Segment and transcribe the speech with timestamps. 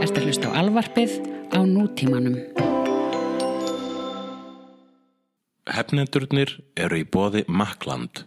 [0.00, 1.16] Ertu að hlusta á alvarpið
[1.52, 2.38] á nútímanum.
[5.68, 8.22] Hefnendurnir eru í bóði Makland.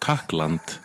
[0.00, 0.78] Takkland.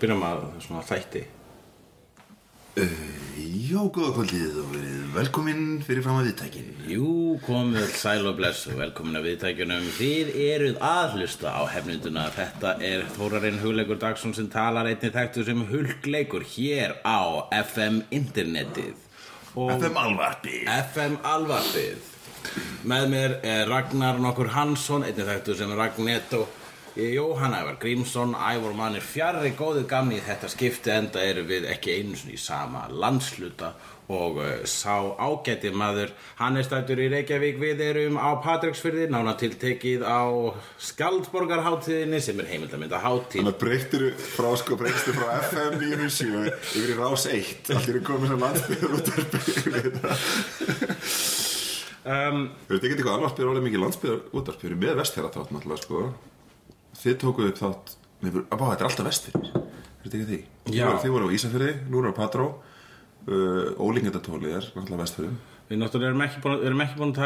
[0.00, 1.26] Byrja maður svona þætti?
[2.80, 4.74] Já, góða kvöldið og
[5.14, 6.68] velkomin fyrir fram að viðtækin.
[6.90, 7.08] Jú,
[7.44, 9.88] komið sæl og bless og velkomin að viðtækjunum.
[9.98, 12.28] Þið eruð aðhlusta á hefnunduna.
[12.34, 18.94] Þetta er Þórarinn Hugleikur Dagsson sem talar einnig þekktu sem Hulgleikur hér á FM Internetið.
[19.58, 20.62] Og FM alvarpi.
[20.70, 22.06] FM Alvarpið
[22.86, 26.46] Með mér er Ragnar nokkur Hansson einnig þekktu sem Ragnetto
[27.00, 31.94] Jóhann Ævar Grímsson Ævar mannir fjarrri góðu gamni í þetta skipti enda eru við ekki
[32.00, 33.72] einu sinni í sama landsluta
[34.10, 39.36] og uh, sá ágæti maður hann er stættur í Reykjavík við erum á Patricksfyrði nána
[39.38, 40.26] tiltekið á
[40.88, 46.90] Skjaldborgarháttíðinni sem er heimildamynda háttíð Þannig að breytir frá sko, breytir frá FM 97 yfir
[46.90, 47.70] í rás 1.
[47.76, 49.94] Allir er komið sem landsbyrður út af byrður.
[52.10, 55.54] um, Þú veit ekki eitthvað alvarpið orðið mikið landsbyrður út af byrður með vestfjara þátt
[55.54, 56.02] náttúrulega sko.
[57.00, 59.52] Þið tókuð upp þátt, með, að bá, þetta er alltaf vestfjörður.
[59.60, 60.40] Er þetta ekki því?
[60.70, 62.48] Þið þið voru á Ísafjörði, nú eru á Patró.
[63.30, 65.38] Uh, Ólingendatólið er náttúrulega vestfjörðum.
[65.70, 67.18] Við náttúrulega erum ekki búin, erum ekki búin að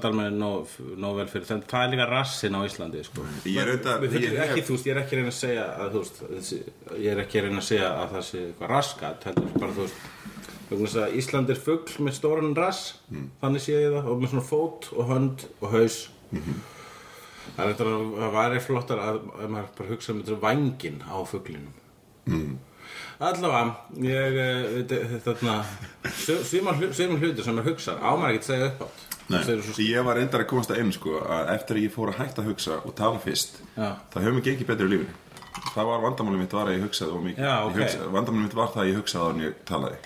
[0.00, 0.70] taka með nóg,
[1.02, 3.24] nóg vel fyrir þannig það er líka rassin á Íslandi sko.
[3.44, 5.40] Ég er auðvitað- Við höfum ég- ekki, þú veist, ég er ekki að reyna að
[5.42, 6.52] segja að þú veist,
[7.02, 10.80] ég er ekki að reyna að segja að það sé eitthvað raskat heldur bara þú
[10.80, 12.94] veist að Ísland er fugl með stóran rass
[13.42, 15.98] þannig sé ég það og með svona fót og hönd og haus
[17.56, 21.72] það er að væri flottar að, að maður bara hugsa um þetta vængin á fuglinum
[22.26, 22.52] mm.
[23.22, 25.52] Allavega, ég, eh, þetta- þarna,
[26.42, 26.74] svimar
[27.20, 29.04] hlutur sem er hugsað, á maður ekki að segja upp átt.
[29.30, 29.38] Nei,
[29.86, 32.42] ég var reyndar að komast að einn sko að eftir að ég fór að hætta
[32.42, 33.92] að hugsa og tala fyrst Já.
[34.12, 35.14] það mér gengið betur í lífinu
[35.72, 37.72] það var vandamálið mitt var að ég hugsaði og mikið Já, ok.
[37.72, 40.00] Ég hugsaði, vandamálið mitt var það að ég hugsaði en ég talaði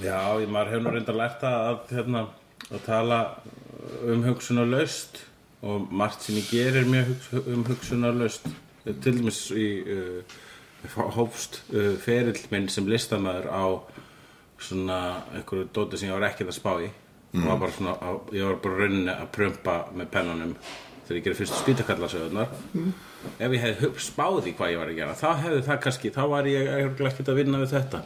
[0.00, 2.24] Já, ég- maður hefur nú reyndar lært að, hérna,
[2.70, 3.20] að tala
[4.08, 5.29] um hugsunarlaust og
[5.62, 8.46] margt sem ég gerir mjög hugs, um hugsunarlaust.
[8.84, 10.38] Til dæmis í uh,
[11.16, 13.64] hófst uh, ferill minn sem listamæður á
[14.60, 15.00] svona
[15.36, 16.88] einhverju dóti sem ég var ekkert að spá í.
[17.32, 17.44] Mm.
[17.46, 20.54] Var bara svona, á, ég var bara rauninni að prumpa með pennunum
[21.06, 22.56] þegar ég gerir fyrstu spýtakallasöðunar.
[22.74, 22.90] Mm.
[23.36, 26.12] Ef ég hefði hug- spáð í hvað ég var að gera, þá hefði það kannski,
[26.16, 26.72] þá var ég
[27.04, 28.02] ekkert að vinna við þetta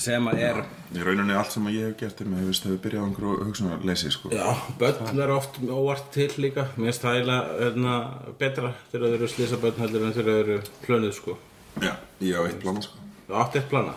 [0.00, 0.60] sem að er
[0.96, 4.32] í rauninni allt sem ég hef gert er með hefur byrjað á einhverju hugsunarleysi sko.
[4.32, 4.48] Já,
[4.80, 6.66] börn verður oft óvart til líka.
[6.76, 7.94] Mér finnst það eiginlega hérna,
[8.40, 11.38] betra þegar þau eru slisa börn heldur en þegar þau eru plönuð sko.
[11.82, 11.94] Já,
[12.24, 13.00] ég á eitt plana sko.
[13.32, 13.94] Átti eitt plana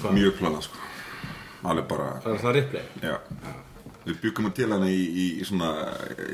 [0.00, 0.14] Hvað?
[0.16, 0.88] mjög plana sko.
[1.62, 2.88] Alveg bara, það er það ripley.
[3.02, 3.16] Já
[4.06, 5.68] við byggum að til hana í, í, í svona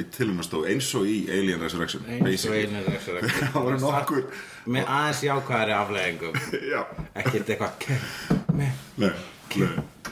[0.01, 3.19] í tilhjónastofu eins og í Alien Resurrection eins og er þessu
[3.53, 4.25] það voru nokkur.
[4.77, 6.41] með aðeins jákvæðari afleggingum
[7.23, 8.01] ekkert eitthvað ke-
[8.59, 9.13] me, nei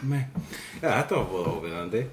[0.06, 0.21] me.
[0.83, 2.05] já, þetta var búið óviðandi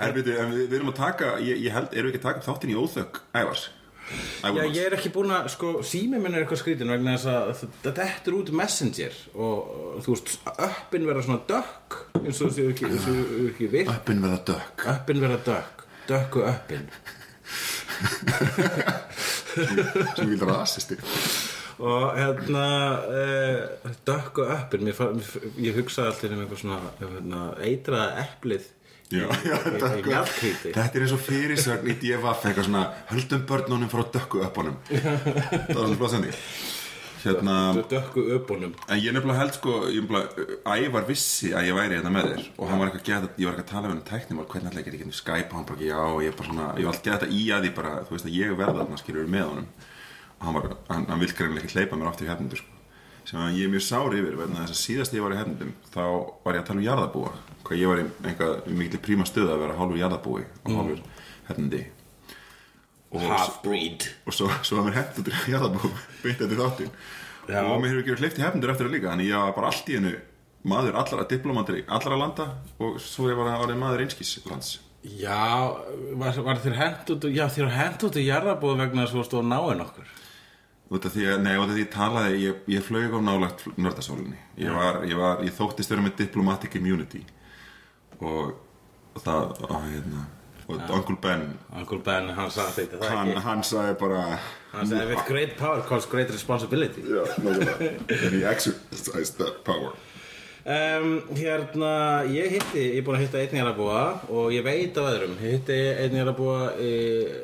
[0.00, 0.28] En, en við,
[0.70, 3.18] við erum að taka, ég, ég held, erum við ekki að taka þáttinn í óþökk
[3.36, 3.64] ævars?
[4.40, 7.64] Já, ég er ekki búin að, sko, sími minn er eitthvað skrítin vegna þess að
[7.84, 10.32] þetta eftir út messenger og þú veist,
[10.66, 12.90] öppin verða svona dökk eins og þú séu ekki,
[13.50, 14.86] ekki virk Öppin verða dökk.
[14.94, 16.88] öppin verða dökk, dökku öppin
[20.16, 20.96] Sem vil rasisti.
[21.80, 22.64] og hérna
[23.08, 25.30] uh, dökku öppin mér, mér,
[25.64, 28.66] ég hugsaði alltaf um eitthvað svona hérna, eitraða eplið
[29.10, 29.56] Já, já,
[30.06, 34.76] mjallkríti Þetta er eins og fyrirsögn í DFF, eitthvað svona, höldum börnunum frá dökku öppunum.
[35.66, 36.30] Það var flott sendi.
[37.24, 37.56] Hérna,
[37.90, 39.72] dökku öpunum en ég nefnilega held sko,
[40.70, 43.52] Ævar vissi að ég væri hérna með þér og hann var eitthvað gæða, ég var
[43.52, 45.82] eitthvað að tala við hann um tæknimál, hvernig ég ekki ekki Skype og hann bara,
[45.84, 48.12] já, ég er bara svona, ég var alltaf gæða þetta í að því bara, þú
[48.14, 49.68] veist að ég verða þarna, skilur með honum.
[50.38, 52.72] Og hann var, hann, hann vil greinlega ekki hleypa mér aftur í hefnundur sko.
[53.28, 54.34] Sem að ég er mjög sár yfir
[57.70, 60.44] að ég ég að hvað ég var í mikil príma stöð að vera hálfur jarðabúi
[60.64, 61.02] og hálfur
[61.50, 61.82] hefnundi
[63.10, 65.92] og, half-breed og svo, svo var mér hefnundur í jarðabúi
[66.24, 66.92] beint eftir þáttin
[67.50, 67.62] Já.
[67.64, 69.72] og mér hefur ekki verið hleyft í hefnundur eftir það líka þannig ég var bara
[69.72, 70.14] allt í hennu
[70.70, 72.46] maður allra diplomatri allra landa
[72.78, 74.78] og svo ég var orðið maður einskis lands.
[75.00, 75.72] Já,
[76.20, 79.84] var, var þér hent út Já, þér í jarðabúð vegna þess að þú stóð náinn
[79.86, 80.10] okkur?
[80.90, 83.64] Út af því að, nei, út af því ég talaði ég, ég flög á nálagt
[83.78, 87.22] nördasólinni ég var, ég var, ég þóttist vera með diplomatic immunity
[88.20, 88.52] og,
[89.14, 90.26] og það, og hérna
[90.70, 93.42] og Uncle Ben, Uncle Ben, hann sagði þetta það hann, ekki?
[93.46, 94.20] Hann sagði bara
[94.70, 97.02] Hann sagði, with great power comes great responsibility.
[97.02, 97.88] Já, nákvæmlega.
[98.08, 99.96] And he exercised that power.
[100.60, 105.08] Um, Hérna, ég hitti Ég er búin að hitta einn jarðabúa og ég veit af
[105.08, 105.38] öðrum.
[105.40, 106.90] Ég hitti einn jarðabúa e,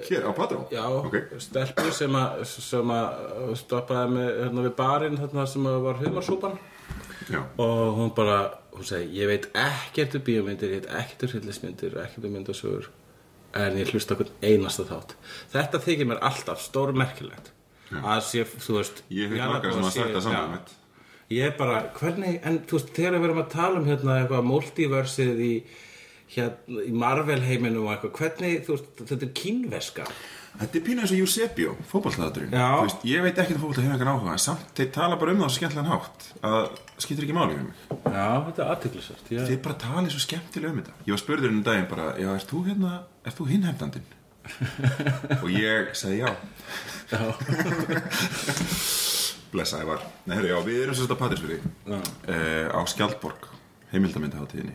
[0.06, 2.44] hér á Patró Já, ok, stelpur sem að
[3.00, 6.58] að stoppaði með hérna við barinn þarna sem að var humarsúpan.
[7.26, 8.38] Já, og hún bara,
[8.76, 12.88] hún segi ég veit ekkert um bíómyndir, ég veit ekkert um hryllismyndir ekkert um myndasögur
[13.56, 15.14] en ég hlusta okkur einasta þátt.
[15.52, 17.52] Þetta þykir mér alltaf stórmerkilegt.
[17.96, 20.20] Að sé, þú veist ég hef margar sem að já.
[20.24, 20.72] saman mitt.
[21.32, 24.46] Ég er bara, hvernig, en þú veist þegar við erum að tala um hérna eitthvað
[24.46, 25.52] multiversið í
[26.34, 30.06] hérna, í Marvel heiminum og eitthvað, hvernig, þú veist, þetta er kínveska
[30.56, 34.32] Þetta er pínu eins og Eusebio, veist, Ég veit ekki um fótballtað hefur engan áhuga
[34.32, 36.64] en Samt, þeir tala bara um það svo skemmtilegan hátt að
[36.96, 37.76] skiptir ekki máli um mig.
[38.06, 39.40] Já, þetta er aðtiklisvært ég...
[39.50, 40.94] Þeir bara tala svo skemmtilega um þetta.
[41.04, 42.90] Ég var spurður um daginn bara, já, ert þú hérna
[43.26, 44.08] Ert þú hinhefndandinn?
[45.42, 46.30] og ég sagði já.
[49.52, 52.00] Blessa ég var Nei, herri, já, við erum svo Patrísfyrir Já.
[52.00, 53.46] uh, á Skjaldborg
[53.92, 54.74] heimildamindaháttíðinni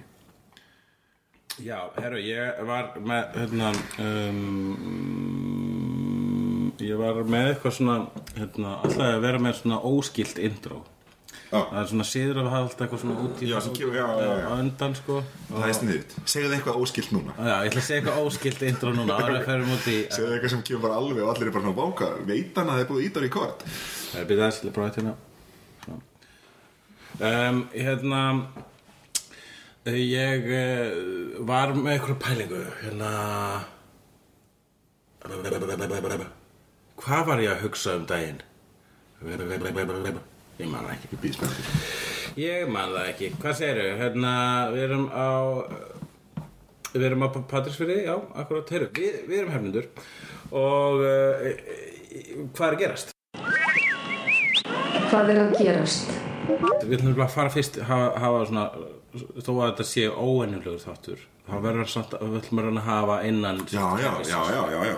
[1.59, 7.97] Já, herru, ég var með, hérna, um, ég var með eitthvað svona,
[8.37, 10.77] hérna, alltaf að vera með svona óskilt intro.
[11.51, 11.59] Já.
[11.59, 13.59] Það er svona síður að hafa alltaf eitthvað svona út í á
[14.55, 15.19] undan, sko.
[15.49, 18.89] Það er sniðut Segðu eitthvað óskilt núna Já, ég ætla að segja eitthvað óskilt intro
[18.95, 21.55] núna, áður að ferum út í, Segðu eitthvað sem kemur bara alveg og allir er
[21.57, 24.45] bara svona váka Veit hann að það er búið ít á rekord það er byrðað
[24.45, 25.15] aðeins til að prófa þetta hérna.
[27.21, 28.21] Um, hérna,
[29.89, 33.11] ég uh, var með eitthvað pælingu, hérna,
[37.01, 38.41] Hvað var ég að hugsa um daginn?
[39.21, 41.63] Ég man það ekki Ég býð spennandi
[42.41, 43.91] Ég man það ekki Hvað segirðu?
[44.01, 44.33] Hérna,
[44.73, 45.29] við erum á
[46.91, 49.89] Við erum á Patrísfyrði, já, akkurat Heru, við, við erum hefnundur
[50.51, 51.45] Og uh,
[52.53, 53.13] hvað er að gerast?
[55.11, 56.17] Hvað er að gerast?
[56.85, 58.65] Við ætlum bara að fara fyrst hafa, hafa svona,
[59.11, 63.83] þó að þetta sé óennilegur þáttur þá verður samt, við ætlum að hafa innan Já,
[63.99, 64.93] já, já, já, já,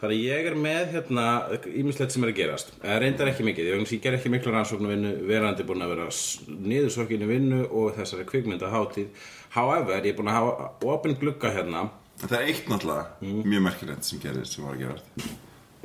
[0.00, 1.24] Þannig að ég er með hérna
[1.72, 2.74] ímislegt sem er að gerast.
[2.82, 6.06] Það reyndar ekki mikið, ég, ger ekki miklu rannsóknu vinnu verandi búin að vera
[6.52, 9.26] niðursokkinni vinnu og þessari kvikmynda hátíð
[9.56, 11.88] However, ég er búin að hafa opin glugga hérna.
[12.20, 15.34] Það er eitt náttúrulega mjög merkilegt sem gerðist sem var að gera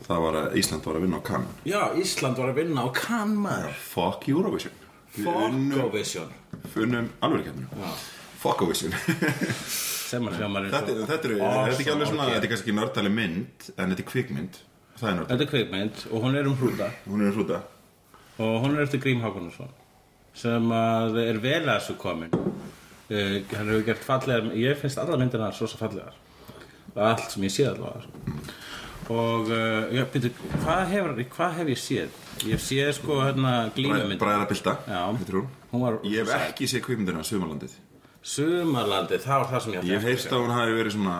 [0.02, 1.58] Það var að Ísland var að vinna á Cannes.
[1.70, 2.90] Já, Ísland var að vinna á
[3.32, 3.76] maður.
[3.92, 4.81] Fuck Eurovision
[5.16, 6.32] Fogovision
[6.74, 7.96] Funnum alveg kemur
[8.42, 8.96] Fuckovision
[10.12, 14.04] Þetta þetta er er ekki alveg svona Þetta er kannski ekki nördali mynd En þetta
[14.04, 14.58] er kvikmynd.
[15.02, 16.92] Er Þetta er kvikmynd og hún er um hrúta.
[17.10, 17.62] Hún er hrúta.
[18.38, 19.72] Og hún er eftir Grím Hákonarsson
[20.38, 22.36] sem að er vel að þessu komin.
[23.12, 26.14] Uh, hann hefur gert fallegar ég finnst alla myndir hans svo svo fallegar.
[26.96, 28.46] Allt sem ég sé allavega sko.
[29.12, 30.32] Og uh, já, byrju,
[30.64, 32.18] hvað, hefur, hvað hef ég séð?
[32.42, 35.02] ég hef séð sko hérna glímumynd Bræðra Bilda Já.
[35.20, 35.50] Heitir hún.
[35.72, 37.76] Var- Ég hef ekki séð kvikmyndina Sumarlandið.
[38.22, 41.16] Sumarlandi, það var það sem ég Ég hef heyrst að hún hafi verið svona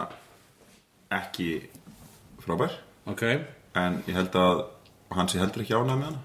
[1.12, 1.48] Ekki
[2.46, 2.76] frábær.
[3.12, 3.24] Ok,
[3.76, 4.66] En ég held að
[5.12, 6.20] Hann sé heldur ekki ánægð með hana.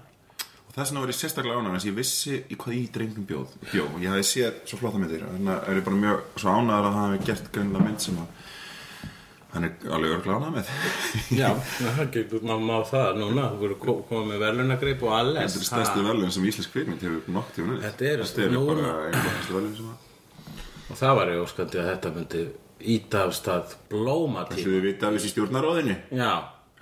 [0.67, 3.25] Og þess vegna var ég sérstaklega ánægð Þess að ég vissi í hvað í drengnum
[3.27, 3.87] bjóð Bjó.
[3.95, 5.25] Og ég hafi séð svo flotta myndir.
[5.27, 8.21] Þannig að er ég bara mjög svo ánægður að það hafi gert greinlega mynd sem
[8.21, 8.45] að
[9.53, 11.47] Hann er alveg örglega ánægð með já,
[11.79, 15.69] það getur maður má það núna, þú ko- komið með verðlunagreip og alles Þetta er
[15.69, 19.57] stærstu velun sem íslensk kvikmynd hefur nokk tíma Þetta eru- Þetta núna- bara einhver stærstu
[19.57, 20.03] velun sem að
[20.87, 22.43] og það var ég óskandi að þetta myndi
[22.97, 26.33] íta af stað blómatíma Þessu við vita af þessi stjórnaróðinu Já,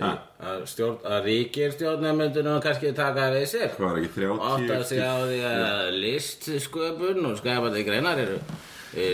[0.05, 3.69] að, stjórn, að ríkir stjórnarmyndinu kannski taka við sér.
[3.77, 8.37] Hvað var ekki 30 Átt að segja á því að listsköpun og skapandi greinar eru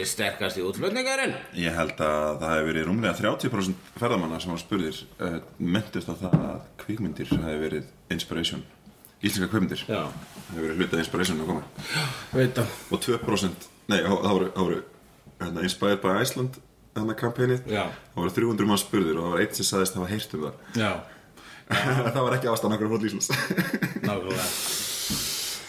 [0.07, 1.33] sterkast í útflutningarinn.
[1.57, 6.15] Ég held að það hefði verið rúmlega 30% ferðamanna sem var spurðir uh, myndist á
[6.19, 8.63] það að kvikmyndir hefði verið inspiration.
[9.21, 9.83] Íslenska kvikmyndir.
[9.89, 10.03] Já,
[10.51, 11.63] hefði verið hlutað inspiration að koma.
[12.33, 12.75] Það.
[12.91, 14.81] Og 2% nei, það voru, það voru
[15.41, 16.61] hérna, Inspired by Iceland
[16.95, 17.83] þannig kampænið Já.
[18.13, 20.63] það voru 300 mann spurðir og það var eitt sem sagðist hafa heyrt um það.
[20.81, 20.91] Já,
[22.15, 23.31] það var ekki ástæðan okkur hótt Íslands.
[24.03, 24.47] Nákvæmlega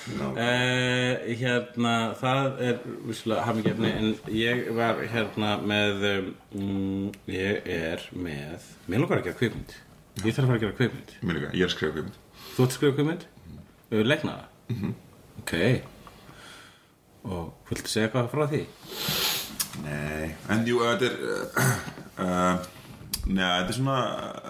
[0.02, 6.02] Uh, hérna, það er vissulega hafmyggjefni en ég var hérna með
[6.59, 9.76] um, ég er með mér langar að gera kvikmynd
[10.25, 12.64] ég þarf að fara að gera kvikmynd Mér líka, ég er að skrifa kvikmynd Þú
[12.64, 13.26] ert að skrifa kvikmynd?
[13.47, 14.02] Mm.
[14.11, 14.49] Legna það?
[14.73, 14.94] -hmm.
[15.44, 15.54] Ok
[17.23, 18.62] og viltu segja eitthvað frá því?
[19.85, 21.75] Nei, en jú, þetta er uh,
[22.18, 22.71] uh,
[23.30, 23.99] Nei, þetta er svona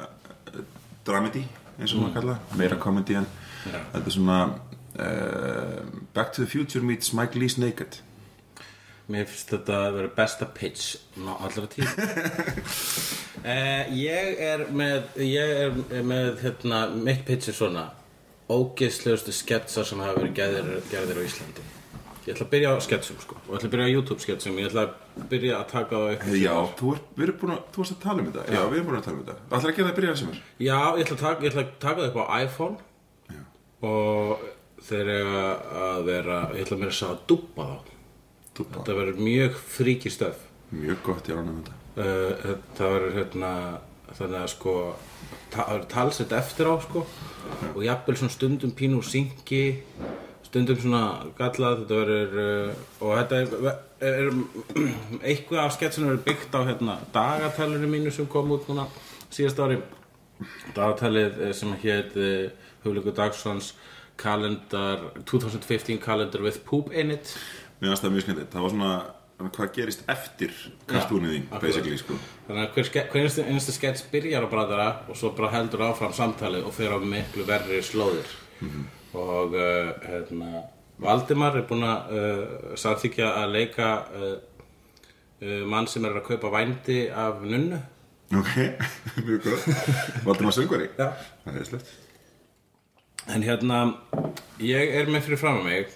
[0.01, 0.63] uh,
[1.05, 1.45] dramedy,
[1.77, 3.29] eins og maður kalla það, meira comedy en
[3.67, 4.39] þetta er svona
[4.99, 5.83] uh,
[6.15, 8.01] Back to the Future meets Mike Lee's Naked.
[9.11, 11.89] Mér finnst þetta að vera besta pitch ná allra tíð.
[13.43, 15.49] Eh, Ég er með ég
[15.91, 17.89] er með hérna mitt pitch er svona
[18.53, 21.65] ógeðslegustu sketsar sem hafa verið gerðir, gerðir á Íslandi.
[22.23, 23.41] Ég ætla að byrja á sketsum sko.
[23.49, 24.61] Og ég ætla að byrja á YouTube sketsum.
[24.63, 27.63] Ég ætla að byrja að taka á eitthvað Já, þú, er, við erum búin að,
[27.75, 28.45] þú varst að tala um þetta.
[28.47, 29.37] Já, við erum búin að tala um þetta.
[29.57, 30.41] Það ekki að það byrja sem er?
[30.69, 32.77] Já, ég ætla að taka, ég ætla að taka það upp á iPhone.
[33.33, 33.43] Já.
[33.91, 34.47] og
[34.87, 35.45] þeir eiga
[35.87, 37.93] að vera ég ætla að mér að að dúpa þá.
[38.53, 38.83] Dúbba.
[38.83, 40.41] Þetta verður mjög fríki stöf
[40.73, 41.79] Mjög gott, ég ránum þetta.
[41.93, 43.53] Uh, það verður hérna
[44.17, 44.75] þannig að sko
[45.53, 47.03] það verður talsett eftir á sko.
[47.73, 49.65] Og jafnvel svona stundum pínu úr syngi
[50.53, 51.03] stundum svona
[51.37, 54.31] gallað þetta verður uh, og þetta er, er, er
[55.29, 58.89] eitthvað af sketsinu verður byggt á hérna dagatalinu mínu sem kom út núna
[59.33, 59.79] síðast ári.
[60.77, 62.49] Dagatalið eh, sem hétt uh,
[62.83, 63.15] Hugleikur
[64.21, 67.35] Kalendar 2015 calendar with poop in it.
[67.81, 68.53] Mér finnst það mjög skemmtilegt.
[68.53, 68.91] Það var svona,
[69.43, 70.53] hvað gerist eftir
[70.91, 72.19] kartúnið þín, basically, sko.
[72.47, 76.15] Þannig að hver, hver einstu, einstu skets byrjar á brandara og svo bara heldur áfram
[76.17, 78.31] samtalið og fer á miklu verri slóðir.
[79.19, 80.63] Og uh, hérna,
[81.03, 84.37] Valdimar er búinn að uh, samþykja að leika uh,
[85.67, 87.83] mann sem er að kaupa vændi af nunnu.
[88.39, 88.55] Ok,
[89.27, 89.69] mjög gott.
[90.23, 90.89] Valdum að söngvari.
[90.95, 91.93] Það er slett
[93.31, 93.83] en hérna
[94.63, 95.93] ég er með fyrir fram að mig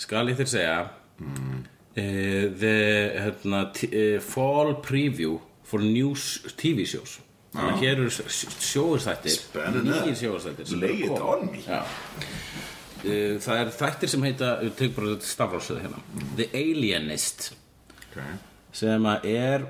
[0.00, 0.76] skal ég þér segja
[1.20, 1.62] mm.
[1.94, 2.76] the
[3.20, 7.18] hérna, uh, fall preview for new s- TV shows
[7.54, 8.12] þannig að hér eru
[9.34, 9.90] Spennandi.
[9.90, 11.62] nýjir sjóðstættir sem Lay it on me.
[11.64, 11.80] Já.
[13.00, 16.02] Uh, það er þættir sem heita við tökum bara stafrásið hérna
[16.38, 17.50] The Alienist
[18.10, 18.38] okay.
[18.76, 19.66] sem að er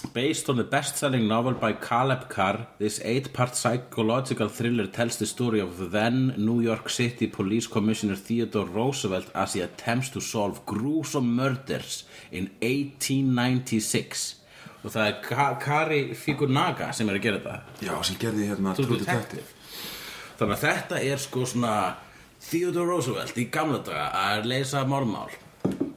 [0.00, 5.60] based on the best-selling novel by Caleb Carr this eight-part psychological thriller tells the story
[5.60, 11.34] of then New York City Police Commissioner Theodore Roosevelt as he attempts to solve gruesome
[11.34, 14.38] murders in 1896
[14.84, 18.74] og það er Ka Kari Figunaga sem er að gera þetta Já, sem gerði hérna
[18.78, 19.46] True Detective.
[20.38, 21.74] Þannig að þetta er sko svona
[22.48, 25.32] Theodore Roosevelt í gamla daga að leysa málmál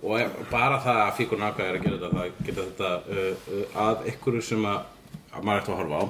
[0.03, 4.07] og bara það að Fikunaga er að gera þetta það geta þetta uh, uh, að
[4.15, 4.79] ykkur sem að,
[5.35, 6.05] að maður ætti að horfa á.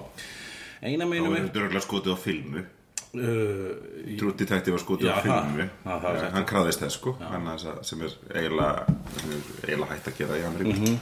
[0.81, 2.63] Eina Það meinum var er dörglega skotið á filmu.
[3.11, 5.65] Uh, True Detective var skotið Já, á filmu.
[5.83, 6.29] það- það- Eh.
[6.31, 10.43] Hann kraðist þess sko Hann er sem er eiginlega er eiginlega hægt að gera í
[10.45, 10.99] hann mm Mhm.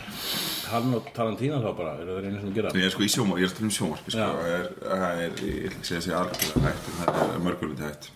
[0.71, 2.69] hann og Tarantino þá bara eru það einu sem gera?
[2.73, 4.25] Ég er sko í sjómar, ég er að tala um sjómarpi sko.
[4.25, 8.09] Það er, það er, ég ekki að segja alveg hægt en það er mörguliti hægt.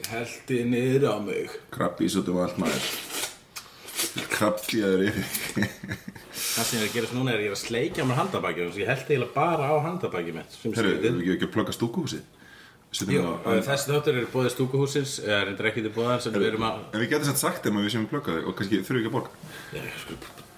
[0.00, 1.50] Ég heldi niður á mig.
[1.70, 2.82] Krabbi í út um allt maður
[4.34, 5.24] Krabbfíðar yfir.
[6.40, 8.90] Það sem er að gera núna er ég er að sleikja mér handabækið og ég
[8.90, 9.76] held eiginlega bara á
[10.50, 12.28] sem Herru, erum við ekki að plugga stúkuhúsið?
[12.90, 16.48] Setjum Jú, uh, þessi þáttur er bóðið stúkuhúsins eða reyndar ekki til bóðar sem við
[16.48, 18.56] erum að En við getum satt sagt þeim að við séum að plugga þig og
[18.58, 19.30] kannski þurfum við ekki að borga.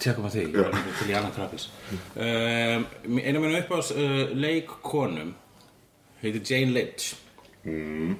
[0.02, 4.32] Tjekkum að því, ég nefnilega til í annan trappis um, Einu minn upp á uh,
[4.32, 5.34] leikkonum
[6.22, 7.12] heitir Jane Lynch.
[7.66, 8.16] Mm.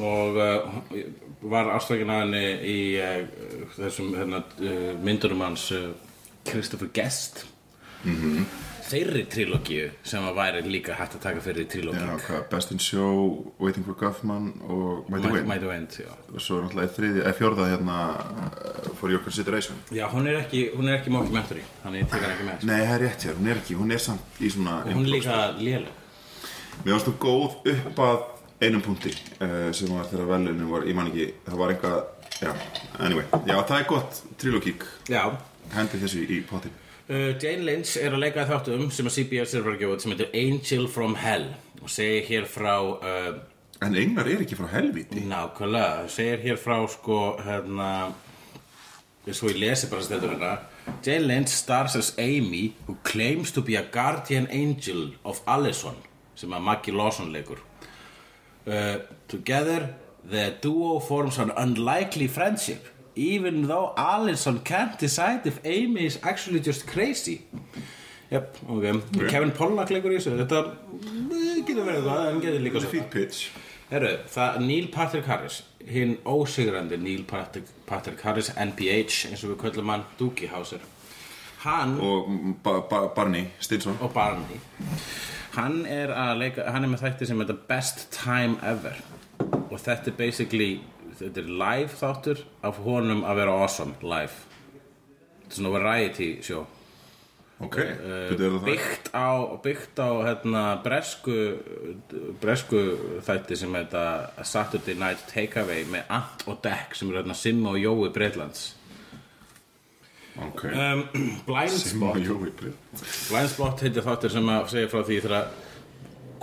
[0.00, 1.00] Og uh,
[1.46, 5.90] var ástækin að henni í uh, þessum hérna, uh, myndunum hans uh,
[6.46, 7.46] Christopher Guest.
[8.06, 8.44] -hmm.
[8.86, 12.18] þeirri trilógíu sem að væri líka hægt að taka fyrir Já, trilógíu.
[12.26, 15.98] Hvað, Best in Show, Waiting for Guffman og Mighty Wayne Mighty Wind,
[16.34, 17.98] og svo náttúrulega fjórða hérna
[19.00, 19.76] For Your Consideration.
[19.90, 22.66] Já, hún er ekki, ekki mockumentary, þannig ég tek hann ekki með.
[22.70, 25.10] Nei, það er rétt hér, hún er ekki, hún er samt í svona og hún
[25.10, 25.92] líka léleg.
[26.84, 28.18] Mér varst þú góð upp að
[28.62, 32.04] einum punkti uh, sem var þegar velunum var, ég man ekki, það var eitthvað
[32.36, 32.50] Já,
[33.00, 34.82] anyway, já það er gott trilogík,
[35.72, 36.74] hendi þessu í pottin
[37.06, 40.10] Uh, Jane Lynch er að leika þáttum sem að CBS er fara að gefa sem
[40.10, 41.44] heitir Angel from Hell
[41.78, 43.36] og segir hér frá uh,
[43.78, 47.90] En Englar er ekki frá helvíti nákvæmlega, segir hér frá sko hérna
[49.30, 50.50] svo ég lesi bara þetta hérna.
[51.06, 56.02] Jane Lynch stars as Amy who claims to be a guardian angel of Allison
[56.34, 57.62] sem að Maggie Lawson leikur
[58.66, 59.94] uh, Together
[60.24, 62.86] the duo forms an unlikely friendship.
[63.14, 67.46] Even though Allison can't decide if Amy is actually just crazy.
[68.30, 70.34] Jep, ok, Kevin Pollack leikur í þessu.
[70.40, 70.58] Þetta
[70.98, 73.46] eh, getur verið það, en getur líka svo Fýtt pitch.
[73.88, 79.60] Herru, það Neil Patrick Harris hinn ósigrandi Neil Patrick, Patrick Harris NPH, eins og við
[79.62, 80.82] köllum hann Doogie Howser
[81.66, 82.28] hann Og
[82.64, 84.60] ba ba Barney Stinson og Barney
[85.56, 89.00] hann er að leika hann er með þætti sem heitir Best Time Ever.
[89.70, 90.70] Og þetta er basically
[91.16, 94.44] þetta er live þáttur af honum að vera awesome live.
[95.42, 96.66] Þetta er svona variety show.
[97.56, 98.66] Ok, betur það það?
[98.66, 99.32] byggt á,
[99.64, 101.36] byggt á hérna, bresku
[102.42, 102.82] bresku
[103.24, 104.02] þætti sem heita
[104.44, 108.74] Saturday Night Takeaway með Ant og Deck sem eru hérna Simma og Jói Breitlands
[110.36, 111.04] Ok, um,
[111.48, 112.20] Blind Simma Spot.
[112.20, 112.74] Jói Brið
[113.30, 115.48] Blind Spot heitir þáttur sem að segja frá því þegar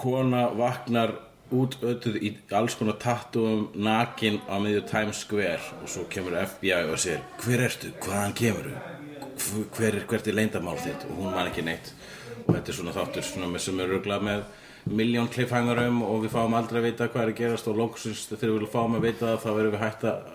[0.01, 1.13] kona vaknar
[1.53, 6.87] út ötuð í alls konar tattúum nakin á miðju Times Square og svo kemur FBI
[6.89, 8.71] og segir hver ertu, hvaðan kemur
[9.77, 11.05] hver er, hvert er leyndamál þitt?
[11.09, 11.93] Og hún man ekki neitt.
[12.45, 13.25] Og þetta er svona þáttur
[13.61, 14.43] sem er ruglað með
[14.89, 18.55] miljón cliffhangerum og við fáum aldrei að vita hvað er að gerast og lóksins þegar
[18.57, 20.33] við fáum að vita það þá verðum við hægt að,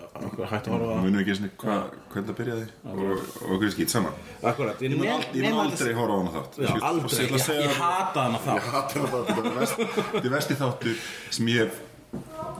[0.49, 1.75] hægt að horfa það Munum ekki svona
[2.09, 2.65] hvernig það byrjaði?
[2.89, 3.03] Og,
[3.43, 4.17] og okkur skýt saman.
[4.41, 6.57] Akkurat, Ég mun aldrei, mun aldrei horfa á hana þátt.
[6.63, 9.29] Já, aldrei, ég ég, það- hata hana þá Ég hata hana þátt.
[9.29, 9.45] Er
[10.09, 11.05] þetta er vesti þáttur
[11.37, 11.79] sem ég hef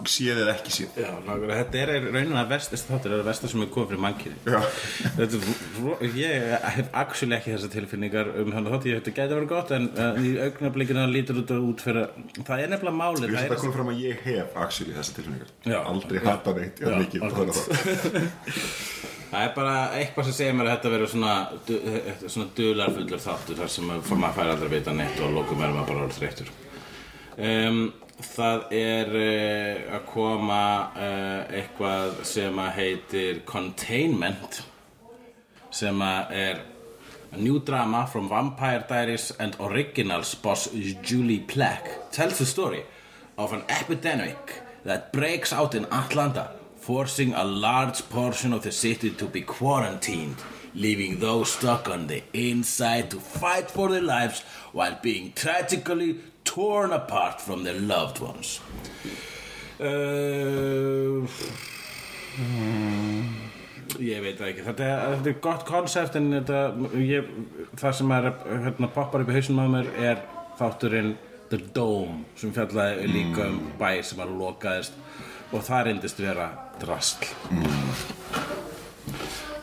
[0.07, 0.89] séð eða ekki séð.
[1.03, 4.03] Já, nákvæmlega, þetta er raunin að vestast þáttur er að vestast sem er komið fyrir
[4.05, 4.39] mannkynni
[6.19, 6.33] ég
[6.77, 9.83] hef actually ekki þessar tilfinningar um hann þátt, ég þetta gæti að vera gott en
[9.93, 12.05] uh, í augnablikinu lítur þetta út fyrir
[12.39, 15.13] það er nefnilega málið Ég það veist að koma fram að ég hef actually þessa
[15.17, 15.49] tilfinningar.
[15.67, 15.79] Já.
[15.89, 16.75] Aldrei hata neitt.
[16.79, 17.19] Já, Já, mikið.
[19.29, 19.41] Það.
[19.43, 21.33] Er bara eitthvað sem segir mér að þetta verður svona,
[22.25, 25.69] svona dularfullur þáttur þar sem að maður fær aldrei vita neitt og að lokum er
[25.75, 26.49] maður bara orðið þreyttur.
[27.37, 27.77] Um,
[28.23, 34.61] það er uh, að koma uh, eitthvað sem að heitir Containment
[35.71, 36.61] sem að er
[37.37, 40.67] new drama from Vampire Diaries and Originals boss
[41.03, 42.83] Julie Plec tells the story
[43.37, 49.11] of an epidemic that breaks out in Atlanta forcing a large portion of the city
[49.11, 50.35] to be quarantined
[50.73, 56.19] leaving those stuck on the inside to fight for their lives while being tragically
[56.49, 58.57] torn apart from their loved ones.
[59.79, 61.25] Uh,
[63.99, 66.59] Ég veit það ekki, þetta er, þetta er gott konsept en þetta,
[67.03, 67.31] ég,
[67.81, 70.21] það sem er hérna, poppar upp í hausnum á mér er
[70.59, 71.15] þátturinn
[71.49, 74.95] The Dome sem fjallaði líka um bæ sem að lokaðist
[75.49, 76.47] og það reyndist vera
[76.79, 77.25] drasl.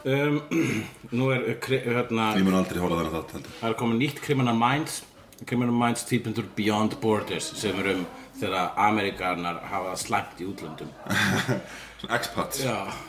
[0.07, 0.40] Um,
[1.16, 3.53] Nú er hérna, Ég mun aldrei á þennan þátt heldur.
[3.62, 5.01] það er komið nýtt Criminal Minds
[5.44, 8.07] Criminal Minds típundur Beyond Borders sem er um
[8.40, 10.92] þegar Amerikanar hafa það slæmt í útlöndum.
[12.01, 12.62] Svona expats.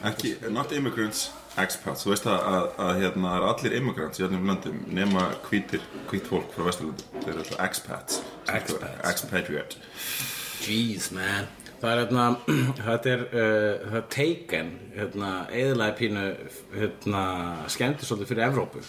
[0.08, 1.28] Ekki, not immigrants,
[1.60, 2.06] expats.
[2.06, 5.84] Þú veist að, að, að hérna það eru allir immigrants í öllum löndum nema hvítir,
[6.12, 8.22] hvít fólk frá Vesturlundum Þeir eru alltaf expats.
[9.12, 9.82] Expatriate.
[10.68, 11.50] Jeez man.
[11.78, 12.28] Það er hérna,
[12.88, 16.24] þetta er, uh, það er Taken, hérna, eðlaði pínu,
[16.74, 17.26] hérna,
[17.70, 18.82] skemmti svolítið fyrir Evrópu.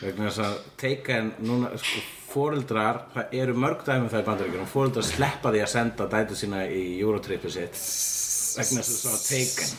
[0.00, 4.70] Vegna þess að Taken, núna, sko, foreldrar, það eru mörg dæmi um það í bandaríkjunum,
[4.70, 7.84] foreldrar sleppa því að senda dætu sína í Eurotripið sitt
[8.56, 9.70] vegna þess að það var Taken.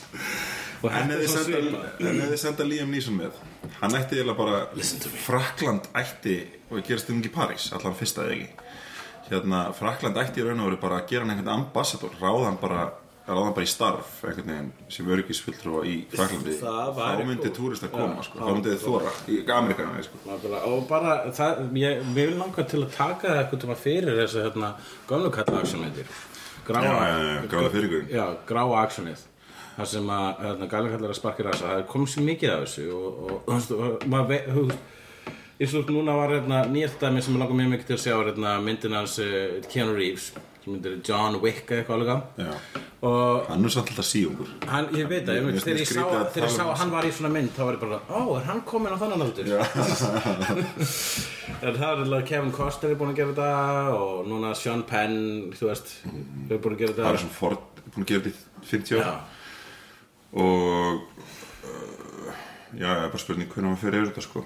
[0.82, 3.36] Og En er þið senda, Liam Neeson með
[3.82, 4.60] Hann ætti eiginlega bara.
[5.26, 6.36] Frakland ætti
[6.70, 8.48] Og gerast um ekki París Allan fyrsta eða ekki
[9.28, 12.60] Hérna, Frakland ætti í raun og veru bara að gera hann einhvern ambassador Ráða hann
[13.26, 17.46] bara Ráða hann bara í starf einhvern veginn sem öryggisfulltrúa í Fraklandi Það Þá myndi
[17.46, 17.54] cool.
[17.58, 18.40] túrist að koma sko.
[18.40, 20.22] Þá myndi þið þóra Í Amerikana sko.
[20.72, 24.46] Og bara, það, ég, ég vil langa til að taka það eitthvað tíma fyrir þessu
[24.46, 24.72] hérna,
[25.10, 26.16] gömlu kalla actionmyndir
[28.46, 29.28] gráa, actionið
[29.76, 33.06] það sem að hérna, gæla kallar að það er komið svo mikið af þessu og,
[33.22, 34.46] og, og, og, maður veit
[35.62, 38.14] eins og núna var hérna, nýjast dæmi sem ég langar mjög mikið til að sjá
[38.18, 42.10] hérna, myndin hans uh, Keanu Reeves sem myndir John Wick eða eitthvað alveg
[43.02, 46.02] Hann er samt alltaf síungur Hann, ég veit það, ég, ég, þegar ég sá,
[46.36, 48.46] þegar ég sá að hann var í svona mynd þá var ég bara, ó, er
[48.46, 49.50] hann kominn á þannan aldur?
[51.62, 55.18] það er alveg Kevin Costner er búinn að gera þetta og núna Sean Penn,
[55.58, 57.08] þú veist, er búinn að gera þetta.
[57.10, 59.02] Harrison Ford er búin að gera þetta í 50 ár.
[59.02, 59.14] Já,
[60.32, 61.02] Og
[61.68, 62.36] uh,
[62.72, 64.40] Já, það er bara spurning hvernig maður fyrir yfir þetta sko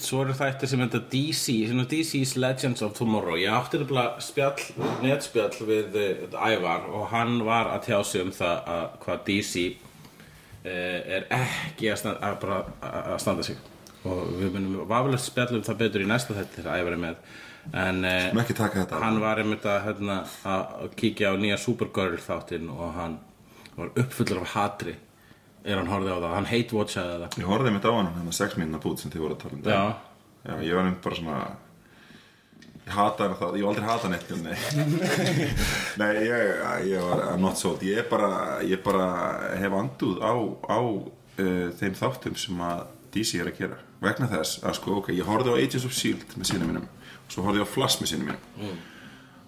[0.00, 3.38] svo eru þættir sem þetta DC, sem er DC's Legends of Tomorrow.
[3.40, 4.64] Ég átti nefnilega spjall,
[5.04, 9.66] netspjall við uh, Ævar og hann var að tjá sig um það að hvað DC
[9.66, 12.62] uh, er ekki að standa, að, bara,
[13.02, 13.60] að standa sig.
[14.08, 17.22] Og við munum vafalegt spjallum það betur í næsta þegar Ævar er með.
[17.76, 23.18] En þetta hann var einmitt að, hérna, að kíkja á nýja Supergirl þáttinn og hann
[23.76, 24.96] var uppfullur af hatri
[25.64, 28.36] er hann horfði á það, hann hate watchaði það Ég horfði mitt á hann hann
[28.36, 29.82] sex mínuna bút sem þið voru að tala um Já.
[30.40, 31.40] Já, ég var nefnt bara svona
[32.80, 35.26] Ég hata hann það, ég hef aldrei hata hann eitt Nei,
[36.00, 38.32] Nei ég, ég var not sold Ég bara,
[38.64, 39.10] ég bara
[39.60, 40.32] hef anduð á,
[40.64, 45.10] á uh, þeim þáttum sem að DC er að gera vegna þess að sko, ok,
[45.16, 46.38] ég horfði á Agents of S.H.I.E.L.D.
[46.38, 48.78] með sinni mínum og svo horfði ég á Flash með sinni mínum mm.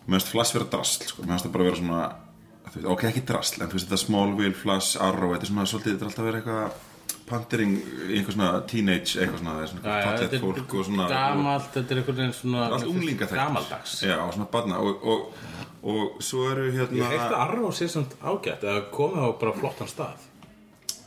[0.04, 1.24] mér finnst Flash vera drasl sko.
[1.24, 2.00] mér finnst það bara vera svona
[2.78, 5.92] veist, ok, ekki drasl en þú veist, þetta Smallville, Flash, Arrow þetta er svona svolítið,
[5.92, 6.88] þetta er alltaf verið eitthvað
[7.32, 7.76] Pantering,
[8.10, 12.00] einhver svona teenage eitthvað svona, það er svona er fólk og svona gamalt, þetta er
[12.00, 13.94] einhvern veginn svona allt unglinga gamaldags.
[14.04, 15.38] Já, og svona barna og, og,
[15.92, 19.54] og svo eru Ég hérna heilt að Arrow sé samt ágætt eða komið á bara
[19.56, 20.26] flottan stað.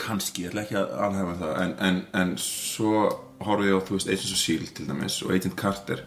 [0.01, 3.05] Kannski, ég ætla ekki að alhæfa um það en, en, en svo
[3.45, 4.73] horfði ég á, þú veist, Agents of S.H.I.E.L.D.
[4.79, 6.05] til dæmis og Agent Carter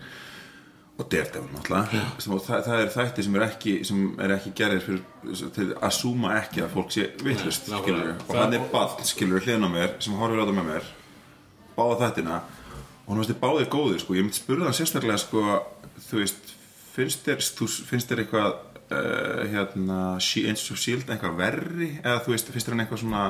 [0.98, 2.02] og Daredevil náttúrulega.
[2.18, 5.92] Og það, það er þætti sem er ekki sem er ekki gerðir fyrir til að
[5.94, 10.16] súma ekki að fólk sé vittlust og hann er ball skilur hliðin á mér sem
[10.18, 10.88] horfir á það með mér.
[11.78, 12.38] Báða þættina.
[13.04, 14.16] Og hann veist þið báðir góðir sko.
[14.18, 15.44] Ég myndi spurða hann sérstaklega sko
[16.08, 16.54] þú veist
[16.96, 21.12] finnst þér, þú, finnst þér eitthvað uh, hérna Agents of S.H.I.E.L.D.
[21.14, 21.92] eitthvað verri?
[22.02, 23.24] Eða þú veist finnst þér hann eitthvað svona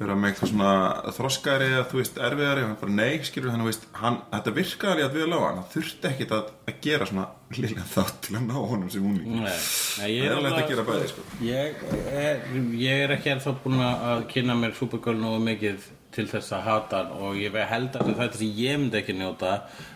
[0.00, 0.70] vera með eitthvað svona
[1.16, 2.62] þroskari eða þú veist erfiðari.
[2.64, 5.68] Og hann bara nei skilur hann, veist, hann þetta virkaði alveg að við lága hann
[5.74, 7.26] þurfti ekkit að, að gera svona
[7.58, 9.60] lilla þátt til að ná honum sem úning Nei,
[10.00, 11.24] nei, ég það er alveg alveg- að gera bæði sko.
[11.44, 11.80] ég
[12.24, 12.42] er,
[12.80, 17.00] ég er ekki ennþá búin að kynna mér Supergirl nógu mikið til þess að hata
[17.04, 17.10] hann.
[17.22, 19.52] Og ég held að þetta sem ég myndi ekki njóta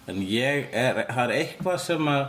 [0.07, 2.25] en ég er, það er eitthvað sem að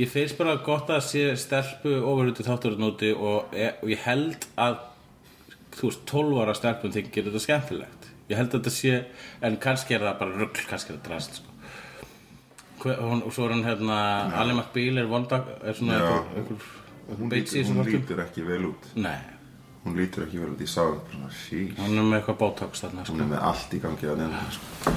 [0.00, 4.78] ég finnst bara gott að sé stelpu ofurhutu þátturinn úti og, og ég held að
[5.76, 8.10] þú veist, 12 ára stelpun þykir þetta skemmtilegt.
[8.30, 8.98] Ég held að þetta sé,
[9.46, 11.56] en kannski er það bara rugl, kannski er það drast sko.
[12.80, 13.98] Hún, og svo er hann hérna
[14.40, 16.70] Ali McBeal er vondag er svona einhver,
[17.10, 18.86] hún, lítur, hún lítur ekki vel út.
[18.96, 19.18] Nei,
[19.84, 23.16] hún lítur ekki vel út, ég sá hann er með eitthvað botox þarna hún sko.
[23.24, 24.94] er með allt í gangi að nefna sko.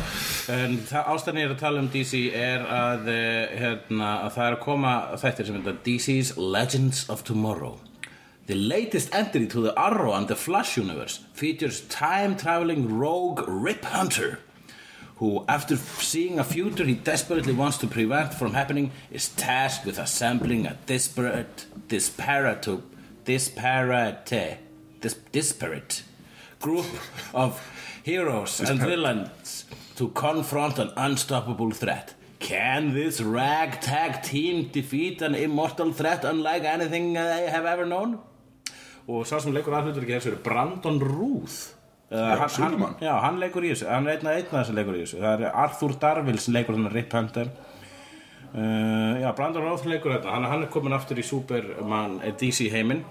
[0.56, 4.48] en það ástæðan ég er að tala um DC er að, eh, hérna, að það
[4.48, 7.80] er að koma þættir sem þetta DC's Legends of Tomorrow
[8.46, 14.40] The latest entry to the Arrow and the Flash universe features time-traveling rogue Rip Hunter
[15.18, 19.98] who, after seeing a future he desperately wants to prevent from happening, is tasked with
[19.98, 22.68] assembling a disparate, disparate,
[23.24, 24.26] disparate,
[25.00, 26.04] dis, disparate
[26.60, 26.86] group
[27.34, 27.62] of
[28.04, 29.64] heroes and villains
[29.96, 32.14] to confront an unstoppable threat.
[32.40, 38.20] Can this ragtag team defeat an immortal threat unlike anything they have ever known?
[39.12, 41.74] Og sá sem leikur aðhlutur ekki þessu er Brandon Ruth.
[42.14, 43.88] Já, hann, já, hann leikur í þessu.
[43.90, 45.22] Hann er einn af einn af þessu leikur í þessu.
[45.24, 47.50] Það er Arthur Darvill sem leikur hann Rip Hunter.
[48.54, 50.30] Uh, já, Brandon Routh leikur þetta.
[50.36, 53.02] Hann, hann er komin aftur í Superman eh, DC heiminn.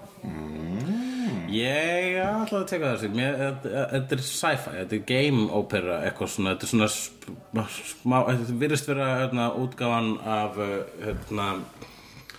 [1.53, 6.31] Ég ætla að teka þessu Mér- þetta þetta er sci-fi, þetta er game opera eitthvað
[6.33, 10.71] svona, þetta er svona smá, þetta virðist vera hérna, útgáfan af uh,
[11.03, 11.49] hérna,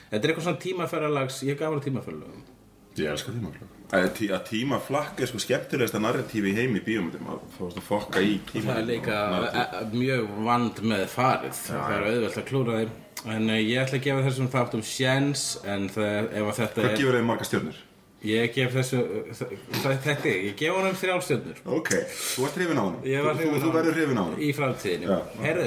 [0.08, 2.42] þetta er eitthvað svona tímaferðalags ég gaf hann tímaferðalagum
[3.00, 7.30] ég elska tímaflakk að, tí, að tímaflakk er sko skemmtilegasta narratífi í heimi í bíómyndum
[7.34, 11.58] að fást að fokka í tíma það er líka e- e- mjög vand með farið
[11.68, 12.86] það er auðvelt að klúra því
[13.34, 16.90] en uh, ég ætla að gefa þessum þáttum sjens en það, ef að þetta hvað
[16.90, 17.80] er gefur þeim marga stjörnur?
[18.24, 19.00] ég gef þessu
[19.38, 23.50] það, þetta, ég gef honum þrjálstjörnur ok, þú ert hrifin á hann Ég var þú,
[23.60, 25.18] þú, verður hrifin á hann í framtíðinu Já.
[25.44, 25.66] herðu,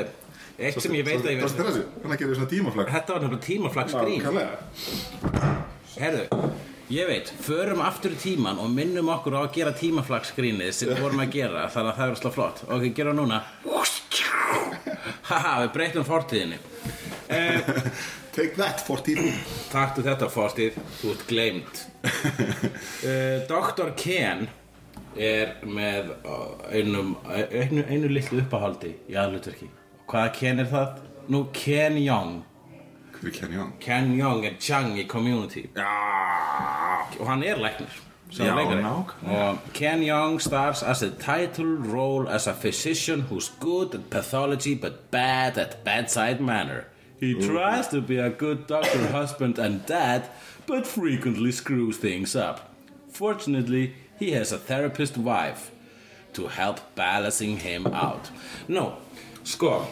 [0.57, 1.83] eitt sem ég veit að ég Varstu veit þessu?
[2.01, 2.93] Hvernig gerir svona tímaflakk?
[2.95, 5.53] þetta var náttúrulega tímaflagsgrín Nákvæmlega.
[5.97, 6.23] herðu,
[6.93, 11.03] ég veit förum aftur í tíman og minnum okkur á að gera tímaflagsgrínið sem við
[11.03, 12.63] vorum að gera þannig að það er slá flott.
[12.67, 13.41] Ok, gera núna.
[15.27, 16.61] Haha, við breytum fortíðinni.
[18.37, 19.33] Take that, 14
[19.71, 23.91] Taktu þetta fórstið, þú ert gleimt uh, Dr.
[23.97, 24.45] Ken
[25.17, 26.13] er með
[26.69, 29.71] einum, einu, einu litlu uppahaldi í aðlutverki
[30.07, 31.01] Hvaða Ken er það?
[31.33, 32.37] Nú, Ken Young
[33.33, 33.73] Ken Young?
[33.79, 35.67] Ken Young er Chang í Community.
[35.75, 35.87] Já
[37.19, 38.01] og hann er læknir
[38.31, 39.03] Já, nákvæmlega.
[39.23, 44.75] og Ken Young stars as a title role as a physician who's good at pathology
[44.75, 46.83] but bad at bedside manner.
[47.19, 50.21] He tries to be a good doctor husband and dad
[50.67, 52.59] but frequently screws things up.
[53.09, 55.71] Fortunately he has a therapist wife
[56.33, 58.29] to help balancing him out.
[58.67, 58.97] No,
[59.43, 59.85] sko Þó,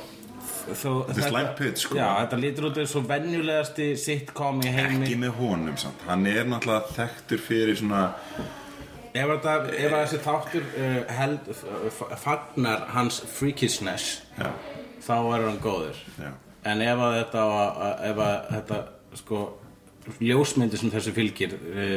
[0.65, 1.97] Þetta er slæmt pitch, sko.
[1.99, 6.25] Já, þetta lítur út eins og venjulegasti sitcom í heimi Ekki með honum samt Hann
[6.29, 8.07] er náttúrulega þekktur fyrir svona
[9.15, 11.45] Ef, þetta, ef þessi þáttur uh, held,
[12.19, 14.49] fagnar hans freakishness Já.
[15.05, 16.33] þá er hann góður Já.
[16.67, 17.45] en ef að þetta,
[18.09, 18.79] ef að þetta
[19.21, 19.39] sko,
[20.19, 21.95] ljósmyndi sem þessu fylgir uh,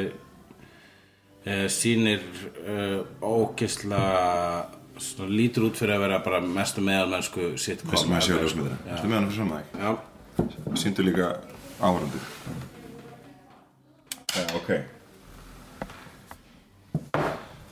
[1.43, 2.23] uh, sýnir
[2.63, 4.05] uh, ógisla
[5.03, 8.93] svona, lítur út fyrir að vera bara mestu meðalmennsku sitcom Vissum að séu ljósmyndina Já.
[8.97, 9.69] Ertu með hann fyrir saman þig?
[9.83, 9.91] Já,
[10.83, 11.31] Sýndu líka
[11.81, 12.25] áhörundur
[14.35, 14.71] Já, ok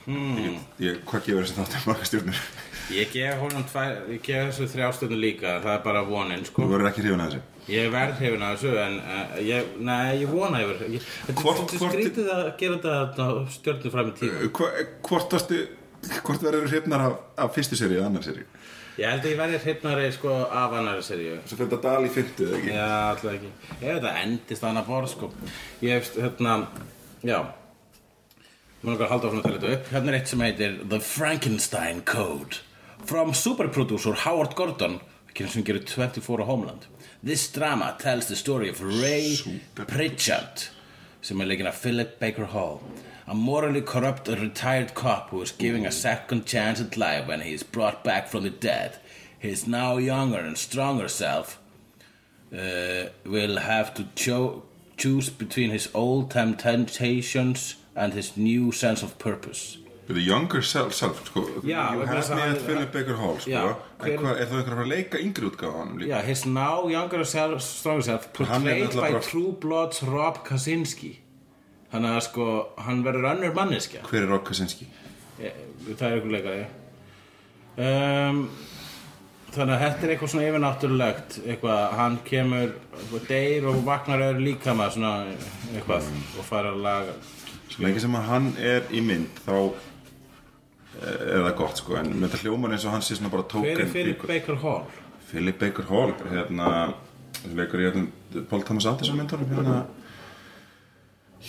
[0.07, 0.57] hmm.
[0.83, 2.47] ég, Hvað gefur þessi þáttur marga stjórnir?
[2.95, 6.69] Ég gef honum tvær, ég gef þessu þrjástöðnu líka, það er bara vonin, Þú sko.
[6.71, 10.31] verður ekki hrifin að þessu Ég verð hefinn af þessu, en uh, ég, nei, ég
[10.31, 10.85] vona yfir.
[10.95, 14.51] Ég, þetta Hvort- þetta er skrítið að gera þetta stjórnum fram í tíma.
[14.55, 15.59] Hva- Hvort varstu
[16.27, 18.45] Hvort verður hrifnar af, af fyrstu seri eða annar seri
[18.97, 21.35] Ég held að ég verði hreifnari, sko, af annari seríu.
[21.45, 22.71] Svo fyrir þetta dal í fyrtu, eða ekki?
[22.73, 23.51] Já, alltaf ekki.
[23.83, 25.29] Ég veit að endist annað borð, sko.
[25.85, 26.55] Ég hef, hérna,
[27.29, 27.37] já.
[28.81, 29.91] Mér langar að halda áfram að tala þetta upp.
[29.93, 32.63] Hérna er eitt sem heitir The Frankenstein Code.
[33.05, 34.97] From superproducer Howard Gordon,
[35.29, 36.89] ekki sem gerir 24 á Homeland.
[37.21, 40.71] This drama tells the story of Ray Super- Pritchard,
[41.21, 42.81] sem er leikinn af Philip Baker Hall.
[43.29, 47.53] A morally corrupt retired cop who is giving a second chance at life when he
[47.53, 48.99] is brought back from the dead.
[49.39, 51.59] His now younger and stronger self
[52.53, 54.63] uh, will have to cho-
[54.97, 59.79] choose between his old temptations and his new sense of purpose.
[60.07, 63.77] The younger self, self sko Já, You have me at Philip Baker Hall, sko Já,
[64.05, 66.07] En hvað, er það einhver að leika yngri hann líka?
[66.07, 71.17] Yeah, his now younger self, stronger self portrayed by bara- True Bloods Rob Kaczynski.
[71.93, 72.47] Þannig að sko,
[72.83, 74.03] hann verður önnur manneskja.
[74.11, 74.89] Hver er Rob Kaczynski?
[75.39, 75.53] Eh,
[75.87, 76.65] Það er einhver leikari.
[77.77, 78.39] Um,
[79.55, 84.47] þannig að þetta er eitthvað svona yfirnáttúrulegt, eitthvað, hann kemur, eitthvað, deyr og vaknar öðru
[84.49, 85.13] líka með svona
[85.77, 86.09] eitthvað
[86.41, 87.15] og fara að laga.
[87.71, 92.13] Svo lengi sem að hann er í mynd þá eh, er það gott sko en
[92.17, 94.27] með þetta hljómar eins og hann sé svona bara tóken Hver er Philip.
[94.33, 94.85] Baker Hall?
[95.31, 96.73] Philip Baker Hall hérna
[97.57, 97.91] leikur í
[98.51, 99.79] Paul Thomas Anderson myndunum hérna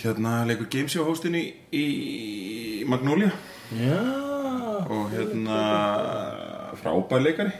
[0.01, 1.85] hérna leikur gameshow hostin í, í
[2.89, 3.31] Magnolia.
[3.75, 4.01] Já,
[4.87, 5.61] og hérna
[6.81, 7.55] frábær leikari.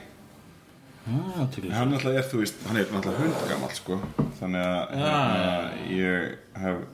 [1.07, 3.99] Ah, hann alltaf er þú veist hann er alltaf hundgamall sko.
[4.41, 5.51] Þannig að hérna,
[5.95, 6.85] ég hef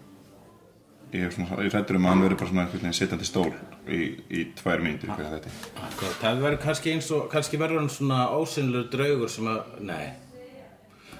[1.13, 3.49] ég hef svona ég rættur um að hann verður bara svona veginn sittandi stól
[3.85, 4.01] í,
[4.33, 5.53] í tvær þetta.
[5.87, 10.05] Akkurat, það verður kannski eins og kannski verður hann svona ósynlur draugur sem að, nei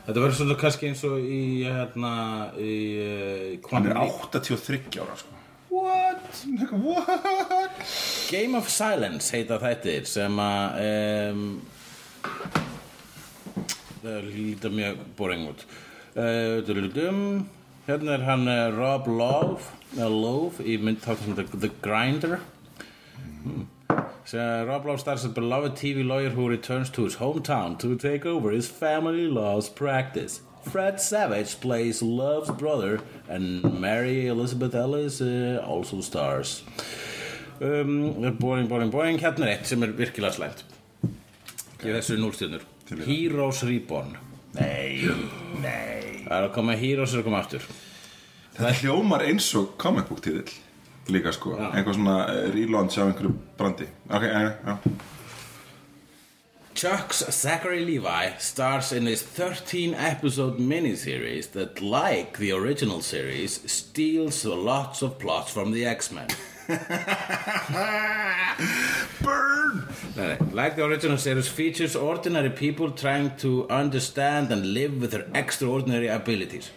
[0.03, 2.15] Þetta verður svona kannski eins og í hérna
[2.59, 5.39] í uh, hann er Quantum 83 ára sko
[5.73, 6.43] What?
[6.83, 7.77] what?
[8.29, 11.45] Game of Silence heita þættir sem að um,
[14.03, 15.65] það líta mjög boring út
[16.19, 16.61] uh,
[17.87, 19.65] hérna er hann uh, Rob Love,
[19.97, 22.37] Love í mynd þáttum sem þetta The Grinder
[23.41, 23.65] hmm.
[24.25, 28.25] So, Rob Love stars a beloved TV lawyer who returns to his hometown to take
[28.25, 30.41] over his family law's practice.
[30.63, 36.63] Fred Savage plays Love's brother, and Mary Elizabeth Ellis uh, also stars.
[37.61, 39.19] Um, boring, boring, boring.
[39.19, 40.63] Hérna er eitt sem er virkilega slæmt.
[41.83, 42.63] Ég þessu núlstjörnur.
[43.03, 44.15] Heroes Reborn.
[44.55, 45.03] Nei,
[45.59, 46.23] nei.
[46.23, 47.67] Það er að koma Heroes er að koma aftur.
[48.53, 50.51] þetta hljómar eins og comic book tíðil
[51.07, 54.77] líka sko einhver svona eh, relaunch af einhverju brandi ok, já, já
[56.75, 64.43] Chuck's Zachary Levi stars in his 13 episode miniseries that, like the original series, steals
[64.43, 66.27] lots of plots from the X Men.
[69.21, 70.37] burn No, no.
[70.51, 76.07] Like the original series, features ordinary people trying to understand and live with their extraordinary
[76.07, 76.69] abilities.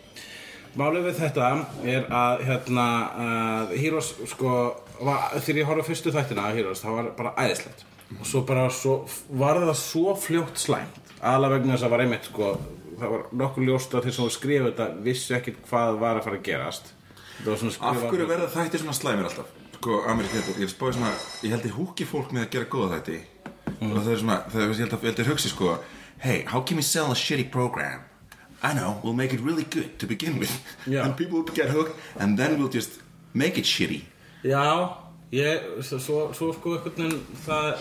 [0.77, 1.51] Málið við þetta
[1.89, 2.87] er að hérna,
[3.17, 4.55] uh, Heroes, sko,
[5.01, 7.85] var, þegar ég horfði fyrstu þættina af Heroes, það var bara æðislegt.
[8.21, 8.97] Og svo bara, svo,
[9.41, 11.01] var það svo fljótt slæmt.
[11.17, 12.51] Aðalega vegna þess að var einmitt, sko,
[13.01, 16.41] það var nokkuð ljóst að þeir sem skrifa þetta vissu ekkert hvað var að fara
[16.41, 16.93] að gerast.
[17.47, 19.51] Af hverju verða þættir svona slæmir alltaf
[19.87, 21.13] sko, Amerikator, ég spáði svona
[21.45, 23.19] ég held ég húki fólk með að gera góða þætti
[23.77, 25.73] og það er svona, það er, ég held að, ég held að hugsi sko
[26.25, 28.03] hey, how can we sell a shitty program
[28.63, 30.51] I know, we'll make it really good to begin with
[30.87, 31.05] Já.
[31.05, 33.01] and people will get hooked and then we'll just
[33.35, 34.03] make it shitty
[34.45, 34.65] Já,
[35.33, 35.99] ég, svo,
[36.33, 37.79] svo, sko einhvern veginn það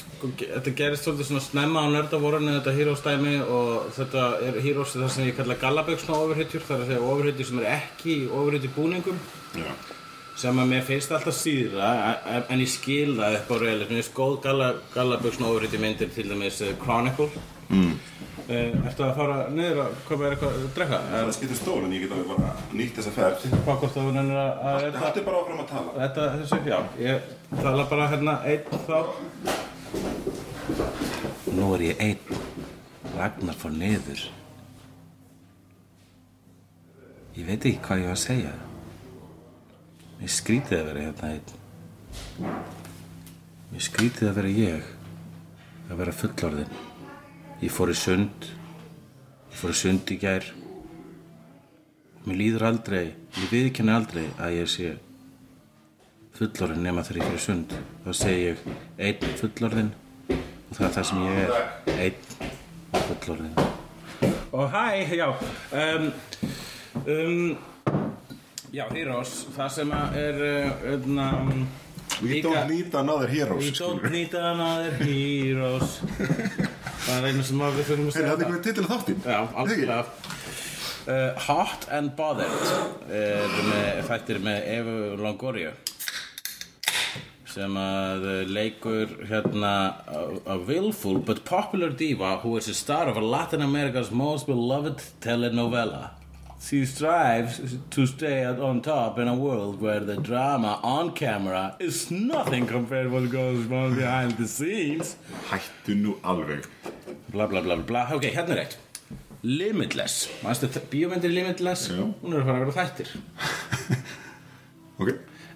[0.00, 4.56] sko, ge- þetta gerist svolítið svona snemma á nördavórunni þetta Heroes dæmi og þetta er
[4.64, 8.16] Heroes það sem ég kalla gallaböksna ofurhetjur það er að segja ofurhetjur sem er ekki
[8.28, 9.20] ofurhetjur búningum
[9.54, 9.70] Já.
[10.42, 11.92] sem að mér finnst alltaf síðra
[12.34, 16.10] en- en ég skil það upp á realism mér finnst góð galla, gallaböksna ofurhetjur myndir
[16.14, 17.30] til dæmis uh, Chronicle
[17.70, 17.94] mm.
[18.48, 20.98] Ertu að fara niður að koma er eitthvað að drekka?
[21.12, 23.42] það skiptir stól en ég get alveg bara nýtt þessa ferð.
[23.66, 25.92] Hvað hvort þú nennir að að- þetta er bara áfram að tala.
[25.98, 27.20] Þetta, þessu, já, ég
[27.60, 29.00] tala bara hérna einn þá
[31.58, 32.40] Nú er ég einn.
[33.18, 34.24] Ragnar fór niður.
[37.36, 38.52] Ég veit ekki hvað ég var að segja.
[40.18, 41.48] Mér skrítið að vera hérna einn.
[43.72, 44.94] Mér skrítið að vera ég.
[45.90, 46.78] Að vera fullorðin
[47.58, 48.48] Ég fór í sund.
[49.50, 50.44] Ég fór í sund í gær.
[52.28, 53.04] Mér líður aldrei
[53.38, 54.88] Ég viðkenni aldrei að ég sé
[56.36, 57.72] fullorðin nema þegar ég fyrir sund.
[58.04, 58.60] Þá segi ég
[59.08, 59.90] einn fullorðin
[60.74, 61.50] Það er það sem ég er
[62.04, 63.56] Einn fullorðin
[64.52, 64.84] Og hæ,
[65.16, 65.28] já
[65.80, 66.08] um,
[67.06, 67.42] um,
[68.74, 71.68] Já, Heroes Það sem að er uh, um,
[72.20, 76.00] We don't need another heroes We don't need another heroes
[77.06, 79.40] Það er einu sem við þurfum að segja þetta er eitthvað titil að þáttin Já,
[79.62, 80.04] algjörlega.
[81.08, 85.72] Uh, Hot and Bothered er með, þættir með Evu Longoria
[87.48, 89.72] sem að uh, leikur hérna
[90.04, 90.20] a,
[90.52, 96.17] a willful but popular diva who is a star of Latin America's most beloved telenovela.
[96.60, 102.10] She strives to stay on top in a world where the drama on camera is
[102.10, 105.16] nothing compared to what goes on behind the scenes.
[105.50, 106.66] Hættu nú alveg.
[107.30, 108.08] Bla bla bla bla.
[108.12, 108.76] Ok, hérna er eitt.
[109.42, 111.88] Limitless, mannstu bíómyndir Limitless?
[111.88, 112.02] Já.
[112.22, 113.08] hún er að fara að vera þættir.
[114.98, 115.12] Ok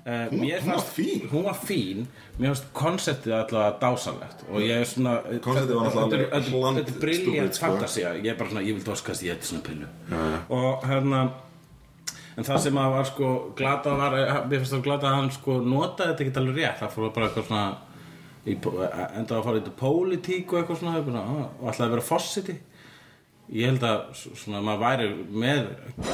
[0.07, 1.29] uh, Hún- hún var fannst- fín.
[1.31, 2.07] hún var fín.
[2.39, 6.77] Mér fannst konceptið allavega dásanlegt og ég er svona Konceptið var náttúrulega þetta er- alveg
[6.77, 7.67] þetta er- þetta stupid, sko.
[7.67, 8.13] fantasía.
[8.23, 9.87] Ég er bara svona, ég vil doskast í þetta svona pillu.
[10.51, 11.31] Og hérna
[12.37, 14.13] en það sem að var sko glata var,
[14.49, 16.79] mér finnst það glata að hann sko notaði þetta ekki alveg rétt.
[16.81, 17.77] Það fór bara eitthvað svona
[18.47, 18.55] í,
[19.19, 22.57] enda að fara í pólitík og eitthvað svona og ah, og ætlaði að vera fossiti
[23.53, 25.07] ég held að svona maður væri
[25.45, 25.63] með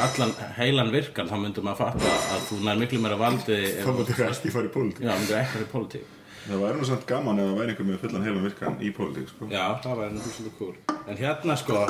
[0.07, 3.98] allan heilan virkan þá myndum maður fatta að þú nær miklu meira valdi ef- Það
[4.01, 5.05] mútti ekki fara í pólitík.
[5.07, 6.14] Já, myndir ekki verið pólitík.
[6.48, 9.29] Það væri nú samt gaman ef það væri einhver með fullan heilan virkan í pólitík
[9.29, 9.48] sko.
[9.53, 10.74] Já, það var ennum svolítið cool.
[11.09, 11.83] En hérna sko,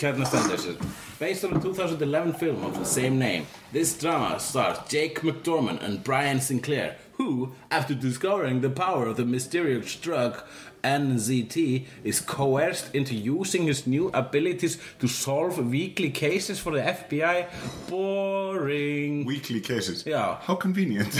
[0.00, 0.76] hérna stendur sér
[1.20, 6.02] Based on a 2011 film of the same name This drama stars Jake McDormand and
[6.04, 10.40] Brian Sinclair Who, after discovering the power of the mysterious drug
[10.84, 17.46] NZT Is coerced into using his new abilities To solve weekly cases for the FBI
[17.88, 19.24] Boring.
[19.26, 20.04] Weekly cases?
[20.04, 20.38] Já.
[20.40, 21.14] How convenient.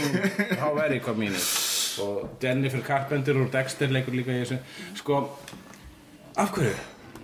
[0.59, 1.45] How very convenient.
[2.03, 4.59] Og Jennifer Carpenter og Dexter leikur líka í þessu.
[4.97, 5.19] Sko,
[6.37, 6.73] af hverju?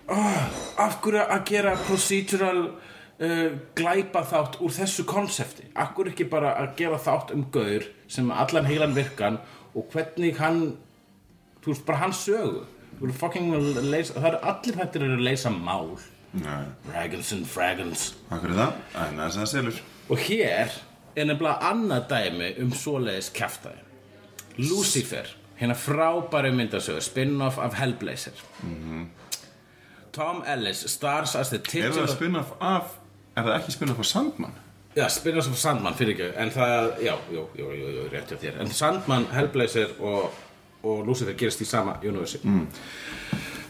[0.09, 0.43] Oh,
[0.85, 3.47] af hverju að gera procedural uh,
[3.79, 5.69] glæpa þátt úr þessu konsepti?
[5.77, 9.41] Af hverju ekki bara að gera þátt um gaur sem allan heilan virkan
[9.75, 10.63] og hvernig hann
[11.69, 12.65] þú veist bara hans sögu
[12.99, 15.93] að leysa, það eru allir hættir að leysa mál
[16.89, 18.83] Dragons and Fragons hvað er það?
[19.05, 19.79] En það er það selur
[20.09, 20.73] Og hér
[21.17, 23.83] er nefnilega annað dæmi um svoleiðis kjaftaði.
[24.59, 25.29] Lucifer,
[25.59, 28.41] hérna frábæru myndasögur, spin-off af Hellblazer.
[30.13, 32.15] Tom Ellis stars as the Er það titular...
[32.15, 32.97] spin-off af
[33.37, 34.57] Er það ekki spin-off af Sandman?
[34.97, 36.31] Já, spin-off af Sandman, fyrir ekki.
[36.43, 38.57] En það, já, jú, jú, jú, jú, rétt hjá þér.
[38.65, 40.33] En Sandman, Hellblazer og,
[40.83, 42.39] og Lucifer gerist í sama universi.
[42.43, 42.67] Mm.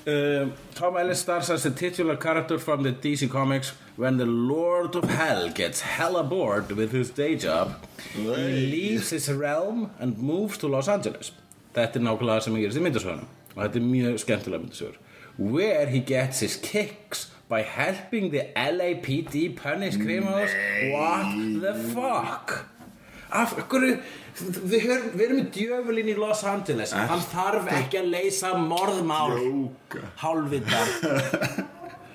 [0.09, 4.97] Um, Tom Ellis stars as the titular character from the DC Comics when the Lord
[4.97, 7.75] of Hell gets hella bored with his day job
[8.15, 11.33] he leaves his realm and moves to Los Angeles.
[11.75, 13.29] Þetta er nákvæmlega sem gerist í myndasögunum.
[13.55, 14.97] Og þetta er mjög skemmtilega myndasögur.
[15.37, 20.51] Where he gets his kicks by helping the LAPD punish criminals?
[20.95, 22.65] What the fuck
[23.29, 23.97] af hverju
[24.39, 26.95] við, hörum, við erum með djöfulinn í Los Angeles.
[26.95, 29.35] Hann þarf ekki að leysa morðmál.
[29.39, 30.05] Jóka.
[30.23, 30.95] hálfvitar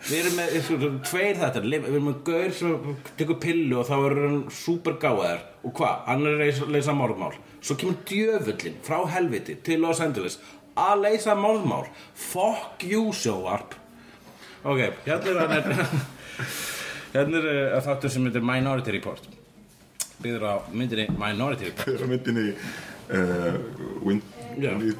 [0.03, 3.95] við erum með sko, tveir þetta við erum með gaur sem tekur pillu og þá
[3.99, 7.37] er hann super gáðar og hvað, hann er að leysa, morðmál.
[7.63, 10.41] Svo kemur djöfullin frá helviti til Los Angeles
[10.73, 11.85] að leysa morðmál.
[12.17, 13.77] Fuck you sjóvarp
[14.63, 15.79] ok, hérna er hann
[17.13, 19.42] hérna er uh, þáttur sem heitir Minority Report
[20.21, 23.57] byggður á myndinni Minority er á myndinni uh,
[24.05, 24.69] Wind Já.
[24.77, 24.93] Nei,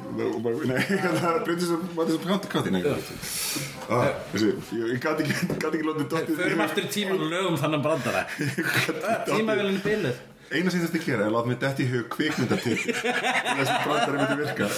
[1.46, 2.82] Matis of County County Nei,
[3.94, 4.50] ah, þessi,
[4.80, 8.24] ég, gat ekki lótið dottið förum aftur í tíman og lögum þannig brandara.
[9.28, 10.22] Tímavelin bíluð
[10.54, 12.76] Eina sem þetta gera er að láta mig detti í hug kvikmyndatil
[13.58, 14.68] Þessi brandari myndi virka.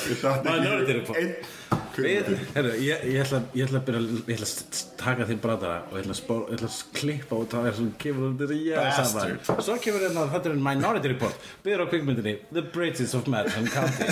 [0.46, 1.82] Minority Report.
[1.96, 4.82] Einn Við, kvikmyndatil herru, ég, ég, ætla, ég ætla að byrja ég ætla að st-
[5.00, 7.76] taka þinn brandara og ég ætla að, spó, ég ætla að klippa og það er
[7.78, 9.40] svona kemur þetta er ég Bastard.
[9.46, 11.48] saman svo kemur hérna þetta er Minority Report.
[11.64, 14.08] Byrjar á kvikmyndinni The Bridges of Madison County.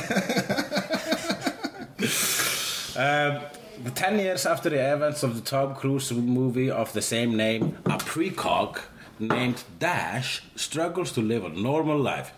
[2.96, 3.40] Um,
[3.82, 7.76] the 10 years after the events of the Tom Cruise movie of the same name
[7.86, 8.78] a precog
[9.18, 12.32] named Dash struggles to live a normal life.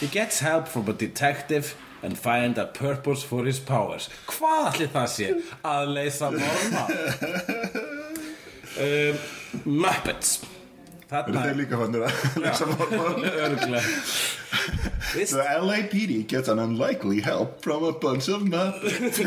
[0.00, 4.08] He gets help from a detective and find a purpose for his powers.
[4.26, 5.28] Hvað allir það sé
[5.64, 6.90] að leysa normal
[8.82, 9.16] um,
[9.64, 10.40] Muppets.
[11.12, 13.82] Eru þarna þeir líka fannir að lesa mál örgulega
[15.12, 19.18] This, The LAPD gets an unlikely help from a bunch of Muppets.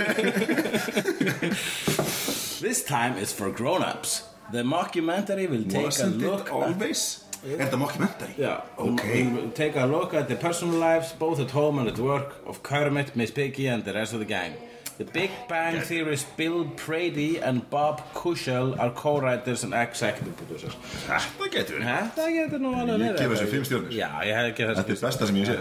[2.62, 4.24] This time is for grown-ups.
[4.52, 7.25] The mockumentary will take Wasn't a look it always?
[7.46, 8.34] Er þetta mockumentary?
[8.38, 9.24] Yeah, Okay.
[9.28, 12.64] we'll take a look at the personal lives both at home and at work of
[12.64, 14.54] Kermit, Miss Piggy and the rest of the gang.
[14.98, 20.74] The Big Bang Theorist Bill Prady and Bob Cushel are co-writers and executive producers.
[21.06, 21.86] Þetta getur við
[22.16, 23.18] Þetta getur nú alveg Ég verið.
[23.20, 23.92] gef þessu fimm stjörnur.
[23.92, 25.58] Já, ég hef ekki Þetta þessu er besta sem ég sé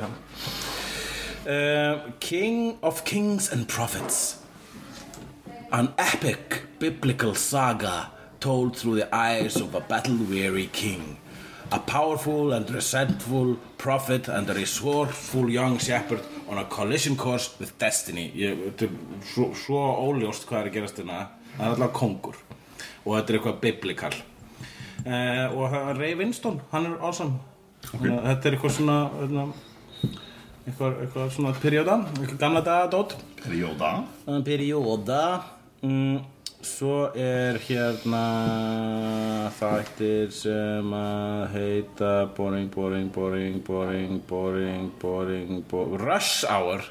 [1.47, 4.39] uh, King of Kings and Prophets.
[5.72, 8.11] An epic biblical saga
[8.41, 11.16] told through the eyes of a battle-weary king
[11.73, 17.79] A powerful and resentful prophet and a resourceful young shepherd on a collision course with
[17.79, 18.31] destiny.
[18.37, 21.25] Þetta er svo, svo óljóst hvað er að gerast hérna.
[21.57, 22.39] Það er alltaf kongur.
[23.05, 24.15] Og þetta er eitthvað biblikal
[25.07, 27.39] uh, og Ray Winston, hann er awesome.
[27.93, 28.11] Okay.
[28.11, 29.47] Þetta er eitthvað svona hérna,
[30.65, 33.91] eitthvað, eitthvað svona perioda, eitthvað gamla daga dót Perjóda
[34.25, 35.25] uh, perioda
[35.85, 36.23] mm,
[36.65, 38.25] svo er hérna
[39.59, 46.85] þættir sem að heita boring, boring, boring, boring, boring, boring, boring Rush Hour.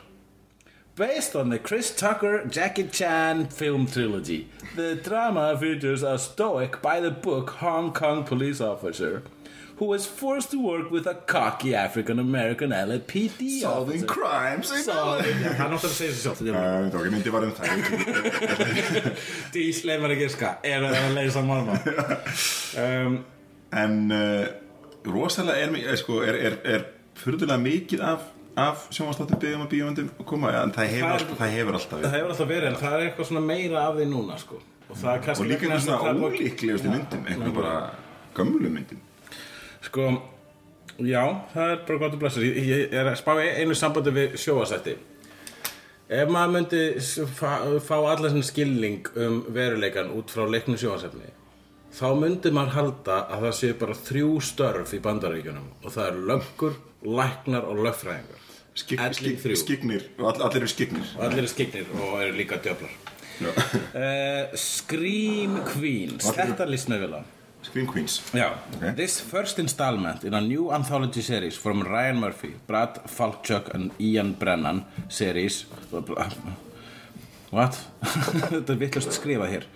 [0.95, 6.99] Based on the Chris Tucker Jackie Chan film trilogy, the drama features a stoic by
[6.99, 9.23] the book Hong Kong police officer
[9.79, 14.05] who is forced to work with a cocky African American LAPD Solving officer.
[14.05, 17.43] crimes Solving, já, hann átti að segja þessu sjálf er Það var ekki myndi var
[17.43, 18.73] um það.
[19.55, 20.51] Dís, leið mér að giska.
[20.63, 21.77] Er að leysa málma
[22.83, 23.17] um,
[23.73, 24.45] En uh,
[25.09, 26.85] rosalega er, mi- er, sko, er, er, er
[27.17, 28.27] fyrðulega mikið af,
[28.61, 31.79] af sjónvastáttum byggðum og bíómyndum að koma en það hefur, Það er- alltaf, það hefur
[31.79, 34.37] alltaf Það verið hefur alltaf verið En það er eitthvað svona meira af því núna
[34.41, 34.61] sko.
[34.89, 36.93] Og það er kannski og líka vegna einhver þess að svona það er búið- ólíklegustu
[36.93, 37.75] myndum einhver bara
[38.37, 39.01] gömlu myndum
[39.93, 40.07] Sko,
[41.05, 41.21] já,
[41.53, 42.41] það er bara gott að blessa.
[42.41, 44.95] Ég, ég er að spá einu sambandi við sjóasætti
[46.13, 46.79] Ef maður myndi
[47.37, 47.51] fá,
[47.85, 51.29] fá allar skilning um veruleikan út frá leiknum sjóasætni
[51.93, 56.19] þá myndi maður halda að það sé bara þrjú störf í bandaríkjunum og það er
[56.31, 56.81] löggur,
[57.21, 58.49] læknar og lögfræðingar.
[58.73, 61.13] Skik, skik, og all, allir eru skignir.
[61.19, 62.97] Og allir er skiknir og eru líka djöflar.
[63.43, 66.33] Uh, Scream Queens.
[66.33, 68.57] Þetta líst mér vel á Scream Queens Yeah.
[68.77, 68.91] Okay.
[68.95, 74.33] This first installment in a new anthology series from Ryan Murphy, Brad Falchuk and Ian
[74.33, 75.65] Brennan series
[77.51, 77.79] What?
[78.03, 79.67] Þetta er vittlust skrifað hér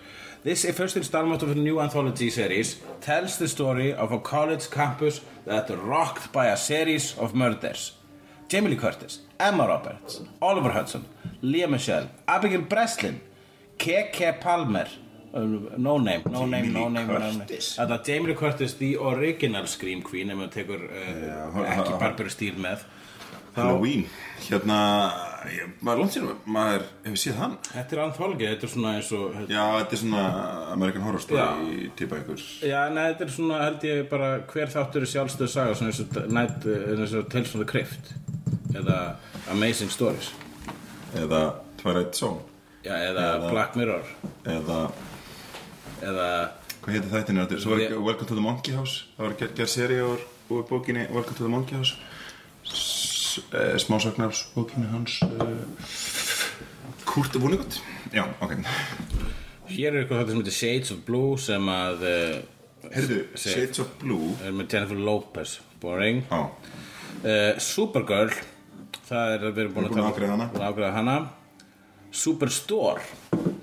[0.44, 5.22] This first installment of a new anthology series tells the story of a college campus
[5.46, 7.94] that rocked by a series of murders.
[8.48, 11.04] Jamie Lee Curtis, Emma Roberts, Oliver Hudson,
[11.42, 13.20] Leah Michelle, Abigail Breslin,
[13.78, 14.38] K.K.
[14.40, 14.88] Palmer,
[15.34, 17.46] no name, no name, no name, no name.
[17.48, 22.62] Þetta Jamie Lee Curtis, the original Scream Queen, ef maður tekur uh, ekki Barbara Steele
[22.64, 22.86] með.
[23.58, 24.04] Halloween.
[24.48, 24.76] Hérna,
[25.82, 27.56] maður langt sér maður hefur séð hann.
[27.72, 29.38] Þetta er anthology, þetta er svona eins og...
[29.50, 30.26] já, þetta er svona
[30.76, 35.08] American Horror Story típa ykkur Já, nei, þetta er svona, held ég bara, hver þáttur
[35.08, 38.14] er sjálfstöð saga, svona eins og, night, eh, eins og Tales from the Crypt,
[38.78, 39.00] eða
[39.56, 40.30] Amazing Stories,
[41.18, 41.42] eða
[41.82, 42.46] Twilight Zone.
[42.86, 44.14] Já, eða Eða- Black Mirror,
[44.46, 44.84] eða,
[46.02, 46.28] eða,
[46.84, 47.60] hvað heitir þættin þetta?
[47.64, 49.04] Svo var Ég- Welcome to the Monkey House.
[49.18, 50.20] Það var gerð ger seri úr
[50.70, 51.96] bókinni Welcome to the Monkey House.
[53.54, 55.28] E, smásagnars bókinni hans e,
[57.06, 57.80] Kurt Vonnegut.
[58.14, 58.54] Já, ok.
[59.68, 64.30] Hér er eitthvað sem heitir Shades of Blue sem að, uh, heyrðu, Shades of Blue?
[64.46, 68.32] er með Jennifer Lopez, boring, á, uh, Supergirl,
[69.10, 70.48] það er, við erum búin Við erum búin að afgreiða hana.
[70.54, 71.18] búin að afgreiða hana,
[72.18, 73.04] Superstore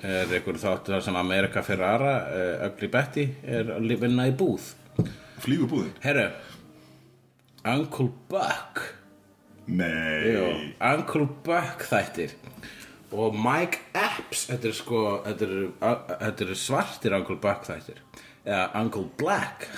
[0.04, 4.74] er einhver þáttur sem Amerika Ferrara, uh, Ugly Betty, er að vinna í búð.
[5.42, 5.94] flýgu búðin?
[6.04, 6.28] Herru
[7.64, 8.82] Uncle Buck.
[9.66, 10.46] Nei, Jú,
[10.84, 12.36] Uncle Buck þættir.
[13.14, 15.68] Og Mike Epps þetta er sko þetta er,
[16.26, 18.02] þetta er svartir Uncle Buck þættir.
[18.44, 19.68] Eða Uncle Black.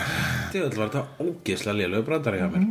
[0.52, 2.66] Til var þetta ógeðslega lélögu brandari hjá mér.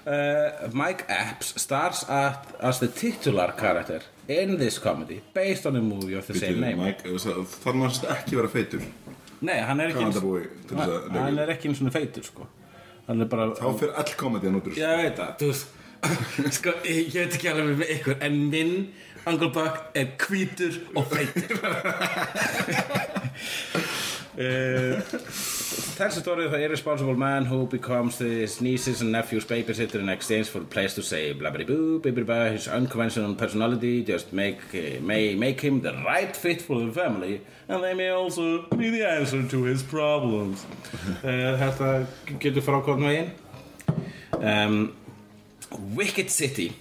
[0.00, 4.00] Uh, Mike Epps stars at, as the titular character
[4.30, 6.78] in this comedy based on a movie of the same Bíddu, name.
[6.84, 8.84] Mike, þarf maður ekki vera feitur?
[9.40, 11.24] Nei, hann er ekki eins- Kanadabúi til þess að hann leika.
[11.26, 12.46] hann er ekki eins og feitur sko.
[13.08, 15.76] Hann er bara þá fyrir all komediðan út úr Já, ég veit það, þú veist.
[16.56, 18.76] Sko, ég ég veit ekki alveg með ykkur En minn
[19.28, 21.58] Uncle Buck er hvítur og feitur.
[24.40, 25.02] Uh,
[25.70, 30.08] Tells the story of the irresponsible man who becomes his nieces and nephews babysitter in
[30.08, 32.44] exchange for a place to say blah blah boo, blah blah blah.
[32.46, 37.42] His unconventional personality just make uh, may make him the right fit for the family,
[37.68, 40.66] and they may also be the answer to his problems.
[41.22, 42.06] uh, þetta
[42.40, 43.30] getur frákvæmt megin.
[44.42, 44.92] Um,
[45.94, 46.72] Wicked City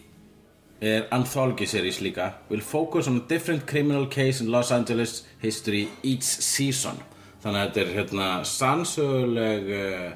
[0.82, 5.90] er anthology series líka will focus on a different criminal case in Los Angeles history
[6.02, 6.98] each season
[7.44, 10.10] þannig að þetta er hérna sannsöguleg uh,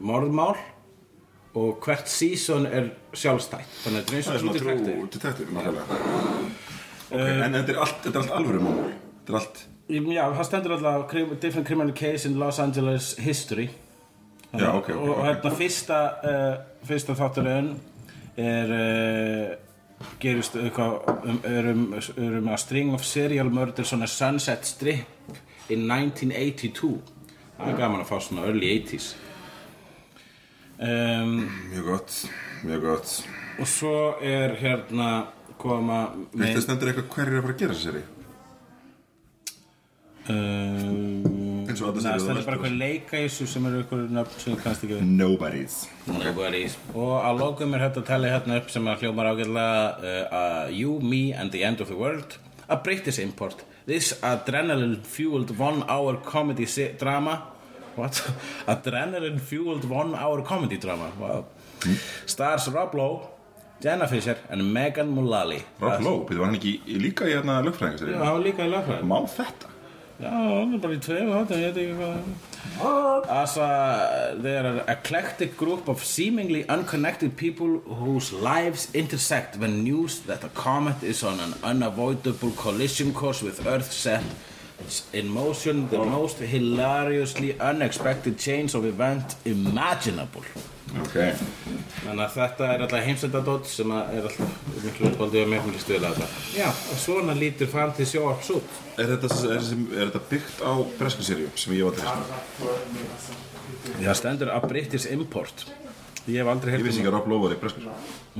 [0.00, 0.56] morðmál
[1.58, 3.66] og hvert season er sjálfstætt.
[3.84, 6.00] Þannig að þetta er eins og svona trú detektiv nákvæmlega.
[7.10, 10.44] Ok, en þetta er allt, þetta er allt alvöru mál Þetta er allt Já, það
[10.46, 13.66] stendur alltaf Different criminal case in Los Angeles history.
[14.52, 15.24] Já, ok, ok, Og ok.
[15.26, 16.52] hérna fyrsta uh,
[16.86, 17.72] Fyrsta þátturinn
[18.38, 19.56] Er uh,
[20.22, 25.34] Gerist eitthvað um, um, er um a string of serial murders on a sunset strip
[25.70, 26.92] In 1982
[27.56, 29.10] Það er gaman að fá svona early 80s
[30.80, 31.34] um,
[31.72, 32.16] Mjög gott,
[32.64, 33.18] mjög gott.
[33.60, 35.10] Og svo er hérna
[35.60, 38.06] Koma Þetta stendur eitthvað hverju er að fara að gera þessi seri
[40.30, 43.80] Um, Eins og Nei, seríur það er þú bara eitthvað leika í þessu sem eru
[43.80, 45.08] eitthvað nöfn sem ég kannast ekki við.
[45.16, 45.76] Nobody's.
[46.10, 46.76] Nobody's.
[46.92, 50.74] Og að lokum er þetta að tala hérna upp sem að hljómar ágætlega uh, uh,
[50.74, 52.36] You, Me and the End of the World.
[52.70, 56.66] A British import This adrenaline fueled one hour comedy
[56.98, 57.34] drama
[57.96, 58.12] What?
[58.74, 61.44] adrenaline fueled one hour comedy drama wow.
[62.24, 63.28] Stars Rob Lowe
[63.80, 68.14] Jenna Fisher and Megan Mullally Rob Lowe, býttu var hann ekki líka í hérna lögfræðingaseri
[68.14, 69.72] Já, hann var líka í lagfræði Má þetta?
[70.20, 73.28] Já, hann er bara í tveim þáttum, ég veit ekki hvað.
[73.32, 79.82] As a, they are an eclectic group of seemingly unconnected people whose lives intersect when
[79.82, 84.24] news that a comet is on an unavoidable collision course with Earth set
[85.12, 90.44] in motion the most hilariously unexpected change of event imaginable.
[90.98, 91.16] Ok.
[92.00, 96.10] Þannig að þetta er alltaf heimsendadótt sem að er alltaf miklu uppáldið og miklu stuðla
[96.16, 98.80] þetta Já, og svona lítur framtíð sjóarps út.
[98.96, 103.30] Er þetta, er, sem, er þetta byggt á bresku seríu sem ég var til þess
[104.00, 105.66] Það stendur að British import.
[106.26, 107.80] Ég hef aldrei Ég heyrt vissi um ekki að Rob Lowe var í bresku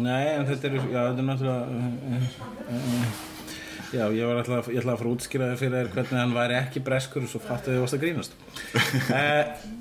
[0.01, 1.79] Nei, en þetta er, já, þetta er náttúrulega uh,
[2.11, 2.25] uh,
[2.77, 3.40] uh,
[3.91, 6.35] Já, ég var alltaf, ég ætla að fara að útskýra þér fyrir þér hvernig hann
[6.37, 8.37] væri ekki breskur og svo fattu þið varst að grínast.
[9.11, 9.79] Uh,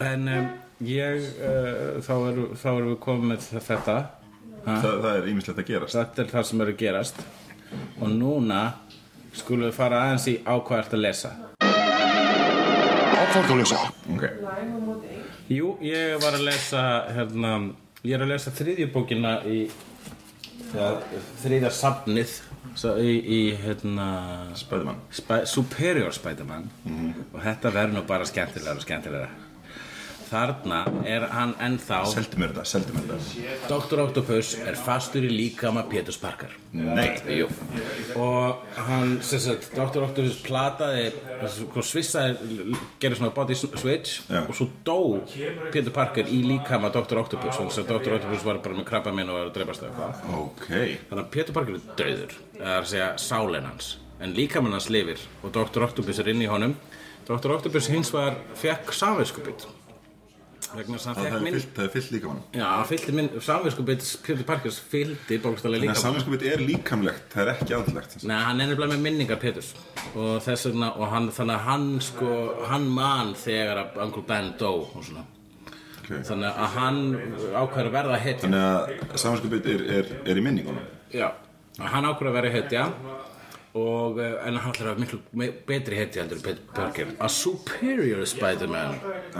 [0.00, 0.46] En um,
[0.88, 3.96] ég, uh, þá erum þá erum við komið með þetta.
[4.64, 5.96] Þa, Það er ímislegt að gerast.
[5.98, 7.20] Þetta er það sem er að gerast.
[8.00, 8.60] Og núna
[9.36, 11.34] skulum við fara aðeins í á hvað ert að lesa.
[13.20, 13.82] Ákvæmt að lesa.
[14.16, 14.24] Ok.
[15.52, 17.52] Jú, ég var að lesa hérna,
[18.06, 19.60] ég er að lesa þriðjubókina í
[20.72, 20.90] ja,
[21.44, 22.38] þriðja safnið
[22.74, 24.08] svo, í, í hérna
[24.58, 26.68] Spæðumann Sp Superior Spider-Man.
[27.32, 29.49] Og þetta verður nú bara skemmtilegra og skemmtilegra
[30.30, 34.02] Þarna er hann ennþá Seldu mér þetta, seldu mér þetta Dr.
[34.04, 37.48] Octopus er fastur í líkama Péturs Parker Nei Jú.
[38.14, 40.04] og hann sem sagt, Dr.
[40.06, 41.08] Octopus plataði
[41.50, 44.44] sko, svissaði, gerði svona body switch Já.
[44.44, 44.98] og svo dó
[45.74, 47.24] Peter Parker í líkama Dr.
[47.24, 48.14] Octopus þess að Dr.
[48.20, 51.32] Octopus var bara með krabba minn og var að dreipast eða eitthvað Ok þannig að
[51.34, 55.50] Peter Parker er döður það er að segja sálinn hans en líkamann hans lifir og
[55.58, 55.88] Dr.
[55.88, 56.78] Octopus er inn í honum
[57.26, 57.56] Dr.
[57.56, 59.66] Octopus hins var fekk samvinskupið
[60.76, 64.46] vegna hann Það fekk minn það er fyllt líka mann Já, fyllti minn, samvinskupið Peter
[64.48, 65.96] Parkers fyllti bókstælega Þannig líka.
[65.96, 68.16] að samvinskupið er líkamlegt, það er ekki andlegt.
[68.22, 69.72] Nei, hann er nefnilega með minningar Peturs
[70.14, 72.30] og þess vegna, og hann, þannig að hann sko,
[72.70, 75.26] hann man þegar að Uncle Ben dó og svona.
[76.00, 76.24] Okay.
[76.26, 77.02] þannig að hann
[77.54, 78.46] ákveður að verða hetja.
[78.48, 80.88] Þannig að samvinskupið er, er, er í minningunum.
[81.14, 81.28] Já,
[81.78, 82.86] hann ákveður að verða hetja
[83.74, 85.18] og, eh, en hann ætlar að miklu
[85.66, 88.96] betri hetja heldur Peter Parker a superior Spider-Man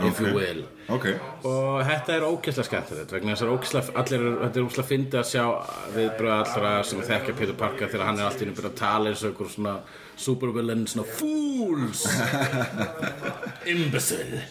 [0.07, 0.35] if you Ok.
[0.35, 0.63] will.
[0.89, 1.05] Ok.
[1.45, 5.29] Og þetta er ókesslega skemmtilegt vegna þess að ókesslega, allir, þetta er ókesslega fyndið að
[5.31, 5.45] sjá
[5.95, 9.09] viðbröð allra sem þekkja Peter Parker þegar hann er alltaf inn að byrja að tala
[9.11, 9.75] eins og einhver svona
[10.21, 12.03] supervillain, svona fools.
[13.71, 14.41] Imbecile.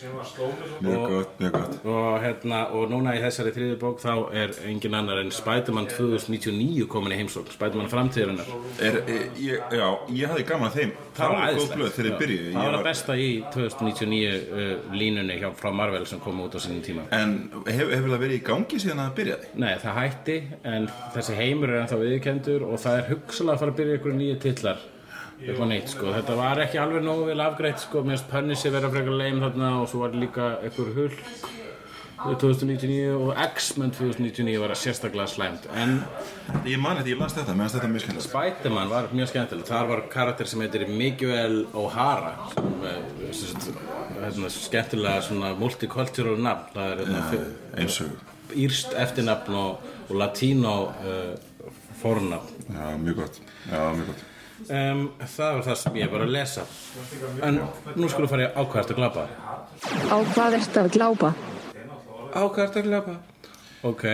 [0.80, 1.84] Mjög gott, mjög gott.
[1.84, 6.86] og hérna, og núna í þessari þriði bók þá er engin annar en Spider-Man 2099
[6.90, 8.50] komin í heimsókn Spider-Man framtíðurinnar
[8.80, 10.92] er, er, ég, Já, ég hafði gaman að þeim.
[11.16, 15.38] Það var góð blöð þegar ég byrjuði það var það besta í 2099 uh, línunni
[15.40, 17.06] hjá, frá Marvel sem kom út á sínum tíma.
[17.14, 19.50] En hef, hefur það verið í gangi síðan að það byrjaði?
[19.64, 20.38] Nei, það hætti
[20.74, 24.18] en þessi heimur er ennþá viðkendur og það er hugsalega að fara að byrja ykkur
[24.40, 24.88] titlar
[25.40, 26.10] eitthvað neitt sko.
[26.12, 28.02] Þetta var ekki alveg nógu vel afgreitt sko.
[28.04, 31.22] Mér finnst Punisher vera frekar leim þarna og svo var líka ykkur Hulk
[32.20, 36.00] 2099 og X-Men 2099 var sérstaklega slæmt en
[36.68, 38.28] Ég man þetta, ég las þetta, meðan þetta er mjög skemmtilegt.
[38.28, 39.68] Spiderman var mjög skemmtilegt.
[39.70, 42.98] Þar var karakter sem heitir Miguel O'Hara sem er
[44.20, 46.74] hérna, skemmtilega svona multicultural nafn.
[46.74, 47.20] Það er hérna,
[47.80, 51.70] Eins og írst eftirnafn og, og latínó uh,
[52.02, 52.66] fornafn.
[52.74, 53.40] Já, mjög gott.
[53.70, 54.26] Já, mjög gott.
[54.68, 56.66] Um, það var það sem ég var að lesa.
[57.46, 57.62] En
[57.96, 59.24] nú skulum fara í ákvæðast að glapa
[62.30, 62.86] Á hvað ertu að glápa?
[62.86, 63.14] ákvæðast að glapa
[63.90, 64.04] ok,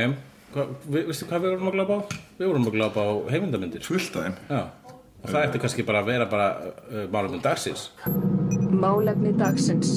[0.55, 2.01] Hva, vi, veistu hvað við vorum að glapa á?
[2.39, 4.61] við vorum að glapa á heimildamindir Fullt af þeim já.
[5.27, 6.47] Og það ætti kannski bara að vera bara
[6.87, 7.87] uh, málefni dagsins.
[8.71, 9.89] Málefni dagsins.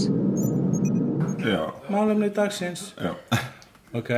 [1.43, 1.59] Já,
[1.91, 2.85] málefni dagsins.
[2.97, 3.11] Já.
[3.93, 4.09] Ok,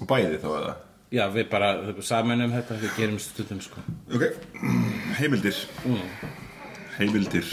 [0.00, 0.72] Og bæði þá eða?
[1.14, 1.68] Já, við bara
[2.02, 3.84] samanum þetta, við gerum stundum sko.
[4.14, 4.24] Ok,
[5.20, 5.60] heimildir.
[6.98, 7.52] Heimildir.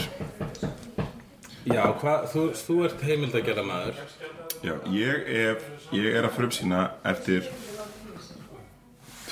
[1.70, 4.02] Já, hvað, þú, þú ert heimild að gera maður
[4.64, 5.58] Já, ég, er,
[5.94, 7.50] ég er að frumsýna eftir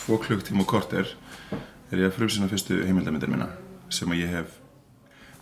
[0.03, 1.13] tvo klukktíma og korter
[1.93, 3.47] er ég að frumsýna fyrstu heimildamyndir minna
[3.93, 4.59] sem að ég hef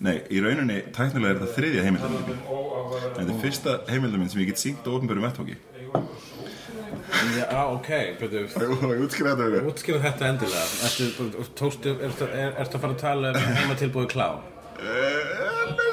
[0.01, 4.49] Nei, í rauninni tæknilega er þetta þriðja heimildamyndin en þetta er fyrsta heimildamynd sem ég
[4.49, 5.57] get syngt á ofnbörum vettvangi.
[7.37, 10.65] Já, ok, betur Það útskriða þetta Útskýra þetta endilega.
[12.31, 14.27] Er, ertu að fara að tala um heima tilbúið klá?
[14.81, 15.90] Nei,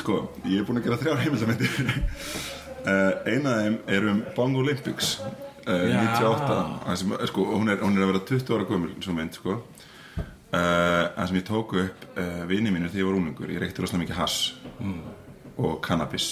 [0.00, 4.58] sko, ég er búinn að gera þrjár heimildamindir uh, Eina af þeim er um Bang
[4.60, 5.30] Olympics uh,
[5.66, 6.00] Já.
[6.20, 6.48] 98
[6.86, 9.58] það sem, sko, hún, er, hún er að vera 20 ára gömul svo mynd, sko.
[10.50, 13.84] Uh, Það sem ég tók upp uh, vini mínir þegar ég var úlingur Ég reykti
[13.84, 14.38] rosalega mikið hass
[15.60, 16.26] og cannabis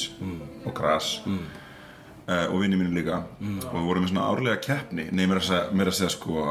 [0.64, 1.18] og gras.
[1.28, 3.18] Uh, og vini mínir líka.
[3.68, 6.46] Og við vorum með svona árlega keppni Nei, mér að segja, mér að segja sko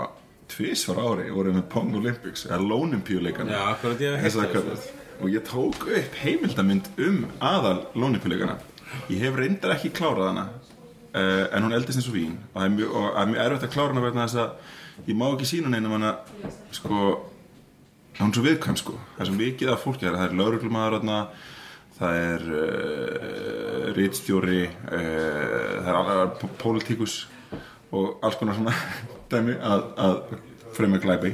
[0.47, 4.37] tvisvar ári vorum við með Pong Olympics eða Lónimpíuleikana Já, akkurat, ég hef heyrt Þess
[4.37, 4.93] að það, kallast.
[5.21, 8.57] Og ég tók upp heimildamynd um aðal Lónimpíuleikana
[9.11, 12.37] ég hef reyndar ekki klárað hana uh, en hún eldist eins og vín.
[12.53, 12.95] Og það er mjög,
[13.31, 16.13] mjög erfitt að klára hana vegna þess að ég má ekki sína neinum hana
[16.75, 17.01] sko
[18.17, 18.97] hún er svo viðkvæm sko.
[19.15, 21.19] Það er svo mikið af fólki það er lauruglumæður þarna
[21.97, 25.01] það er uh, rítstjóri uh,
[25.81, 27.19] það er alveg pólitíkus
[27.95, 28.75] og alls konar svona
[29.31, 30.17] dæmi að, að
[30.77, 31.33] fremja glæpi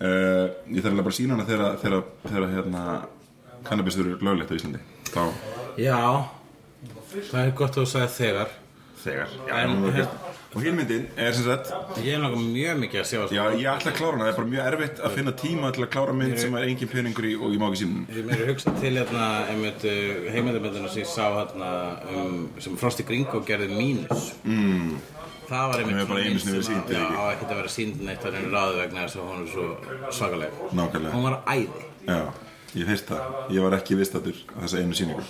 [0.00, 2.84] uh, ég þarf alveg bara að sína hana þegar, þegar, þegar hérna
[3.68, 4.82] kannabis eru löglegt á Íslandi.
[5.14, 5.22] Þá
[5.80, 5.98] Já,
[7.30, 8.54] það er gott að þú sagði þegar.
[9.04, 10.04] Þegar já, En- okay.
[10.54, 13.66] og hinn myndin er sem sagt Ég er náttúrulega mjög mikið að sjá já, ég
[13.68, 16.14] ætla að klára hana, það er bara mjög erfitt að finna tíma til að klára
[16.16, 18.94] mynd sem er engin peningur í og ég má ekki sína Ég meiri hugsa til
[18.96, 21.72] hérna einmitt heimildamöndina sem ég sá hérna
[22.14, 24.30] um, sem Frosti Gringo gerði mínus.
[24.48, 24.94] Mm.
[25.48, 28.38] Það var einmitt svona einu sinni verið eða Já, ekkert að vera sínd neitt að
[28.38, 29.66] henni ráðu vegna þess að hún er svo
[30.18, 31.14] svakaleg Nákvæmlega.
[31.14, 32.20] Hún var æði Já,
[32.74, 33.34] ég heist það.
[33.56, 35.24] Ég var ekki vistatur á þessa einu síningu.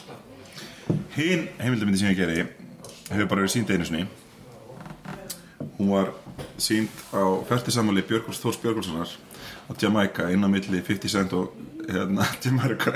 [1.14, 2.46] Hinn heimildamindi sem ég gerði
[3.10, 4.06] hefur bara verið sínd einu sinni.
[5.78, 6.12] Hún var
[6.58, 9.10] sínd á færtisamali Björgúls Þórs Björgúlssonar
[9.68, 11.54] á Jamaica inn á milli 50 Cent og
[11.88, 12.94] hérna, Jamaica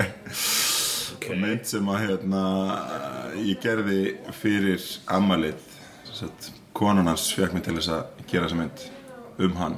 [1.16, 1.36] okay.
[1.38, 2.44] mynd sem að hérna,
[3.40, 4.00] ég gerði
[4.40, 5.66] fyrir ammalið
[6.08, 6.48] Sett,
[6.78, 8.86] konan hans fekk mig til þess að gera þessa mynd
[9.46, 9.76] um hann.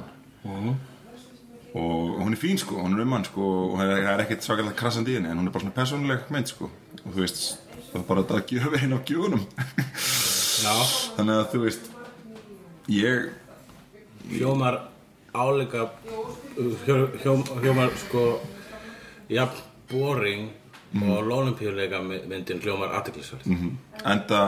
[1.71, 4.23] Og hún er fín sko, hún er um hann sko og það er, það er
[4.25, 6.67] ekkert svakalega krassandi í henni en hún er bara svona persónuleg mynd sko.
[7.05, 7.43] Og þú veist,
[7.91, 9.45] það er bara að gjöfa einn á gjöfunum.
[10.61, 10.73] Já.
[11.15, 11.87] Þannig að þú veist
[12.91, 13.29] ég,
[14.31, 14.81] Hljómar
[15.33, 18.25] áleika hljó, hljó, Hljómar sko
[19.31, 20.49] Jafn boring
[21.01, 23.71] og lólimpíuleika myndin hljómar aðteklisverð Mhm.
[24.03, 24.41] enda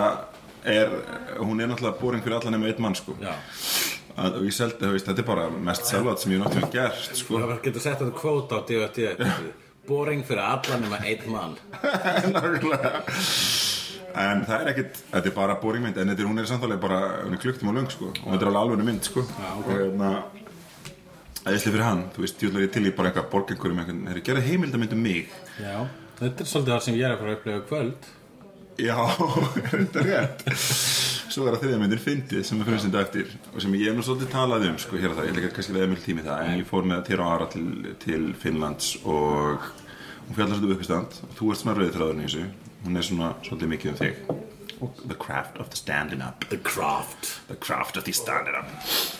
[0.65, 0.93] er
[1.39, 3.15] hún er náttúrulega boring fyrir allan nema einn mann sko.
[3.21, 3.33] Já.
[4.13, 7.17] Að, og ég seldi, þú veist, þetta er bara mest selvat sem ég náttúrulega gert
[7.17, 7.41] sko.
[7.41, 9.07] Það getur sett þetta kvóta á DVD
[9.89, 11.57] Boring fyrir allan nema einn mann.
[12.35, 13.01] Nákvæmlega.
[14.13, 16.79] En það er ekkit, þetta er bara boring mynd En þetta er, hún er samtalið
[16.83, 18.11] bara, hún er klukktum á löng sko.
[18.13, 19.25] Og þetta er alveg alveg mynd sko.
[19.57, 20.11] Og hérna
[21.43, 24.19] Æðislega fyrir hann, þú veist, djúlega ég til í bara eitthvað borg einhverjum einhvern Þeir
[24.29, 25.33] gerði heimildamynd um mig?
[25.59, 25.73] Já
[26.21, 28.07] Þetta er svolítið það sem ég er að fara að upplifa í kvöld
[28.81, 28.95] Já,
[29.71, 30.45] þetta er rétt.
[31.33, 34.05] Svo er það þriðja myndin Fyndið sem er frumsynda eftir Og sem ég hef nú
[34.05, 36.59] svolítið talað um, sko, hér og það Ég leikar kannski leða mjög tími það En
[36.59, 37.65] ég fór með Tira Ara til,
[38.03, 39.67] til Finnlands Og
[40.27, 42.45] hún fjallar svolítið uppistand Og þú ert svona rauðið þráðurinn í þessu.
[42.83, 44.13] Hún er svona svolítið mikið um þig
[45.07, 46.45] The craft of the standing up.
[46.49, 47.29] The Craft.
[47.47, 48.67] The craft of the standing up.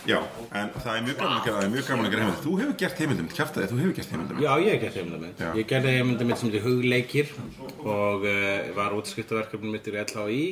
[0.10, 0.20] Já,
[0.52, 2.58] en það er mjög gaman að gera Það er mjög gaman að gera heimildum Þú
[2.62, 5.50] hefur gert heimildum, kjæftaði, þú hefur gert heimildum Já, ég hef gert heimildamind Já.
[5.60, 7.34] Ég gerði heimildamind sem heitir Hugleikir
[7.84, 10.44] og uh, var útskriftaverkefni mitt í LHI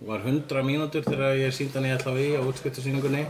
[0.00, 3.26] var 100 mínútur þegar ég síndi hann í LHI á útskriftasýningunni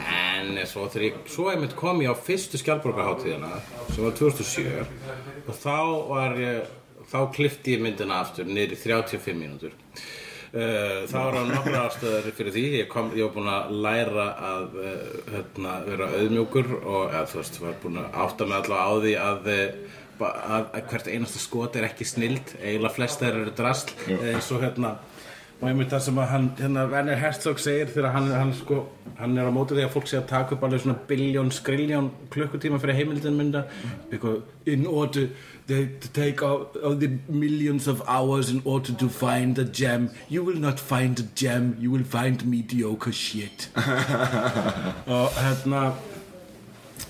[0.00, 3.50] en svo þegar ég, svo einmitt kom ég á fyrstu skjálborgarháttíðina
[3.92, 5.76] sem var 2007 og þá
[6.08, 6.72] var ég
[7.10, 9.76] þá klifti ég myndina aftur niður í 35 mínútur
[10.54, 12.64] Uh, það var á nokkra ástöður fyrir því.
[12.78, 17.40] Ég, kom, ég var búinn að læra að uh, hérna, vera auðmjúkur og eða, þú
[17.40, 19.48] veist, var búinn að átta mig allavega á því að,
[20.20, 22.54] ba- að, að hvert einasta skot er ekki snild.
[22.62, 23.90] Eiginlega flest eru drasl
[24.20, 24.94] eins og hérna
[25.64, 28.82] og einmitt það sem að hann, hérna, Werner Herzog segir þegar hann, hann, sko,
[29.16, 32.10] hann er á móti því að fólk sé að taka upp alveg svona biljón, skriljón
[32.34, 33.62] klukkutíma fyrir heimildin mynda.
[34.10, 35.30] Because in order
[35.66, 40.10] they, to take all, all the millions of hours in order to find a gem.
[40.28, 43.70] You will not find a gem you will find mediocre shit.
[45.08, 45.94] Og hérna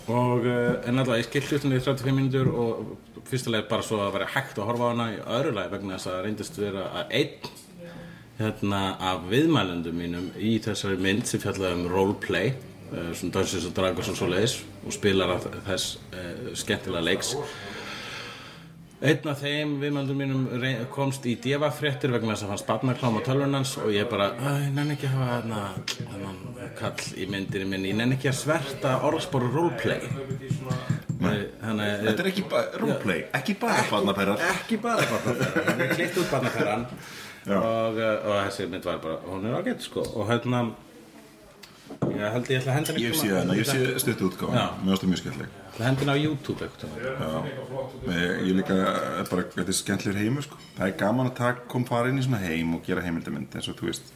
[0.04, 4.02] og uh, en alltaf ég skilt hlutinni í 35 mínútur og fyrsta leið bara svo
[4.04, 6.82] að vera hægt að horfa á hana í öðru leið vegna þess að reyndist vera
[7.00, 7.52] að einn
[8.38, 8.82] hérna
[9.12, 14.08] af viðmælendum mínum í þessari mynd sem fjallaði um roleplay uh, svona Dungeons and Dragons
[14.10, 14.56] og svo leiðis
[14.86, 17.36] og spilar af þess uh, skemmtilega leiks
[19.04, 20.44] Einn af þeim viðmældum mínum
[20.94, 24.70] komst í djefafréttir vegna þess að hann sparnaklám á tölvunans og ég bara, "Æ, ég
[24.72, 25.58] nenni ekki að hafa þarna
[25.98, 26.38] þennan
[26.78, 30.00] kall í myndinni minni, ég nenni ekki að sverta orðspóru roleplay.
[31.20, 35.94] Þannig að Þetta er ekki bara, roleplay, ekki bara barnaperrar ekki bara barnaferðan hann er
[35.98, 36.86] klitt út barnaferðan.
[37.52, 40.04] Og, uh, og þessi mynd var bara hún er ágætt sko.
[40.14, 40.64] Og hérna
[42.14, 44.66] ég held ég ætla að henda henni Ég sé hana, ég sé stuttu Já.
[44.80, 45.54] Mér ástu mjög skemmtileg.
[45.72, 46.90] Ætla að henda henni á YouTube eitthvað
[48.08, 50.60] ég, ég líka, eh, bara, þetta er skemmtilegur heimur sko.
[50.78, 53.68] Það er gaman að taka, kom fara inn í svona heim og gera heimildamynd eins
[53.68, 54.12] og þú veist.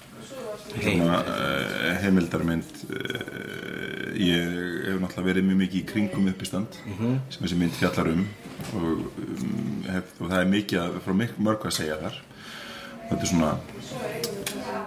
[0.68, 4.56] Svona uh, heimildarmynd uh, ég
[4.88, 6.76] hef náttúrulega verið mjög mikið í kringum uppistand
[7.32, 8.26] sem þessi mynd fjallar um.
[8.76, 12.18] Og, um, hef, og það er mikið frá mörgu að segja þar
[13.08, 13.50] þetta er svona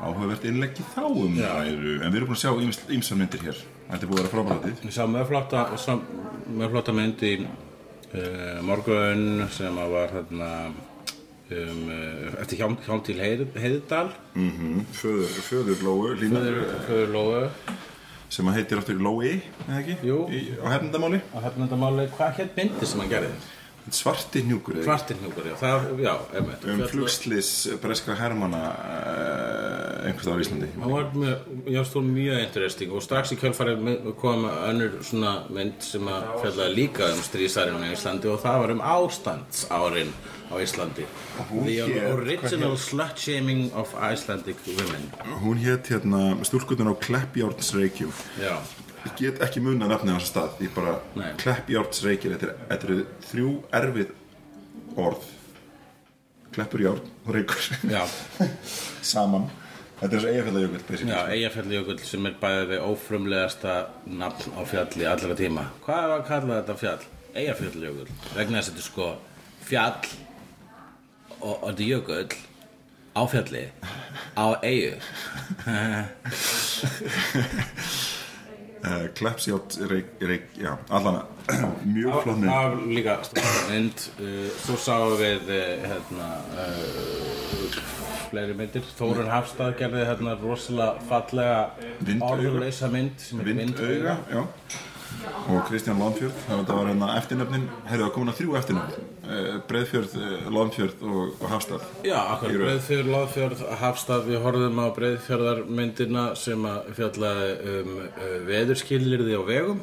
[0.01, 3.59] áhugavert innlegg í þá um ræðu en við erum búin að sjá ýmsar myndir hér.
[3.89, 9.77] Þetta er búið að vera frábæratið ég sá mjög flotta, mynd í uh, morgun sem
[9.83, 14.09] að var hérna um, uh, eftir hjám, hjám til Heið, Heiðdal
[14.97, 16.43] föður, föður Lóu Línu,
[16.87, 17.47] fyrir Lóu.
[18.31, 19.97] Sem að heitir áttur Lói eða ekki?
[20.07, 20.21] Jú.
[20.31, 23.33] Í, á hefndamáli og hérna þetta máli, hvað hér myndi sem hann gerði?
[23.89, 24.87] Svarti hnjúkur eða ekki?
[24.89, 26.63] Svartirhnjúkur, já, það, já, einmitt.
[26.65, 27.49] Um Fjalla- flugslis
[27.81, 30.69] breskra hermana uh, einhvers staðar á Íslandi.
[30.75, 35.33] Það var mjög, ég stóð mjög interesting og strax í kjölfarið my- kom önnur svona
[35.49, 40.13] mynd sem að fjallaði líka um stríðsærin á Íslandi og það var um ástandsárin
[40.51, 41.05] á Íslandi.
[41.49, 45.09] Hún The hét- original hvað slut shaming of Icelandic women.
[45.41, 48.11] Hún hétt hérna stúlkutin á Kleppjárnsreykjum.
[48.39, 48.57] Já,
[49.05, 50.51] ég get ekki munna nafnið á þessu stað.
[50.65, 51.31] Ég bara Nei.
[51.41, 52.97] Kleppjárnsreykjum þetta, er- eru
[53.29, 53.49] þrjú
[53.79, 54.09] erfið
[55.05, 55.23] orð.
[56.51, 57.61] Kleppur járn og reykur
[59.13, 59.45] saman.
[60.01, 60.31] Þetta er þessu
[61.13, 63.73] já, Eyjafjallajökull sem er bæðið ófrumlegasta
[64.09, 65.63] nafn á fjalli allra tíma.
[65.85, 67.03] Hvað var að kalla þetta fjall?
[67.37, 68.09] Eyjafjallajökull.
[68.35, 69.07] Vegna þess að þetta er sko
[69.69, 70.01] fjall
[71.39, 72.33] og, og þetta er jökull
[73.11, 73.65] á fjalli
[74.39, 74.95] á eyju
[78.83, 79.87] uh,
[80.27, 81.25] reyk, já, allana
[81.95, 87.81] mjög mynd Það var líka strákar mynd uh, Svo sáum við uh, hérna, uh,
[88.31, 88.85] fleiri myndir.
[88.95, 91.59] Þórun Hafstað gerði hérna rosalega fallega
[91.99, 92.37] Vindauga.
[92.37, 94.45] orðuleysa mynd sem er Vindauga, já
[95.51, 97.63] og Kristján Lónfjörð það var hérna eftirnöfnin.
[97.89, 99.07] Heyrðu það komin að þrjú eftirnöfn.
[99.21, 101.87] Uh, Breiðfjörð, uh, Lónfjörð og, Hafstað.
[102.07, 102.55] Já, akkur.
[102.61, 104.27] Breiðfjörð, Láðfjörð, Hafstað.
[104.29, 109.81] Við horfðum á Breiðfjörðarmyndina sem að fjallaði um uh, veðurskilirði á vegum.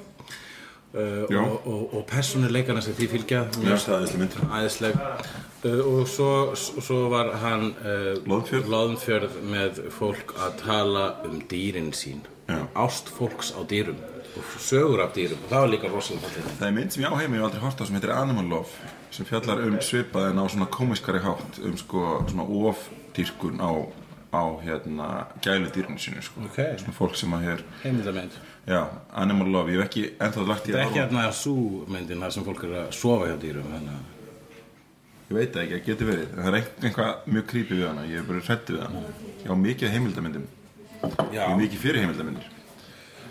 [0.89, 3.45] Uh, og, og, og persónuleikana sem því fylgja.
[3.61, 8.73] Æðisleg uh, og svo, svo var hann uh, Loðnfjörð.
[8.73, 12.25] Loðnfjörð með fólk að tala um dýrin sín.
[12.73, 13.99] Ást fólks á dýrum
[14.39, 17.15] og sögur af dýrum og það var líka rosalega fallið það er mynd sem ég
[17.15, 20.29] á heima ég hef aldrei hort á sem heitir Animal Love sem fjallar um svipað
[20.33, 23.71] en á svona komiskari hátt um sko svona ofdýrkun á,
[24.35, 25.09] á hérna
[25.45, 26.45] gælu dýrinu sínu sko.
[26.47, 26.61] Ok.
[26.83, 28.37] svona fólk sem að hér heimildamynd.
[28.69, 28.83] Já,
[29.17, 32.45] Animal Love, ég hef ekki ennþá lagt í þetta er ekki hérna súmyndin þar sem
[32.45, 33.89] fólk er að sofa hjá dýrum að
[35.29, 36.29] ég veit það ekki, það getur verið.
[36.37, 39.03] Það er eitthvað mjög creepy við hana ég er bara hrættu við hana.
[39.43, 40.47] Ég á mikið af heimildamyndum.
[41.33, 42.58] Já, ég er mikið fyrir heimildamindir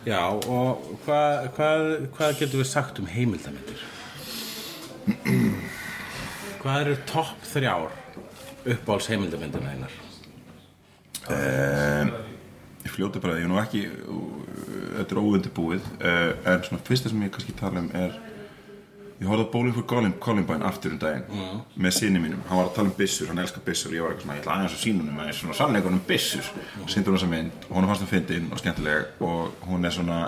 [0.06, 1.70] já og hvað hva,
[2.18, 3.86] hva getum við sagt um heimildamindir?
[6.62, 7.92] hvað eru topp þrjár
[8.68, 9.94] uppáhalds heimildamindina einar?
[12.88, 13.84] ég fljóti bara, ég er nú ekki
[14.98, 18.16] þetta er óundibúið uh, en svona fyrsta sem ég kannski tala um er
[19.20, 21.62] ég horfði Bowling for Colin, Columbine aftur um daginn Mm.
[21.84, 24.26] með sinni mínum, hann var að tala um byssur hann elskar byssur, ég var eitthvað
[24.28, 26.52] svona, ég ætla aðeins að sína honum að svona sannleikunum um byssur.
[26.84, 29.92] Og síndur hún þessa mynd og hún fannst það fyndin og skemmtileg og hún er
[29.98, 30.20] svona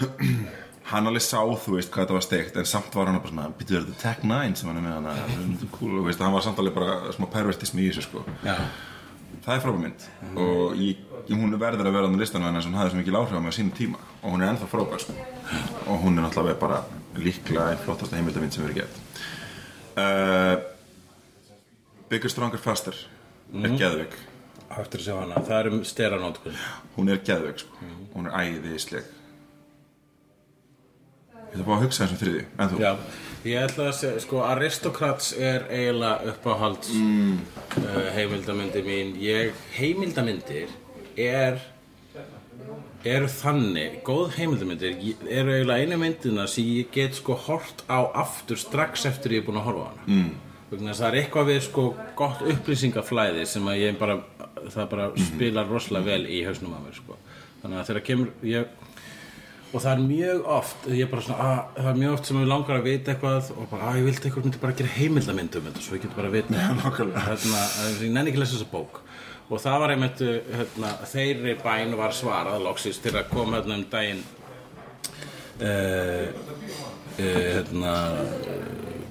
[0.90, 3.48] hann alveg sá, þú veist, hvað þetta var steikt en samt var hann bara svona,
[3.58, 6.32] býttu þetta Tech 9 sem hann er með hana, þetta er cool, og veist, hann
[6.34, 8.24] var samt alveg bara smá pervertismi í þessu sko.
[8.46, 8.56] Já,
[9.44, 10.06] það er frábær mynd.
[10.36, 13.42] Og ég, hún verður að vera á listanum hennar sem hafði svo mikil áhrif á
[13.42, 14.00] mig á sínum tíma.
[14.22, 15.14] Og hún er ennþá frábær sko.
[15.86, 16.82] og hún er náttúrulega bara
[17.16, 18.98] líklega einn flottasta heimildamind sem verið gert
[19.98, 20.56] uh,
[22.10, 22.96] Bigger Stronger Faster
[23.54, 24.14] er geðveik.
[24.70, 26.58] Aftur að sjá hana, það er um steranótkun
[26.96, 27.88] hún er geðveik sko.
[28.14, 29.08] hún er æðisleg.
[31.50, 32.90] Ég ætla bara að hugsa þessum þriði en þú, Já,
[33.44, 37.34] ég ætla að segja, sko, Aristocrats er eiginlega uppáhalds mm.
[37.80, 40.72] uh, heimildamyndi mín ég, heimildamindir
[41.16, 41.60] er
[43.04, 48.60] eru þannig, góð heimildamindir eru eiginlega einu myndina sem ég get sko hort á aftur
[48.60, 50.34] strax eftir ég er búin að horfa á hana mm.
[50.74, 51.86] þess að það er eitthvað við sko
[52.18, 54.20] gott upplýsingaflæði sem að ég bara
[54.68, 57.16] það bara spilar rosalega vel í hausnum að mér sko.
[57.62, 58.76] þannig að þegar kemur ég,
[59.70, 62.48] og það er mjög oft ég bara svona, að, það er mjög oft sem ég
[62.50, 65.68] langar að vita eitthvað og bara, að ég vildi eitthvað myndi bara gera heimildamynd um
[65.68, 67.62] þetta svo ég get bara vita hérna,
[68.00, 69.00] ég nenni ekki að lesa þessa bók.
[69.50, 73.86] Og það var einmitt hérna, þeirri bæn var svarað loksist til að koma hérna um
[73.90, 74.20] daginn
[75.62, 77.94] uh, uh, hérna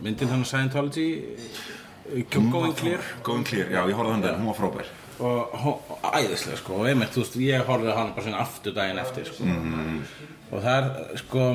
[0.03, 3.03] myndin hann Scientology uh, Going Clear.
[3.24, 4.95] Going Clear, já, ég horfði hann þegar, hún var frábær.
[5.20, 9.28] Og, æðislega sko og einmitt, þú veist, ég horfði hann bara svona aftur daginn eftir
[9.28, 9.47] sko.
[10.50, 11.50] Og það er sko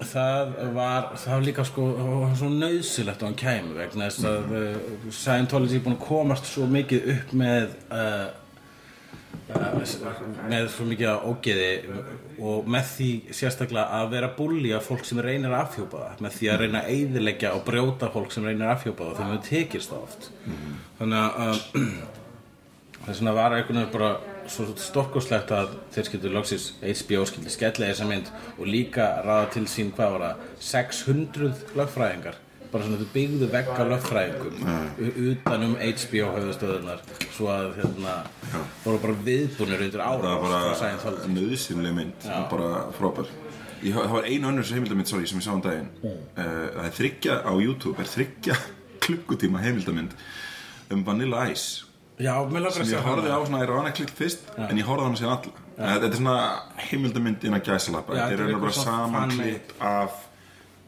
[0.00, 4.52] það var, það var líka sko það svo nöðsilegt á hann kæmi vegna þess að
[4.56, 4.76] uh,
[5.12, 8.28] Scientology er búin að komast svo mikið upp með uh,
[9.52, 9.82] uh,
[10.48, 11.68] með svo mikið að ógeði
[12.40, 16.38] og með því sérstaklega að vera bulli af fólk sem reynir að afhjúpa það með
[16.38, 19.46] því að reyna að eyðileggja og brjóta fólk sem reynir að afhjúpa það þegar við
[19.50, 20.30] tekist það oft.
[21.00, 21.62] Þannig að
[23.04, 24.12] þess vegna var einhvern veginn bara
[24.50, 29.66] svo stokkuslegt að þeir skildu loksins HBO skildi skella þessa mynd og líka raða til
[29.70, 32.38] sín hvað var það 600 lögfræðingar.
[32.70, 34.60] Bara svona þau byggðu vegg af lögfræðingum
[35.02, 37.00] u- utan um HBO höfðustöðunar
[37.34, 38.12] svo að hérna
[38.84, 43.32] voru bara viðbúnir undir það ára var frá bara nöðsynlega mynd og bara frábær.
[43.82, 45.88] Ég, það var einu önnur heimildamind, sorry, sem ég sá um daginn.
[46.04, 48.56] Uh, það er þryggja á YouTube er þryggja
[49.06, 50.14] klukkutíma heimildamind
[50.94, 51.86] um Vanilla Ice
[52.20, 55.04] Já, mér langar að ég sjá horfði á svona Ironic klikt fyrst en ég horfði
[55.04, 55.66] á hana síðan alla.
[55.80, 56.34] Þetta er svona
[56.90, 58.16] heimildamind innan gæsalappa.
[58.18, 60.18] Já, þetta er raunar bara saman klipp af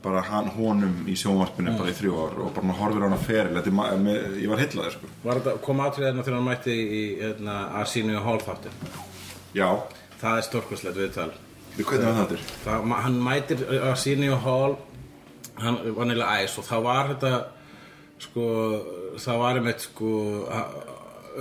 [0.02, 3.18] bara hann, honum í sjónvarpinu bara í þrjú ár og bara maður horfir á hana
[3.22, 3.54] feril.
[3.56, 5.10] Þetta er ma- með, ég var heillaður sko.
[5.24, 8.76] Var þetta, kom atriðina þegar hann mætti í hérna, Arsenio Hall þáttin
[9.54, 9.68] já,
[10.22, 11.30] Það er stórkurslegt viðtal.
[11.76, 14.76] Við hvernig var þetta það, ma- hann mætir Arsenio Hall
[15.62, 17.32] hann Vanilla Ice og það var þetta
[18.26, 18.44] sko,
[19.22, 20.10] það var einmitt sko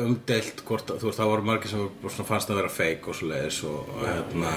[0.05, 3.27] umdeilt hvort, þú veist, það voru margir sem bara fannst að vera fake og svo
[3.31, 4.51] leiðis og, og hérna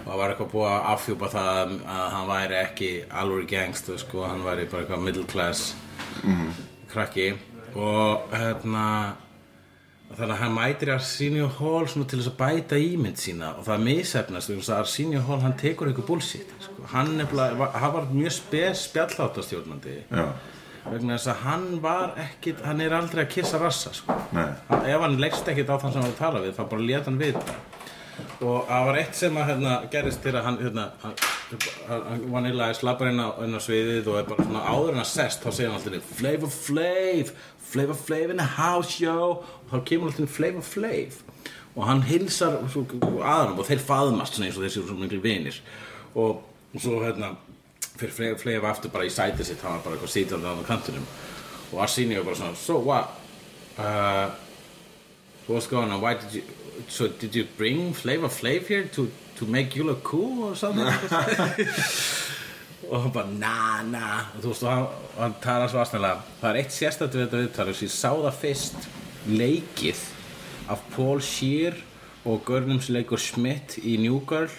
[0.00, 2.90] og það var eitthvað búið að afhjúpa það að, að hann væri ekki
[3.22, 5.74] alveg gangst sko, hann væri bara eitthvað middle class
[6.90, 7.32] krakki.
[7.78, 8.84] Og hérna
[10.10, 14.50] þannig að hann mætir Arsenio Hall til þess að bæta ímynd sína og það misefnast
[14.50, 16.82] þess að Arsenio Hall hann tekur eitthvað bullshit sko.
[16.90, 18.34] hann, nefnilega, var- hann var mjög
[18.80, 20.24] spjallháttastjórnandi já,
[20.84, 24.16] vegna þess að hann var ekkit hann er aldrei að kissa rassa sko.
[24.32, 27.10] ef hann leggst ekkit á þann sem hann var að tala við þá bara lét
[27.10, 27.58] hann vita.
[28.40, 31.16] Og það var eitt sem að hérna, gerist til að hann, hérna, hann,
[31.88, 35.02] hann Vanilla Ice lappar inn á, inn á sviðið og er bara svona áður en
[35.02, 37.32] að sest þá segir hann alltaf Flavor Flav,
[37.70, 39.42] Flavor Flav in the house yo.
[39.44, 41.20] Og þá kemur alltaf Flavor Flav.
[41.76, 45.60] Og hann hilsar aðanum og þeir faðmast svona eins og þeir séu svo miklu vinir.
[46.16, 46.40] Og,
[46.74, 47.34] og svo hérna
[48.00, 51.06] fyrir Flavor Flav aftur bara í sætið sitt hann var bara eitthvað sítandi á kantinum
[51.72, 53.20] og Arsenio bara svona so what
[53.78, 54.30] uh,
[55.48, 56.00] what's going on?
[56.00, 56.42] Why did you?
[56.88, 60.86] So did you bring Flavor Flav here to to make you look cool or something?
[62.90, 64.86] og hann bara na na og þú veist og hann,
[65.18, 68.40] hann talar svo aðstæðlega það er eitt sérstætt við þetta viðtalið sem ég sá það
[68.40, 68.88] fyrst
[69.30, 70.00] leikið
[70.74, 71.76] af Paul Shear
[72.26, 74.50] og Görnum sem leikur Schmidt í New Girl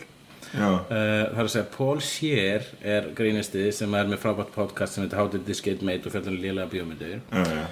[0.52, 5.06] Uh, það er að segja Paul Shear er grínisti sem er með frábært podcast sem
[5.06, 6.36] heitir How Did This Get Made og fjallar
[6.84, 7.66] um já, já.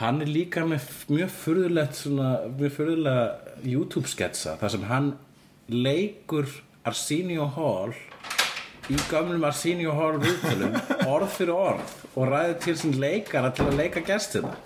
[0.00, 3.26] Hann er líka með mjög furðulegt svona, mjög furðulega
[3.62, 5.12] YouTube sketsa þar sem hann
[5.68, 6.48] leikur
[6.84, 7.94] Arsenio Hall
[8.90, 10.74] í gömlum Arsenio Hall viðtölum
[11.06, 14.56] orð fyrir orð og ræði til sín leikara til að leika gestina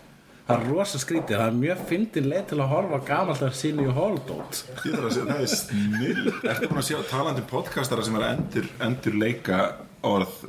[0.49, 3.93] það er rosa skrítið, það er mjög fyndin leið til að horfa á gamalt Arsenio
[3.97, 8.07] Hall dót Ég þarf að segja, það er snill Ertu búin að sjá talandi podcastara
[8.07, 9.61] sem er endur, endur leika
[10.09, 10.41] orð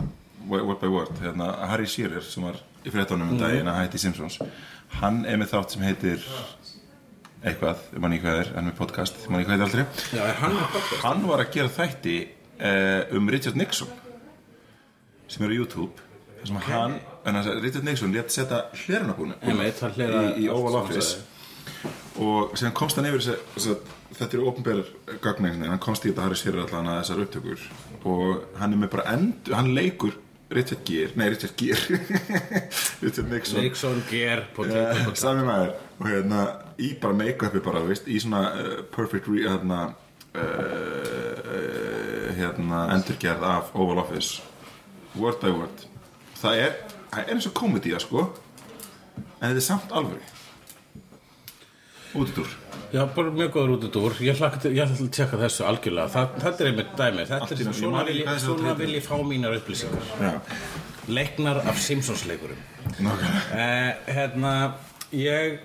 [0.49, 4.39] word by word, hérna, Harry Shearer sem var í fréttunum um daginn að hætti Simpsons.
[4.99, 6.25] Hann er með þátt sem heitir
[7.39, 9.85] eitthvað, ég manni hvað er en með podcast, ég manni hvað heitir aldrei.
[10.15, 10.57] Já, er hann
[11.03, 13.91] hann var að gera þætti uh, um Richard Nixon
[15.29, 16.07] sem er á YouTube
[16.39, 16.97] þar sem hann,
[17.29, 19.45] en Richard Nixon létt setja hlerunabúinu í,
[20.43, 21.09] í Oval Office.
[22.19, 23.77] og síðan komst hann yfir þess að,
[24.19, 24.87] þetta eru opnbæður
[25.23, 27.59] gagnegni hann komst í þetta Harry Shearer allan að þessar upptökur.
[28.09, 28.25] Og
[28.59, 30.13] hann er með bara endur hann leikur
[30.49, 31.99] Richard Gere, nei Richard Gere.
[33.03, 33.61] Richard Nixon.
[33.61, 35.73] Nixon, Ger, Ja, Potato sami maður.
[35.99, 36.39] Og hérna
[36.81, 38.63] í bara make-upi bara, veist, í svona uh,
[38.95, 39.93] perfect hérna
[40.33, 40.41] uh,
[42.39, 44.41] hérna endurgerð af Oval Office.
[45.19, 45.77] Word by word.
[46.39, 46.73] Það er,
[47.09, 48.25] það er eins og komedía sko.
[49.39, 50.21] En þetta er samt alveg
[52.19, 52.49] útidúr.
[52.89, 56.09] Já, bara mjög góður út úr Ég ætla að tjekka þessu algjörlega.
[56.09, 58.73] Þa, Þetta er einmitt dæmi Þetta er svona man vil ekki ég, hvað þessi svona
[58.79, 60.07] vil ég fá mínar upplýsingar.
[60.17, 60.31] Já,
[61.09, 62.63] Leiknar af Simpsons leikurum
[62.97, 63.43] nákvæmlega.
[63.53, 64.53] Eh, Hérna,
[65.13, 65.59] ég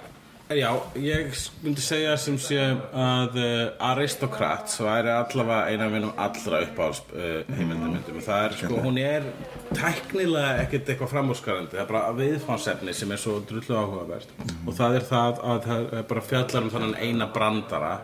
[0.53, 0.69] Já,
[1.01, 1.31] ég
[1.65, 7.39] myndi segja sem sé að uh, Aristocrats væri allavega eina af minnum allra uppáhalds uh,
[7.57, 9.25] heimildamyndum það er sko, hún er
[9.73, 11.73] tæknilega ekkert eitthvað framúrskarandi.
[11.79, 14.37] Það er bara viðfánsefni sem er svo drullu áhugavert.
[14.69, 17.95] Og það er það að það er bara fjallar um þannig eina brandara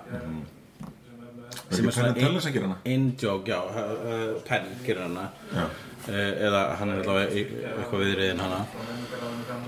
[1.71, 2.77] Er Teller sem gerir hana?
[2.85, 5.29] in-joke, já, uh, Penn gerir hana.
[5.55, 5.69] Já.
[6.11, 8.61] eða hann er allavega í- eitthvað viðriðin hana.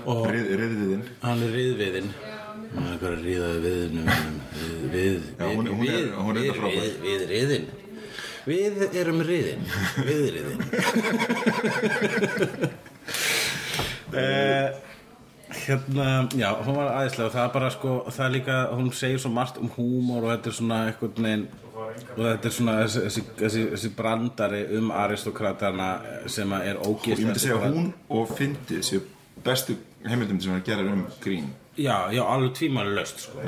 [0.09, 1.03] Og Riðiðinn.
[1.21, 2.09] Hann er riðviðinn
[2.73, 3.79] hann er eitthvað að ríða við,
[4.93, 7.67] við, er- við, hún er við, við, við riðin
[8.43, 9.61] við erum riðin
[10.03, 10.59] við riðin
[14.13, 14.67] uh,
[15.63, 19.31] hérna, já, hún var aðeinslega það er bara sko, það er líka hún segir svo
[19.33, 21.45] margt um húmor og þetta er svona eitthvað neginn
[21.83, 25.89] og þetta er svona þessi, þessi, þessi, þessi brandari um aristokratana
[26.31, 29.03] sem er Ég ógeðslega myndi segja hún og Fyndið séu
[29.45, 33.39] bestu heimildum sem er að gera um grín Já, já, alveg tímalega löst sko.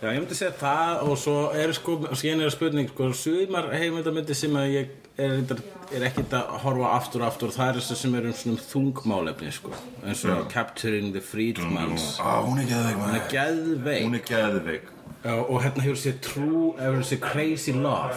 [0.00, 4.36] Já, ég myndi segja það og svo er sko, síðan er spurning sko, sumar heimildamindi
[4.38, 5.58] sem að ég er,
[5.92, 9.52] er ekkert að horfa aftur og aftur það er þessi sem er um svona þungmálefni
[9.52, 9.74] sko,
[10.06, 14.06] eins og Capturing the Freedmans Á, hún er geðveik Hún er geðveik.
[14.06, 14.88] Hún er geðveik.
[15.20, 18.16] Já, og hérna hefur sér True, hefur sér Crazy Love.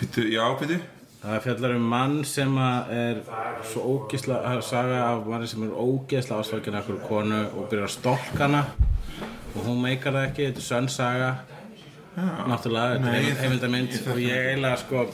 [0.00, 0.80] Pittu, já, pittu
[1.22, 3.20] Það fjallar um mann sem er
[3.70, 7.86] svo ógeðsla, það er saga af manni sem er ógeðsla ásvækjana ekkur konu og byrjar
[7.86, 8.62] að stolka hana.
[9.52, 11.30] Og hún meikar það ekki, þetta er sönn saga.
[12.16, 15.06] Náttúrulega, þetta er heimildamind og ég eiginlega sko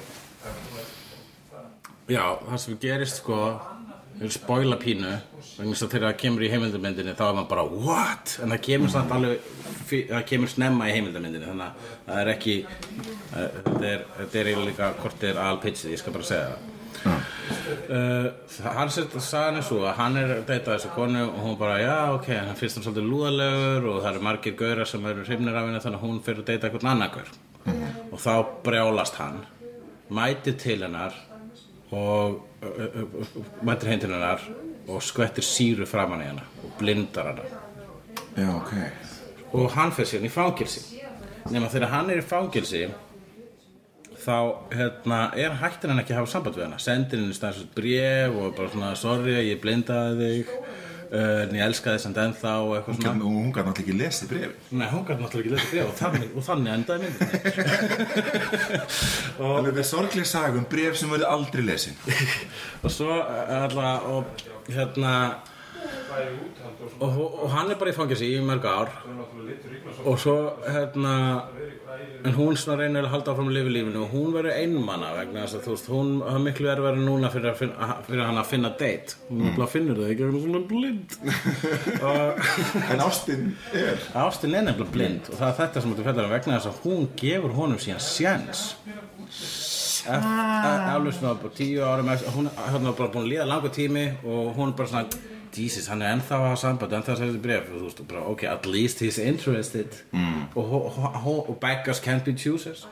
[2.09, 3.39] já, það sem gerist sko
[4.19, 5.13] er spoila pínu
[5.59, 8.93] þess að þegar það kemur í heimildamindinni þá er maður bara what, en það kemur
[8.95, 9.53] samt alveg
[9.89, 14.91] það kemur snemma í heimildamindinni þannig að það er ekki uh, þetta er, þetta eiginlega
[15.03, 16.75] hvort þið er alpitchið, ég skal bara segja það.
[17.89, 18.27] Uh,
[18.75, 21.99] hann sér þetta er svo að hann er deyta þessu konu og hún bara já
[22.17, 25.69] ok, hann finnst hann svolítið lúðalegur og það eru margir gaurar sem eru hrifnir af
[25.69, 27.31] henni þannig að hún fyrir að deyta eitthvað annar gaur.
[28.09, 28.33] Og þá
[28.67, 29.43] brjálast hann
[30.11, 31.15] mætir til hennar
[31.95, 32.41] og
[33.65, 34.45] mætir til hennar
[34.89, 37.57] og skvettir síru framan í hennar og blindar hennar
[38.39, 38.73] Já, ok.
[39.59, 40.83] Og hann fyrir síðan í fangilsi
[41.51, 42.85] nema þegar hann er í fangilsi
[44.19, 44.37] þá
[44.75, 46.81] hérna, er hættir hann ekki að hafa samband við hana.
[46.83, 50.53] Sendir henni stæðsvöld bréf og bara svona sorry ég blindaði þig
[51.13, 54.89] uh, en ég elskaði samt ennþá og eitthvað Hún gæti- náttúrulega ekki lesið brefi Nei,
[54.93, 57.39] hún gæti náttúrulega ekki lesið bréf og þannig, og þannig endaði myndinni
[59.39, 61.97] Þannig þetta er sorglega saga um bref sem verður aldrei lesin.
[62.85, 64.25] Og svo uh, alltaf og
[64.73, 65.13] hérna
[67.01, 68.93] og, og hann er bara í fangilsi í mörg ár.
[70.05, 71.15] Og svo hérna
[72.25, 75.45] en hún svona reynir að halda áfram að lifa lífinu og hún verður einmana vegna
[75.45, 78.51] þess að þú veist hún har miklu erfæri núna fyrir, að finna, fyrir hann að
[78.51, 79.19] finna date.
[79.29, 79.65] Hún mm.
[79.73, 81.09] finnur það ekki, hún er svona blind.
[82.93, 84.05] En ástin er.
[84.19, 86.85] Ástin er nefnilega blind og það er þetta sem þetta fellar um vegna þess að
[86.85, 88.63] hún gefur honum síðan sjens
[90.09, 94.73] Alveg svona tíu árum eftir hún er bara búin að líða langur tími og hún
[94.73, 97.77] er bara svona Jesus, hann er ennþá að hafa samband, ennþá að segja bref og
[97.77, 100.01] þú veist, bara, ok, at least he's interested.
[100.13, 100.49] Mm.
[100.55, 102.87] og, og, og, og beggars can't be choosers.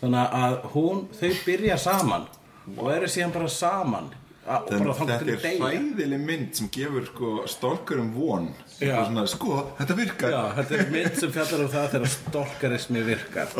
[0.00, 2.28] Þannig að hún, þau byrja saman
[2.76, 4.10] og eru síðan bara saman
[4.46, 10.34] Þetta er hræðileg mynd sem gefur sko stólkur um von svona, Sko, þetta virkar.
[10.34, 13.54] Já, þetta er mynd sem fjallar um það þegar stolkarismi virkar.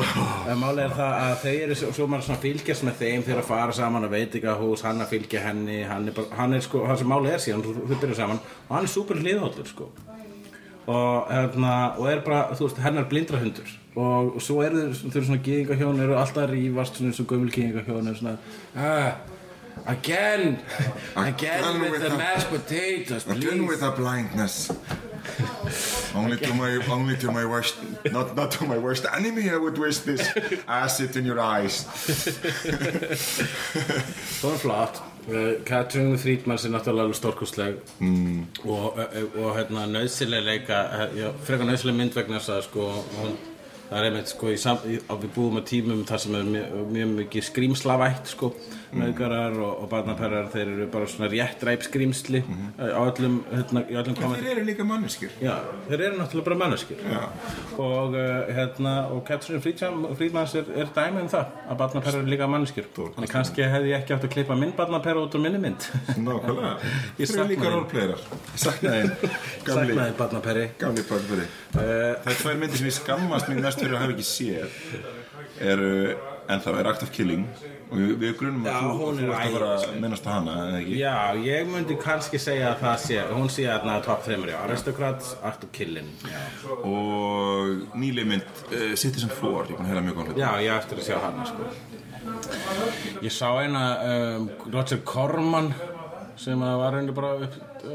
[0.46, 3.48] En máli er það að þeir eru svo, maður svona fylgjast með þeim þegar að
[3.50, 7.02] fara saman að veitingahús, hann að fylgja henni hann er, bara, hann er sko, það
[7.02, 9.90] sem máli er síðan þau byrja saman og hann er súper hliðhóllur sko.
[10.86, 13.72] Og, hérna, og er bara, þú veist, hennar blindra hundur.
[13.96, 17.50] Og, og svo eru þau, svona gýðingahjón eru alltaf að rífast svona eins og gömul
[17.50, 18.36] gýðingahjón er svona
[18.76, 19.16] ah,
[19.84, 20.62] again
[21.16, 24.70] again Again with with the the- mashed potatoes Again please with the blindness.
[26.14, 27.76] Only to my only to my worst
[28.12, 30.22] not not to my worst enemy I would wish this
[30.68, 31.84] acid in your eyes.
[34.40, 35.02] Það er flott.
[35.26, 38.46] Uh, Catherine Friedman er náttúrulega stórkustleg mm.
[38.64, 42.84] og, og, og hérna nöðsileg leika eh, frekar nöðsileg mynd vegna þess að sko
[43.16, 43.34] hún,
[43.88, 46.46] það er einmitt sko í sam, í, á við búum að tímum þar sem er
[46.52, 48.52] mjög, mjög mikið skrýmslavætt sko
[48.94, 54.16] nöðgarar og, og barnaperrar þeir eru bara svona réttræp skrýmsli eh, á öllum, hérna, öllum
[54.16, 55.54] Þeir eru líka manneskir Já,
[55.88, 57.22] þeir eru náttúrulega bara manneskir Já.
[57.82, 62.32] og, uh, hérna, og Catherine Friedman, Friedmans er, er dæmi um það að barnaperra eru
[62.34, 65.60] líka manneskir en kannski hefði ég ekki átt að klippa minn barnaperra út úr minni
[65.62, 65.88] mynd.
[66.26, 66.74] Nákvæmlega.
[67.18, 69.32] Þeir eru líka roleplayers Saknaði
[69.66, 70.68] Saknaði barnaperri.
[70.80, 74.16] Gamli barnfæri uh, Það er tvær myndir sem ég skammast mér mest fyrir að hafa
[74.16, 74.80] ekki séð
[75.60, 75.92] eru
[76.52, 77.44] en það er Act of Killing
[77.86, 79.90] og við, við grunum að þú, er ert að æðisleg.
[79.94, 80.96] að minnast á hana eða ekki?
[81.00, 81.16] Já,
[81.46, 84.56] ég myndi kannski segja að það sé Hún sé að top 3 já.
[84.62, 86.40] Aristocrats, Art of Killing Já,
[86.76, 90.72] og nýlega mynd uh, Citizen 4, ég er að heyra mjög góð hlut já ég
[90.76, 91.70] eftir að sjá hana sko.
[93.22, 95.70] Ég sá eina um, Roger Corman
[96.36, 97.54] sem að var henni bara upp,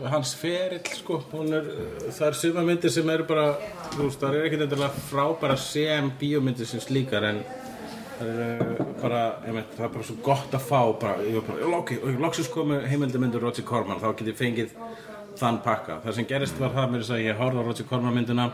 [0.10, 1.20] hans ferill sko.
[1.43, 1.68] Er,
[2.08, 3.52] það er suma myndir sem eru bara
[3.91, 7.43] þú veist, það er ekkert endilega frábæra sem bíómyndir sem slíkar en
[8.22, 11.47] það er bara, ég veit, það er bara svo gott að fá bara, ég var
[11.49, 14.76] bara, ok, loksins komu heimildamindur Roger Corman, þá get ég fengið
[15.39, 15.99] þann pakka.
[16.03, 18.49] Það sem gerist var það mér þess að ég horfði á Roger Corman myndina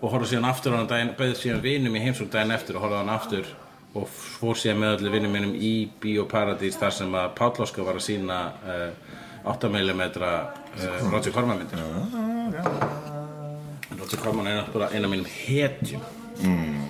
[0.00, 2.84] og horfði síðan aftur á hann daginn, beðið síðan vinum í heimsók daginn eftir og
[2.84, 3.50] horfði á hann aftur
[3.98, 7.98] og fór síðan með allir vinum mínum í Bíóparadís þar sem að Páll Óskar var
[7.98, 10.38] að sína uh, 8 mm uh,
[11.10, 11.82] Roger Corman myndir.
[13.98, 16.06] Roger Corman er náttúrulega eina af mínum hetjum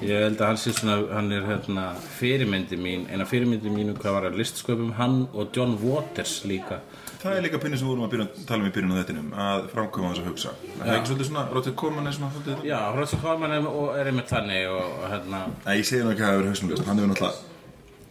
[0.05, 1.85] ég held að hann sé svona hann er hérna
[2.19, 6.81] fyrirmyndi mín eina fyrirmyndi mínu hvað var að listsköpum hann og John Waters líka.
[7.21, 9.67] Það er líka pinni sem vorum að byrja, tala um í byrjun á þettinum að
[9.75, 10.55] framkvæma þess að hugsa.
[10.79, 13.69] Það er ekki svolítið svona, Rótið Koman er svona svolítið já, Roger Corman er,
[14.01, 17.49] er einmitt þannig og, hérna Nei, ég segi ekki að það hefur Hann hefur náttúrulega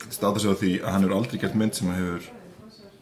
[0.09, 2.29] státa sig á því að hann hefur aldrei gert mynd sem hefur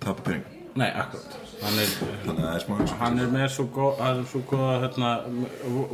[0.03, 0.47] tapað pening.
[0.77, 1.93] Nei, akkurat hann er,
[2.26, 5.12] það er hann er með svo góð, hann er svo góð hérna,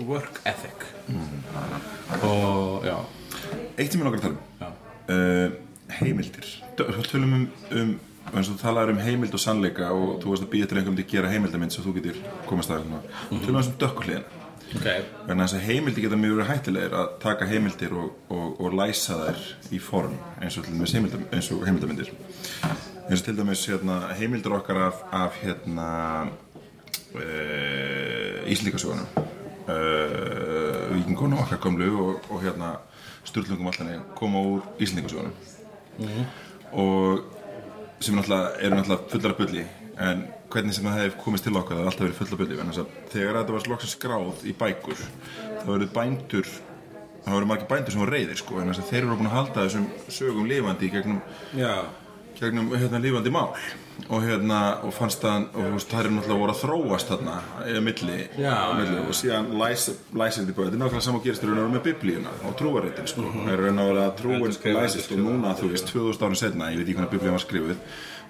[0.08, 0.88] work ethic.
[2.22, 2.98] Og já.
[3.78, 4.82] Eitt sem ég langar að tala um.
[5.04, 5.60] Uh,
[6.00, 6.48] Heimildir.
[6.78, 7.96] Tölum um, um
[8.34, 10.96] eins og þú talaður um heimild og sannleika og þú varst að býja til einhverjum
[10.98, 13.02] til að gera heimildamind svo þú getur komast að hérna.
[13.44, 14.42] Tölum um dökkuhliðina
[14.78, 14.88] ok,
[15.28, 19.44] Þannig að heimildir geta mjög verið hættilegir að taka heimildir og, og, og læsa þær
[19.76, 22.14] í form eins og, eins og heimildamindir
[23.10, 26.24] eins og til dæmis hérna, heimildir okkar af, af hérna
[27.16, 29.08] uh, Íslíkasögunum
[29.68, 32.78] uh, Víkingunum okkar komlu og, og hérna
[33.24, 35.34] Sturlungum allan koma úr Íslíkasögunum
[36.72, 37.20] og
[38.00, 39.66] sem náttúrulega eru náttúrulega fullar af bulli
[40.00, 42.60] en hvernig sem það hefði komist til okkar það hefði alltaf verið full af bulli
[42.62, 45.04] að þegar þetta var loksins skráð í bækur
[45.64, 46.48] þá verið bændur
[47.26, 50.48] það voru margir bændur sem voru reyðir sko þeir eru búin að halda þessum sögum
[50.48, 51.22] lifandi í gegnum,
[51.56, 51.76] já
[52.44, 53.54] gegnum hérna, lifandi mál.
[54.10, 57.36] Og hérna og fannst veist það er náttúrulega voru að þróast þarna
[57.70, 61.46] eða milli, Já, milli og síðan læsir þetta bara þetta er náttúrulega sama og gerist
[61.46, 63.22] í raun og veru með biblíuna og trúarittin sko.
[63.22, 63.46] Mhm.
[63.46, 66.72] það er raun og veru að trúin læsist og núna þú veist 2000 árum setna
[66.74, 67.78] ég veit ekki hvernig biblíun var skrifuð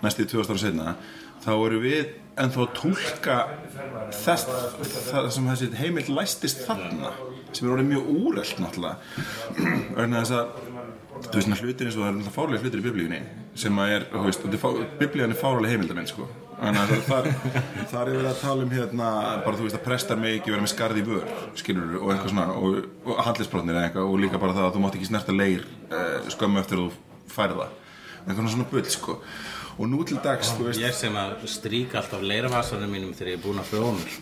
[0.04, 0.96] næstu 2000 árum setna
[1.44, 2.06] þá eru við
[2.40, 3.38] ennþá að tólka
[4.24, 4.46] þess
[5.10, 7.12] það sem þessi heimild læstist þarna
[7.54, 8.96] sem er orðið mjög úrelt náttúrulega.
[9.98, 10.72] Vegna þess að
[11.28, 13.20] þú veist, svona hlutir eins og það er fárlega hlutir í biblíunni
[13.64, 14.72] sem að er, þú veist, þetta
[15.04, 16.28] er er fárlega heimildamenn, sko.
[16.64, 17.30] Þannig að þar,
[17.92, 19.08] þar er verið að tala um hérna,
[19.44, 21.26] bara þú veist að prestar með ekki vera með skarð í vör,
[21.60, 24.84] skilur og eitthvað svona, og, og handlisbrotnir eða eitthvað og líka bara það að þú
[24.86, 27.76] mátt ekki snerta leir uh, skömmu eftir að þú færð það.
[28.24, 29.18] Eitthvað svona bull, sko
[29.78, 33.40] og nú til dags, þú veist ég sem að stríka alltaf leirvasanum mínum þegar ég
[33.40, 34.20] er búin að frjóða mér.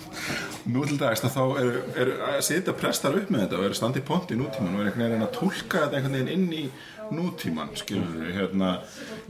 [0.71, 1.73] Nú til dags þá er,
[2.03, 2.13] er,
[2.45, 5.07] setja prestar upp með þetta og eru standi í ponti í nútíman og eru einhvern
[5.07, 6.63] veginn að tólka þetta einhvern veginn inn í
[7.11, 8.69] nútíman skilur hérna.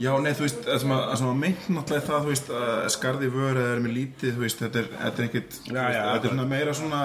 [0.02, 2.84] Já nei þú veist það sem að, að að meint náttúrulega það þú veist að
[2.98, 5.18] skarði vör eða er með lítið veist þetta er, er
[5.96, 7.02] já, þetta er meira svona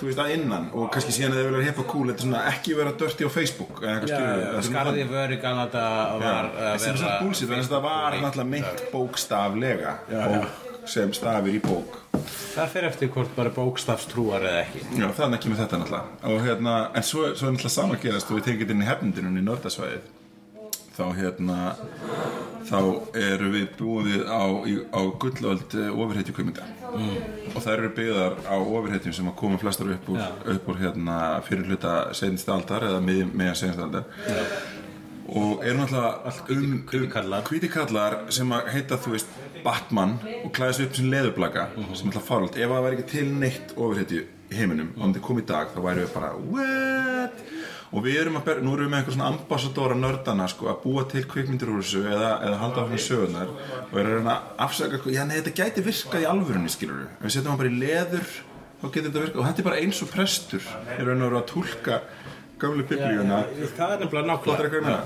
[0.00, 2.42] þú veist að innan og kannski síðan að þau vilja hepa cool þetta er svona
[2.50, 5.84] ekki vera dörti á Facebook eða eitthvað Þetta svona skarði vöri Kanada
[6.22, 11.12] var Já, að sem svona búlsið, þannig að það var náttúrulega meint bókstaflega bók sem
[11.14, 11.98] stafir í bók.
[12.54, 14.80] Það fer eftir hvort bara bókstafstrúar eða ekki.
[14.98, 16.16] Já, þannig kemur þetta náttúrulega.
[16.32, 19.36] Og hérna, en svo, svo náttúrulega sama að gerast og við tekið inn í hefnindinum
[19.38, 20.08] í nördasvæðið
[20.96, 21.58] þá hérna
[22.70, 22.78] þá
[23.16, 24.42] eru við búið á,
[24.92, 27.54] á gullöld ofurheitju kveimunda mm.
[27.54, 30.28] og þær eru byggðar á ofurheitjum sem að koma flestar upp úr, Já.
[30.56, 34.04] upp úr hérna, fyrir hluta seinst aldar eða meðan seinst aldar
[35.30, 37.44] og eru náttúrulega um, hvítikallar.
[37.46, 41.94] hvítikallar sem að heita þú veist Batman og klæða sig upp sem leðurblaka Mhm.
[41.94, 45.22] sem alltaf farald ef það væri ekki til neitt ofurhetju í heiminum og um þetta
[45.26, 47.44] kom í dag þá væri við bara what
[47.90, 50.84] og við erum að ber, nú erum við með einhver svona ambassadóra nördana sko að
[50.84, 53.50] búa til kvikmyndir úr þessu eða, eða halda áfram sögurnar
[53.88, 57.34] og er að að afsaka já nei þetta gæti virkað í alvörunni skilur við við
[57.34, 58.30] setjum hann bara í leður
[58.80, 59.40] þá getur þetta virkað.
[59.40, 62.00] Og þetta er bara eins og prestur er og veru að túlka
[62.60, 63.40] gömlu biblíuna.
[63.76, 64.96] Það er nefnilega nákvæmlega.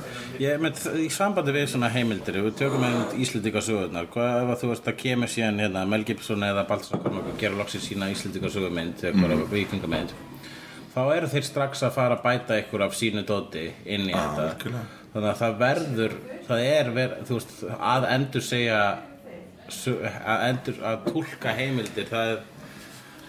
[0.42, 4.70] Ég, með, í sambandi við svona heimildir við tökum með Íslendingasögurnar hvað ef að þú
[4.72, 9.38] veist að kemur síðan hérna, Mel Gibson eða Baltasar Kormákur gera loksins sína Íslendingasögumynd eða
[9.38, 10.33] mm.
[10.94, 14.46] Þá eru þeir strax að fara að bæta ykkur af sínu dóti inn í þetta
[14.50, 14.84] algjörlega.
[15.14, 16.16] þannig að það verður
[16.48, 17.54] það er ver, þú veist,
[17.92, 18.80] að endur segja
[19.74, 22.42] að endur að túlka heimildir Það er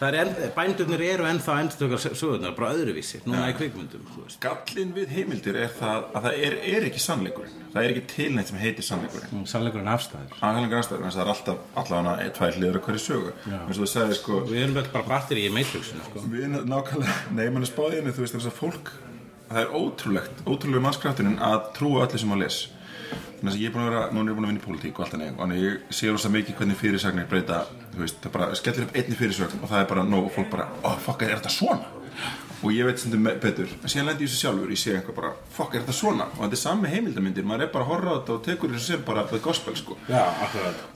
[0.02, 4.10] en, bændurnir eru ennþá endur sögurnar, bara öðruvísi, núna í kvikmyndum.
[4.44, 8.50] Gallin við heimildir er það að það er, er ekki sannleikurinn Það er ekki tilneitt
[8.52, 10.36] sem heitir sannleikurinn Sannleikurinn afstæður.
[10.40, 14.20] Aðalega aðstæður, það er alltaf allavega tvær hliður á hverju sögu eins og þú sagði
[14.20, 16.24] sko Við erum vel bara batteri í Matrixinu, sko.
[16.32, 18.94] Við erum nákvæmlega, nei, mann er spáðinu, þú veist, þess að fólk,
[19.50, 22.62] það er ótrúlegt, ótrúlega mannskrafturinn að trúa öllu sem að les.
[23.40, 24.96] Þannig að ég er búin að vera, núna er ég búin að vinna í pólitík
[25.00, 27.60] og allt þannig, og ég sé rosa mikið hvernig fyrirsagnir breyta,
[27.94, 30.50] þú veist, það bara skellir upp einni fyrirsögn og það er bara nóg og fólk
[30.56, 31.92] bara, ó, fokk, er þetta svona?
[32.66, 35.18] Og ég veit stundum me- betur, en síðan lendi ég þessu sjálfur, ég sé eitthvað
[35.20, 36.26] bara, fokk, er þetta svona?
[36.32, 38.88] Og þetta er sami heimildamindir, maður er bara að horfa á þetta og tekur þessu
[38.96, 39.98] sem bara the gospel, sko.
[40.10, 40.24] Já.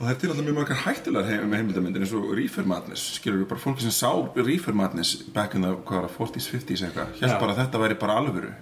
[0.00, 3.48] það er til alltaf mjög margar hættulegar heim, heimildamindir eins og Reefer Madness, skilur við
[3.52, 4.10] bara fólki sem sá
[4.40, 7.84] Reefer Madness back in the, hvað var það, 40s, 50s eitthvað, hélt bara að þetta
[7.84, 8.52] væri bara alvöru.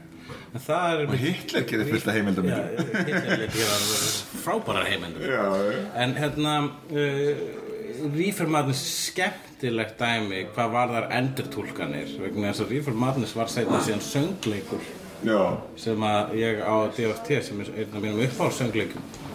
[0.54, 1.04] Er...
[1.04, 2.84] Og Hitler gerir fullt af Já, heimildamindir.
[3.06, 5.22] Hitler heimendum.
[5.22, 6.04] Já, já.
[6.04, 6.54] En hérna,
[6.90, 7.68] uh,
[8.16, 13.80] Reefer Madness skemmtilegt dæmi hvað var þar endurtúlkanir vegna þess að Reefer Madness var setna
[13.82, 14.84] síðan söngleikur
[15.26, 15.40] Já.
[15.76, 19.27] sem að ég á DFT sem er einn af mínum uppáhaldsöngleikum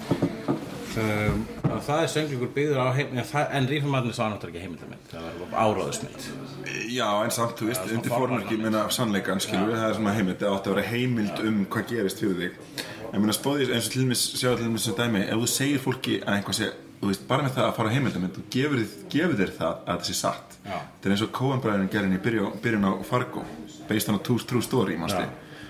[1.01, 5.29] um, að það er söngleikur byggður á heim en, Madness var náttúrulega ekki heimildamind það
[5.41, 6.53] var áráðusmynd
[6.93, 10.39] Já, en samt, þú veist, undir fórmerki minna sannleikan, skilur við, það er svona heimild,
[10.41, 12.83] það átti að vera heimild um hvað gerist fyrir þig.
[13.09, 15.81] En minna spóðið eins og til dæmis, sjá til dæmis sem dæmi, ef þú segir
[15.83, 16.69] fólki að einhvað sé,
[17.01, 18.83] þú veist, bara með það að fara heimildamind, þú gefur,
[19.15, 20.57] gefur þér það að það sé satt.
[20.63, 20.77] Já.
[20.77, 23.45] Það er eins og Coen-bræðurinn gerðin í byrjun, á Fargo,
[23.89, 25.25] based on a true, story, mástu,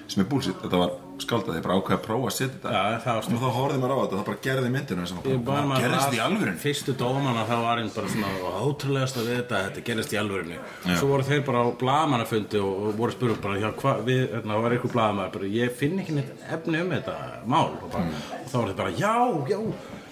[0.07, 2.73] sem er bullshit, þetta var skaldað, þeir bara ákveða að prófa að setja þetta.
[2.73, 5.07] Já, það var Og þá horfði maður á þetta, það bara gerði myndinu
[5.43, 6.59] maður gerðist í alvörun.
[6.63, 10.59] Fyrstu dómana þá var einn bara svona ótrúlegast að við þetta, þetta gerist í alvörunni.
[10.91, 14.21] Svo voru þeir bara á blamaнаfundi og, og voru að spura bara, já, hvað, við,
[14.35, 17.17] hérna, það var eitthvað blamar bara, ég finn ekki neitt efni um þetta
[17.49, 17.73] mál.
[17.79, 19.15] Og, bara, og þá voru þeir bara, já,
[19.53, 19.59] já.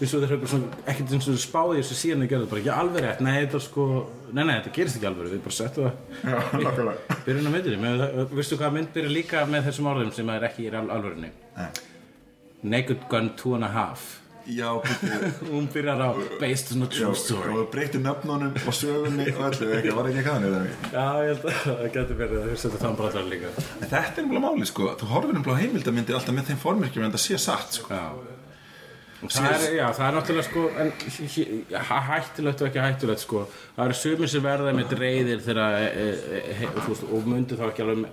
[0.01, 3.61] Og ekkert eins og spáði þessu síðan þeir gerðu bara, já, alveg rétt, nei, þetta
[3.61, 3.87] sko
[4.33, 6.95] nei, nei, þetta gerist ekki alveg, við bara settu það.
[7.25, 10.47] Byrjun á myndinni, með, það- veistu hvað mynd byrja líka með þessum orðum sem er
[10.49, 11.29] ekki í al- alvörunni?
[11.57, 11.69] Nei.
[12.63, 14.17] Naked Gun Two and a Half.
[14.51, 16.09] Já, byrju, hún byrjar á
[16.41, 17.51] based on a true story.
[17.53, 20.71] og breytti nöfnunum og sögunni og öllu, ekki, var ekki ekki þannig.
[20.95, 23.51] já, ég held að það getur verið að setur þann bara allar líka.
[23.81, 27.05] En þetta er nefnilega máli, sko, þú horfir nefnilega á heimildamindir alltaf með þeim formerkjum
[27.05, 27.93] en það sé satt, sko.
[27.93, 28.30] já
[29.21, 33.21] Það er, já, það er náttúrulega sko en hí- hí- hæ- hættulegt og ekki hættulegt
[33.21, 33.43] sko.
[33.75, 36.69] Það eru sumir sem verða með reyðir þegar e, e, e,
[37.11, 38.07] og myndu þá ekki alveg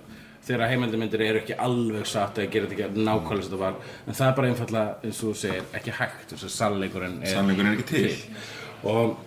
[0.49, 3.75] þegar heimildamindir eru ekki alveg satt eða gerir þetta ekki nákvæmlega sem þetta var.
[4.07, 7.33] En það er bara einfallega, eins og þú segir, ekki hægt þess að sannleikurinn er,
[7.33, 8.35] Sannleikurinn er ekki til.
[8.83, 9.17] og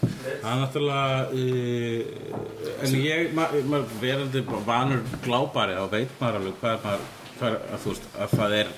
[0.00, 6.60] það er náttúrulega uh, en ég ma, ma, verandi vanur glápari þá veit maður alveg
[6.62, 7.08] hvað er maður
[7.40, 8.72] hvað að, veist, að það er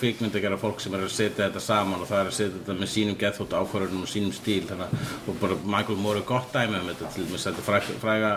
[0.00, 2.58] kvikmynd að gera fólk sem er að setja þetta saman og það er að setja
[2.58, 6.28] þetta með sínum geðþótt ákvarðunum og sínum stíl þannig að og bara Michael Moore er
[6.28, 8.32] gott dæmi um þetta til með þetta fræga, fræga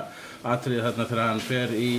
[0.55, 1.91] atriði þarna þegar hann fer í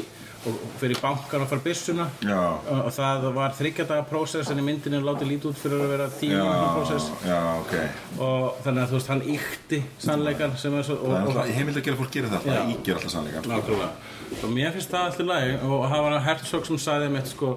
[0.49, 2.07] og fer í bankan og far byssuna.
[2.25, 2.39] Já.
[2.41, 6.07] og, og það var þryggjadaga prósess en í myndinu látið lítið út fyrir að vera
[6.15, 7.11] mínútna prósess.
[7.29, 7.75] já, ok.
[8.25, 11.53] og þannig að þú veist hann íkti sannleikan sem er svo er og, og, alltaf,
[11.59, 13.53] heimild að gera fólk gera það, það ígjör alltaf sannleikan,
[14.41, 15.55] og mér finnst það alltaf lagi.
[15.69, 17.53] Og það var Herzog sem sagði með sko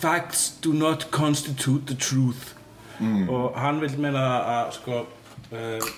[0.00, 2.52] facts do not constitute the truth.
[3.28, 4.98] Og hann vil meina að, að sko
[5.52, 5.88] uh,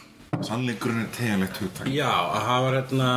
[0.45, 1.87] Sannleikurinn er teganlegt hugtak.
[1.95, 3.11] já að hafa hérna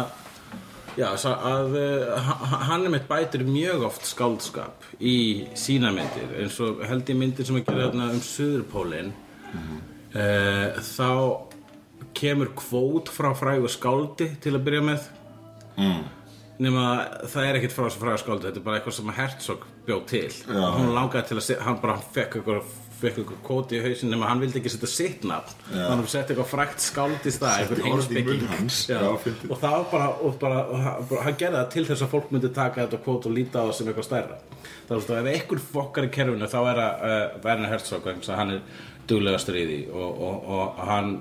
[0.97, 6.29] já sa- að uh, ha- hann er mitt bætir mjög oft skáldskap í sína myndir.
[6.39, 9.11] Eins og held ég myndir sem að gera hérna um Suðurpólinn
[10.15, 11.11] uh, þá
[12.21, 15.09] kemur kvót frá frægu skáldi til að byrja með.
[15.79, 16.01] Mm.
[16.61, 16.85] Nema
[17.31, 20.29] það er ekkert frá þessu fræga skáldi þetta er bara eitthvað sem Herzog bjóð til.
[20.45, 20.63] Já.
[20.77, 22.71] hún langaði til að hann bara fekk eitthvað
[23.01, 25.55] fekk eitthvað kvóti í hausin nema hann vildi ekki setja sitt nafn.
[25.71, 28.93] Þannig að setja eitthvað frægt skáld í stað Setti.
[28.93, 29.49] Já, fyndið.
[29.55, 32.11] og það var bara, og bara, og hann- bara hann gerði það til þess að
[32.13, 34.37] fólk myndi taka þetta kvót og líta á það sem eitthvað stærra.
[34.91, 38.35] Það er að ef einhver fokkar í kerfinu þá er það uh, Werner Herzog að
[38.37, 38.61] hann er
[39.09, 41.11] duglegastur í því og, og, og hann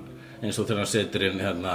[0.41, 1.73] eins og þegar hann setur inn hérna,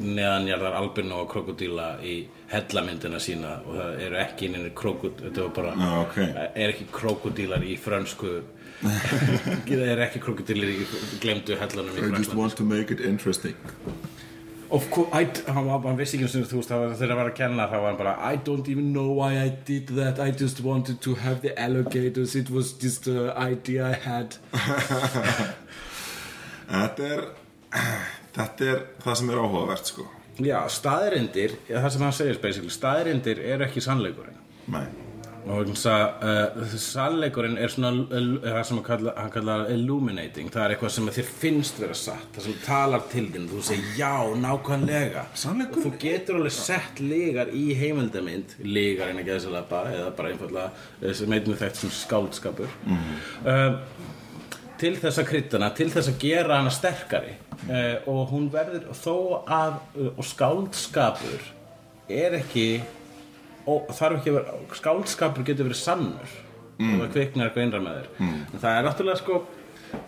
[0.00, 2.14] neðanjarðar albino og krokodíla í
[2.54, 6.18] hellamyndina sína og það eru ekki inn krokodílar þetta var bara, Já, ok.
[6.64, 8.32] er ekki krokodílar í frönsku
[8.84, 10.86] það er ekki krokodílar í
[11.22, 13.54] glemdu hellanum í Fraklandi want to make it interesting.
[14.74, 17.20] Of course, I, hann, var- hann vissi ekki um þú veist, það var- þegar hann
[17.20, 20.18] var að kenna þá var hann bara I don't even know why I did that
[20.18, 24.36] I just wanted to have the alligators it was just an idea I had
[26.64, 27.24] Þetta er,
[28.36, 30.06] þetta er það sem er áhugavert, sko.
[30.42, 34.40] Já, staðrindir, það sem hann segir basically, staðrindir eru ekki sannleikurinn.
[34.72, 34.86] Nei.
[35.44, 39.64] og vegna þess að uh, sannleikurinn er svona uh, það sem hann kallar, hann kallar
[39.74, 40.48] illuminating.
[40.50, 43.98] Það er eitthvað sem þér finnst vera satt það sem talar til þín, þú segir
[44.00, 45.26] já, nákvæmlega.
[45.42, 45.84] Sannleikurinn?
[45.84, 50.10] Og þú getur alveg sett lígar í heimildamind lígar en ekki þess að bara eða
[50.16, 50.66] bara einfallega
[51.04, 52.74] eh, sem einnig þekkt sem skáldskapur.
[52.88, 53.14] Mm.
[54.80, 57.36] til þess að kryddana til þess að gera hana sterkari
[57.68, 61.50] uh, og hún verður þó að uh, og skáldskapur
[62.12, 62.68] er ekki
[63.70, 66.34] og þarf ekki að vera skáldskapur getur verið sannur
[66.78, 66.94] mm.
[66.94, 68.40] og það kviknar eitthvað innra með þér mm.
[68.50, 69.40] en það er náttúrulega sko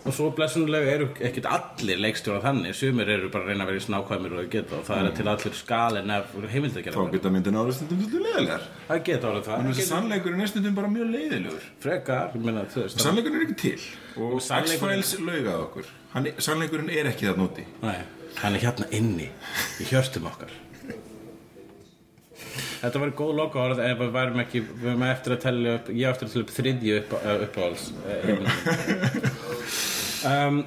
[0.07, 3.81] og svo blessunlega eru ekkert allir leikstjóra þannig, sumir eru bara að reyna að vera
[3.81, 7.31] í snákvæmir og að geta og það er til allir skalin af Þá heimildagjara geta
[7.33, 8.67] myndin ára stundum svolítið leiðilegar.
[8.87, 9.57] Það geta orðið það.
[9.57, 11.65] Þannig að það sannleikurinn er stundum bara mjög leiðilegur.
[11.83, 13.89] Frekar, ég meina þú veist Sannleikurinn er ekki til.
[14.17, 15.91] Og X-Files laugað okkur.
[16.37, 17.97] Sannleikurinn er ekki það núti Nei,
[18.41, 19.27] hann er hérna inni
[19.81, 20.55] í hjörtum okkar.
[22.77, 25.87] Þetta var góð loka orð ef við værum ekki, við erum eftir að tellja upp
[25.89, 27.15] ég eftir að tellja upp þriðju upp,
[27.47, 27.85] uppáhalds
[30.27, 30.65] um,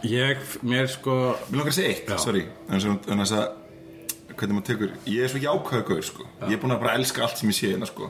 [0.00, 1.16] Ég, mér sko
[1.50, 2.16] Mér langar að segja eitt, Já.
[2.22, 2.46] sorry.
[2.68, 3.50] En þess að
[4.32, 6.30] Hvernig maður tekur Ég er svo jákvæður gaur, sko.
[6.46, 8.08] Ég er búin að bara elska allt sem ég sé hérna, sko.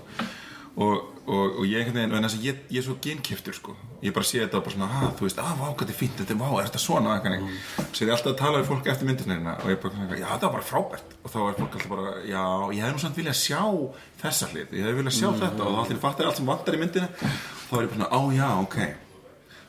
[0.73, 3.74] Og, og, og ég ég, ég er svo genkiftur, sko.
[4.01, 5.98] Ég bara sé þetta og bara svona, ah, þú veist, ah, vá, hvað þetta er
[5.98, 7.52] fínt Þetta er, vá, er þetta svona, mm.
[7.82, 10.56] Er ég alltaf að tala við fólk eftir myndisnirina Og ég bara, já, þetta var
[10.56, 11.14] bara frábært.
[11.20, 12.43] Og þá er fólk alltaf bara, já,
[12.73, 13.62] ég hefði nú samt viljað sjá
[14.24, 15.66] Þessa hlið, ég hefði viljað sjá þetta.
[15.66, 17.12] Og þá allir fattar allt sem vantar í myndina.
[17.20, 19.11] Þá er ég bara svona, á, já, ok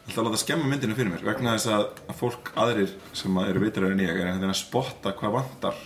[0.03, 1.23] alltaf að láta skemma myndinu fyrir mér?
[1.25, 1.85] Vegna þess að,
[2.19, 5.79] fólk aðrir sem að eru veitur en ég er að spotta hvað vantar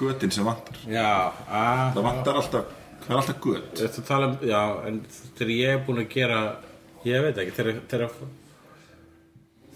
[0.00, 0.80] götin sem vantar.
[0.88, 2.74] Já, að það vantar alltaf,
[3.04, 3.70] hvað er alltaf göt.
[3.80, 5.00] Þetta tala um, já, en
[5.38, 6.42] þegar ég er búin að gera
[7.06, 8.14] ég veit ekki, þegar, þegar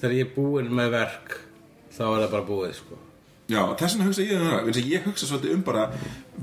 [0.00, 1.38] þegar ég er búin með verk
[1.94, 3.00] þá er það bara búið, sko.
[3.44, 4.84] Já, þess vegna hugsa ég um það.
[4.88, 5.88] Ég hugsa svolítið um bara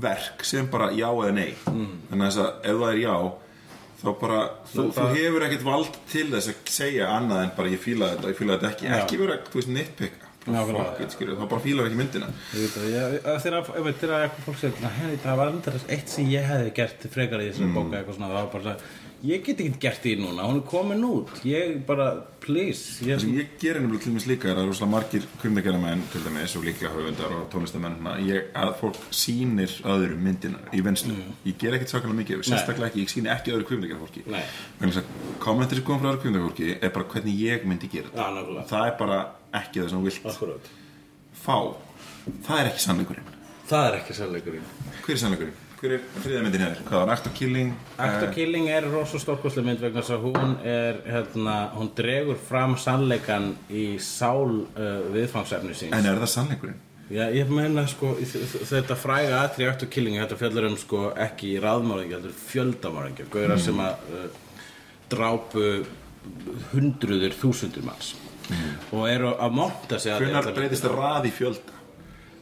[0.02, 1.54] verk sem bara já eða nei.
[1.66, 1.96] Mm.
[2.10, 3.16] þannig að ef það er já
[4.02, 4.40] þá bara,
[4.72, 8.28] þú, þú hefur ekkert vald til þess að segja annað en bara ég fíla þetta,
[8.32, 12.26] ég fíla þetta ekki, ekki vera, þú veist, nitpicka þá bara fílar ekki myndina.
[12.50, 14.90] Þegar, fólk segir,
[15.22, 17.76] það var endur eitt sem ég hefði gert frekar í Mm.
[17.76, 18.74] bóka eitthvað svona, það var bara,
[19.22, 22.06] ég get ekki gert því núna, hún er komin út, ég bara,
[22.42, 26.22] please, ég, Það ég gerir nefnilega til dæmis líka er að rosalega margir kvimdagerðamenn til
[26.24, 31.14] dæmis og líklega höfundar og tónlistamenn svona, ég, að fólk sýnir öðrum myndina í vinslu
[31.46, 34.42] ég ger ekkert svakalega mikið, sérstaklega ekki ég sýni ekki öðru kvimdagerðafólki Nei.
[35.42, 38.66] kommentir sem kom frá öðru kvimdagerðafólki er bara hvernig ég myndi gera Já, nákvæmlega.
[38.74, 39.20] það er bara
[39.62, 40.72] ekki það sem vilt akkurat,
[41.44, 41.56] fá.
[42.46, 43.30] Það er ekki sannleikurinn.
[43.70, 44.66] Það er ekki sannleikurinn.
[45.02, 45.61] hver er sannleikurinn?
[45.82, 46.78] Hver er þriða myndin hér?
[46.86, 47.72] hvað var Act of Killing?
[47.96, 51.90] Act of Eh, Killing er rosa stórkostlega mynd vegna þess að hún er, hérna, hún
[51.98, 55.92] dregur fram sannleikan í sál uh, viðfangsefni síns.
[55.96, 56.80] en er það sannleikurinn?
[57.12, 61.56] Já, ég meina sko þetta fræga atri Act of Killing þetta fjallar um sko ekki
[61.60, 64.24] raðmáringi heldur fjöldamáringi gauðra sem að uh,
[65.12, 65.66] drápu
[66.72, 68.14] hundruður þúsundur manns
[68.92, 71.78] og eru að monta sig að hvenær breytist það rað í fjölda?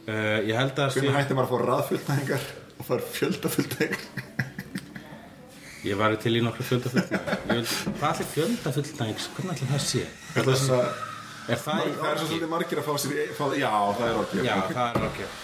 [0.07, 2.49] uh, ég held að sé, hætti maður að fá raðfjöldæðingar
[2.81, 4.49] og fara fjöldafjöldæðingar?
[5.85, 10.03] ég var til í nokkru fjöldafullnæðing hvað allir fjöldafullnæðing hvernig allir það sé?
[10.35, 10.89] Þess að
[11.51, 14.19] er það í það er svo svolítið margir að fá sér fá, Já, það er
[14.21, 15.39] orkja já, það er það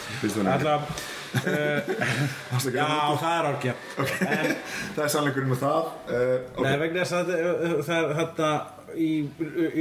[0.47, 1.01] Alltaf,
[1.41, 2.85] uh, já,
[3.22, 4.53] það er orki en
[4.95, 5.89] Það er sannleikurinn með það.
[6.07, 8.51] Uh, Nei, vegna þess að uh, það er þetta
[8.98, 9.11] í,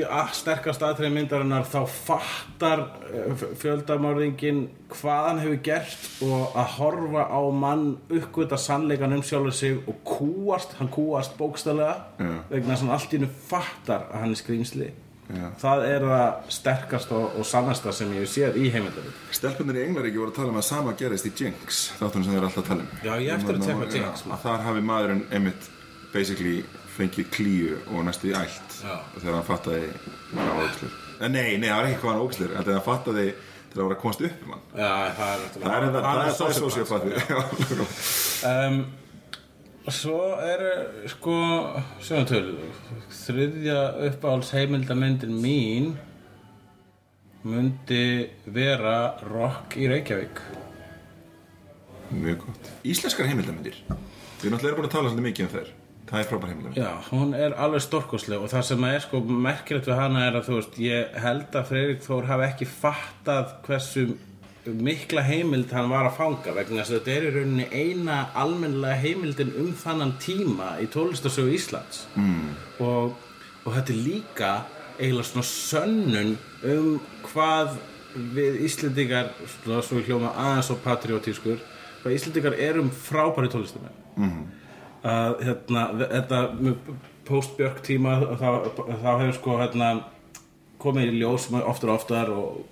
[0.01, 6.77] í að sterkast aðtrið myndarinnar þá fattar uh, fjöldamörðingin hvað hann hefur gert og að
[6.77, 12.31] horfa á mann uppgöta sannleikan um sjálfur sig og kúast, hann kúast bókstælega Já.
[12.53, 14.93] vegna þess að hann allt í hennu fattar að hann er skrýmsli
[15.27, 15.47] Já.
[15.59, 20.21] það er það sterkast og, og sannasta sem ég séð í heimildarinn Stelpunir í Englaríki
[20.21, 23.01] voru að tala um að sama gerist í Jinx Þáttunum sem þeir alltaf tala um
[23.03, 25.67] Já, ég eftir að tjekka Já, Jinx, Þar hafi maðurinn einmitt
[26.15, 26.61] basically
[26.97, 28.37] fengið klíu og næstu í
[28.83, 28.95] Já.
[29.19, 29.91] þegar hann fattaði
[30.33, 33.27] hvað var ógslur Nei, nei, það var ekki hvað hann ógslur en þegar hann fattaði
[33.77, 34.62] til að vera að komast upp um hann.
[34.73, 36.45] Já, það er Það það, það er það
[38.53, 38.78] um,
[39.87, 40.62] Svo er
[41.12, 41.35] sko
[42.27, 42.47] töl.
[43.15, 45.93] Þriðja uppáhalds heimildamyndin mín
[47.47, 48.03] myndi
[48.51, 48.97] vera
[49.28, 50.41] Rock í Reykjavík.
[52.16, 52.70] Mjög gott.
[52.87, 55.70] Íslenskar heimildamindir Við erum búin að tala svolítið mikið um þær
[56.07, 59.89] Það er frábær heimildamindir Já, hún er alveg stórkosleg og það sem er sko merkilegt
[59.91, 64.07] við hana er að þú veist ég held að Freyrik Þór hafi ekki fattað hversu
[64.66, 68.99] mikla heimild hann var að fanga vegna þess að þetta er í rauninni eina almennlega
[69.03, 72.07] heimildin um þannan tíma í tólistasögu Íslands.
[72.19, 72.55] Mm.
[72.83, 73.15] og,
[73.65, 74.53] og þetta er líka
[74.97, 76.35] eiginlega svona sönnun
[76.66, 77.78] um hvað
[78.37, 81.59] við Íslendingar svona svo við hljóma aðeins og patriotískur
[82.03, 84.05] hvað Íslendingar erum frábæri tólistamenn
[85.07, 86.91] að hérna, þetta með
[87.27, 89.91] post-björk tíma þá, þá hefur sko hérna,
[90.83, 92.65] komið í ljós oftar og oftar og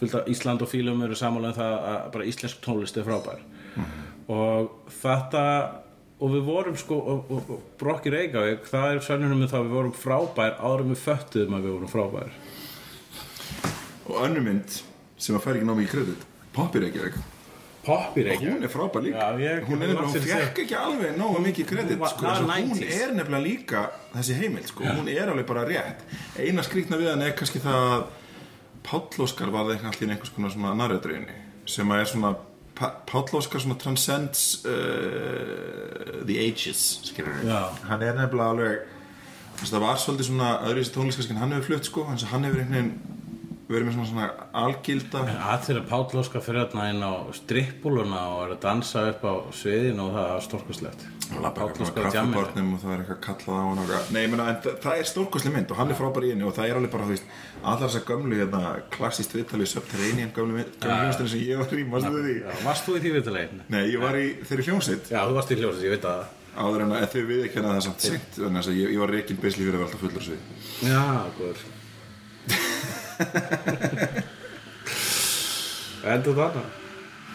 [0.00, 3.42] fullt af Ísland og fílum eru samanlega um það að bara íslensk tónlist er frábær.
[4.32, 5.44] Og þetta
[6.22, 9.68] og við vorum sko og, og, og Brokki Reykjavík, það er sönnunum með það að
[9.68, 12.40] við vorum frábær en við föttuðum að við vorum frábær.
[14.10, 14.80] Og önnur mynd
[15.18, 17.31] sem að fær ekki ná mikið kredit Poppy Reykjavík
[17.82, 19.18] Poppi Reykjavík hún er frábær líka.
[19.18, 23.00] Já, ég- hún, er hún fekk ekki alveg nógu mikið kredit sko, hún 90s.
[23.02, 23.80] er nefnilega líka
[24.14, 26.04] þessi heimild sko, hún er alveg bara rétt.
[26.38, 28.04] Eina skrýtna við hann er kannski það að
[28.82, 31.34] Páll Óskar var það allir einhvers konar svona narratröðinni
[31.66, 32.32] sem að er svona
[32.74, 37.12] Pa- Páll Óskar svona transcends uh, the ages
[37.88, 38.78] hann er nefnilega alveg
[39.62, 42.92] það var svolítið svona öðruvísi tónliskarskinn hann hefur flutt sko hann hefur einhvern veginn
[43.72, 48.42] verið með svona, svona algilda að þeirra Páll Óskar fyrir hérna inn á strippbúluna og
[48.44, 52.94] er að dansa upp á sviðin og það er stórkuslegt Páll Óskar kaffibarnum og það
[52.94, 54.10] er eitthvað kallað á hann og eitthvað.
[54.12, 56.68] Nei, en það, það er stórkosli mynd og hann er frábær í henni og það
[56.68, 57.32] er alveg bara, veist,
[57.62, 58.62] allar þessar gömlu, hérna,
[58.92, 62.38] klassíst viðtalið Subterranean gömlu hljómsdæni sem ég var í, því?
[62.66, 63.64] Varst þú í því viðtalegin?
[63.72, 66.84] Nei, ég var í þeirri hljómsveit Já, þú varst í hljósið, ég veit að áður
[66.84, 69.64] en að þau við ekki það samt seint þannig að ég, ég var reikin beisli
[69.64, 70.50] fyrir að vera alltaf fullur svið.
[70.84, 71.00] Já,
[71.38, 71.64] góður
[76.12, 76.62] Endur þarna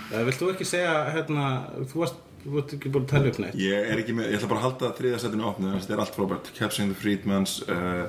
[0.08, 1.46] Eh, Vilt þú ekki segja, hérna,
[1.92, 4.38] þú varst, þú varst ekki búin að tella upp neitt Ég er ekki með, ég
[4.40, 6.46] ætla bara að halda þriða setinu opnið, þannig að þetta er allt frábært.
[6.56, 8.06] Capturing the Freedmans, uh,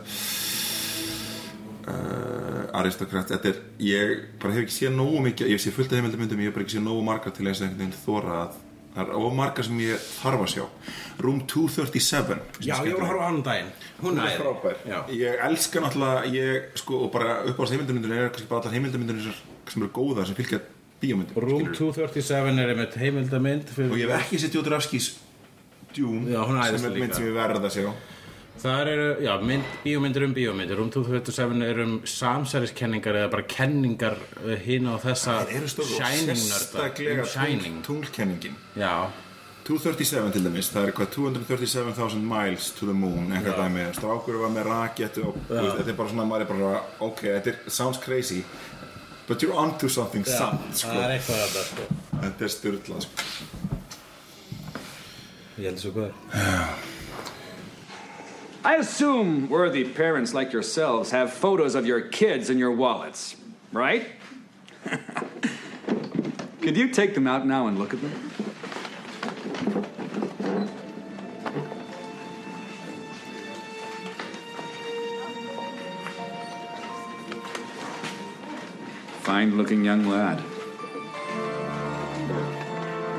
[1.91, 5.99] uh, Aristocrat, þetta er, ég bara hef ekki séð nógu mikið, ég sé fullt af
[5.99, 8.51] heimildamöndum, ég hef bara ekki séð nógu margar til þess að einhvern veginn þóra að
[8.95, 10.65] það er of margar sem ég þarf að sjá.
[11.19, 12.39] Room 237.
[12.63, 14.77] Já, ég var að horfa á hann um daginn Hún er frábær.
[14.87, 18.61] Já, Ég elska náttúrulega, ég, sko, og bara upp á þess heimildamöndunum er kannski bara
[18.63, 19.33] allar heimildamöndunum
[19.69, 20.61] sem eru góðar, sem fylgja
[21.03, 21.41] bíómyndum.
[21.43, 21.95] Room skilurðu.
[21.97, 24.55] 237 er einmitt heimildamynd fyrir, Og ég hef ekki sett
[26.29, 27.19] Já, hún er sem er mynd líka.
[27.19, 27.91] sem ég verð að sjá.
[28.59, 30.79] Það eru, já, mynd, bíómyndir um bíómyndir.
[30.81, 34.19] Room 237 er um samsæriskenningar eða bara kenningar
[34.65, 38.59] hinn á þessa Það eru stóru og Shining sérstaklega nörda um Shining tungl, tunglkenningin.
[38.75, 38.95] Já,
[39.69, 44.53] 237 til dæmis, það er eitthvað 237.000 miles to the moon einhver dæmi, strákur var
[44.55, 48.41] með rakettu og þetta er bara svona, maður er bara ok, þetta er, sounds crazy
[49.29, 50.89] but you're onto something samt sko.
[50.89, 51.89] það er eitthvað að það sko.
[52.23, 53.27] Þetta er styrla sko.
[55.59, 56.97] Ég held þessu góður
[58.65, 63.37] I assume worthy parents like yourselves have photos of your kids in your wallets,
[63.73, 64.07] right?
[66.61, 68.11] Could you take them out now and look at them?
[79.23, 80.41] Fine looking young lad.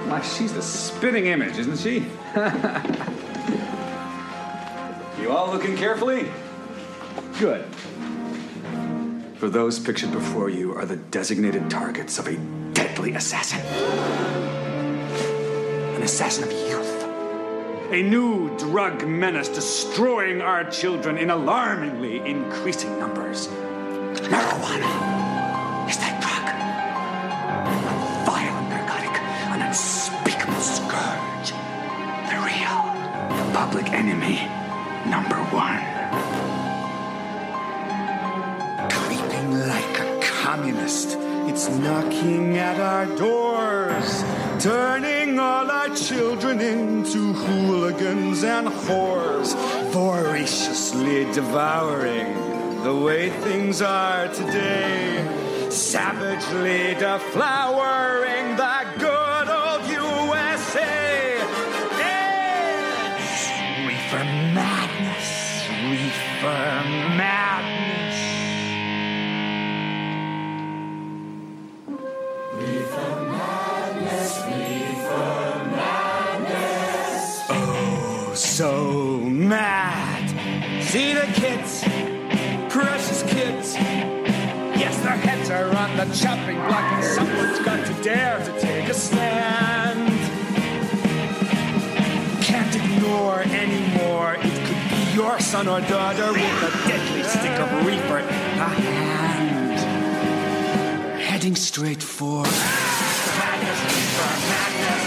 [0.09, 2.05] Why, she's the spitting image, isn't she?
[5.21, 6.31] You all looking carefully?
[7.39, 7.65] Good.
[9.35, 12.37] For those pictured before you are the designated targets of a
[12.73, 13.59] deadly assassin.
[15.95, 17.03] An assassin of youth.
[17.91, 23.47] A new drug menace destroying our children in alarmingly increasing numbers.
[23.47, 25.28] Marijuana
[40.59, 41.15] communist,
[41.47, 44.23] it's knocking at our doors,
[44.61, 49.55] turning all our children into hooligans and whores,
[49.93, 52.33] voraciously devouring
[52.83, 55.23] the way things are today,
[55.69, 61.37] savagely deflowering the good old USA.
[63.87, 64.25] Reefer
[64.59, 65.29] madness,
[65.89, 66.83] reefer
[67.15, 68.08] madness.
[80.89, 81.83] See the kids,
[82.73, 83.75] precious kids.
[83.75, 88.89] Yes, their heads are on the chopping block, and someone's got to dare to take
[88.89, 90.09] a stand.
[92.41, 94.37] Can't ignore anymore.
[94.39, 98.69] It could be your son or daughter with a deadly stick of reaper in a
[98.81, 99.79] hand.
[101.21, 102.41] Heading straight for.
[102.41, 105.05] Madness, reaper, madness.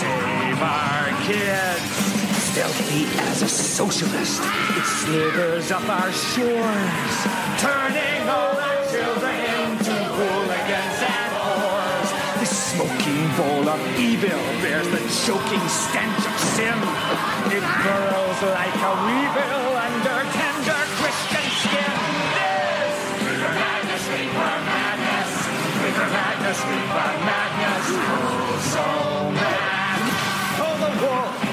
[0.00, 1.63] Save our kids.
[2.64, 7.16] Stealthy as a socialist, it slithers up our shores,
[7.60, 9.36] turning all our children
[9.68, 12.08] into hooligans and whores.
[12.40, 16.78] The smoking bowl of evil bears the choking stench of sin.
[17.52, 21.96] It burrows like a weevil under tender Christian skin.
[22.32, 22.96] This
[23.28, 25.32] Reaper Madness, Reaper Madness,
[25.84, 27.86] Reaper Madness, Reaper Madness.
[27.92, 28.86] Oh, so
[29.36, 30.00] mad.
[30.56, 31.43] Pull the wool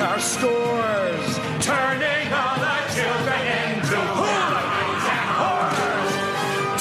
[0.00, 6.12] our scores, turning all our children into hooligans and whores.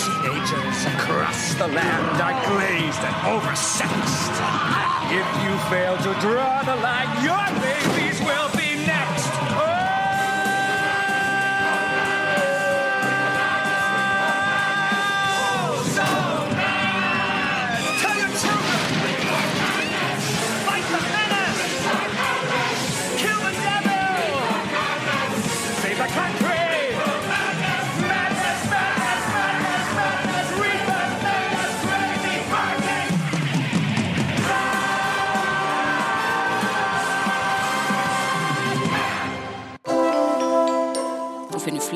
[0.03, 4.35] Teenagers across the land are glazed and oversexed.
[5.11, 8.60] If you fail to draw the line, your babies will be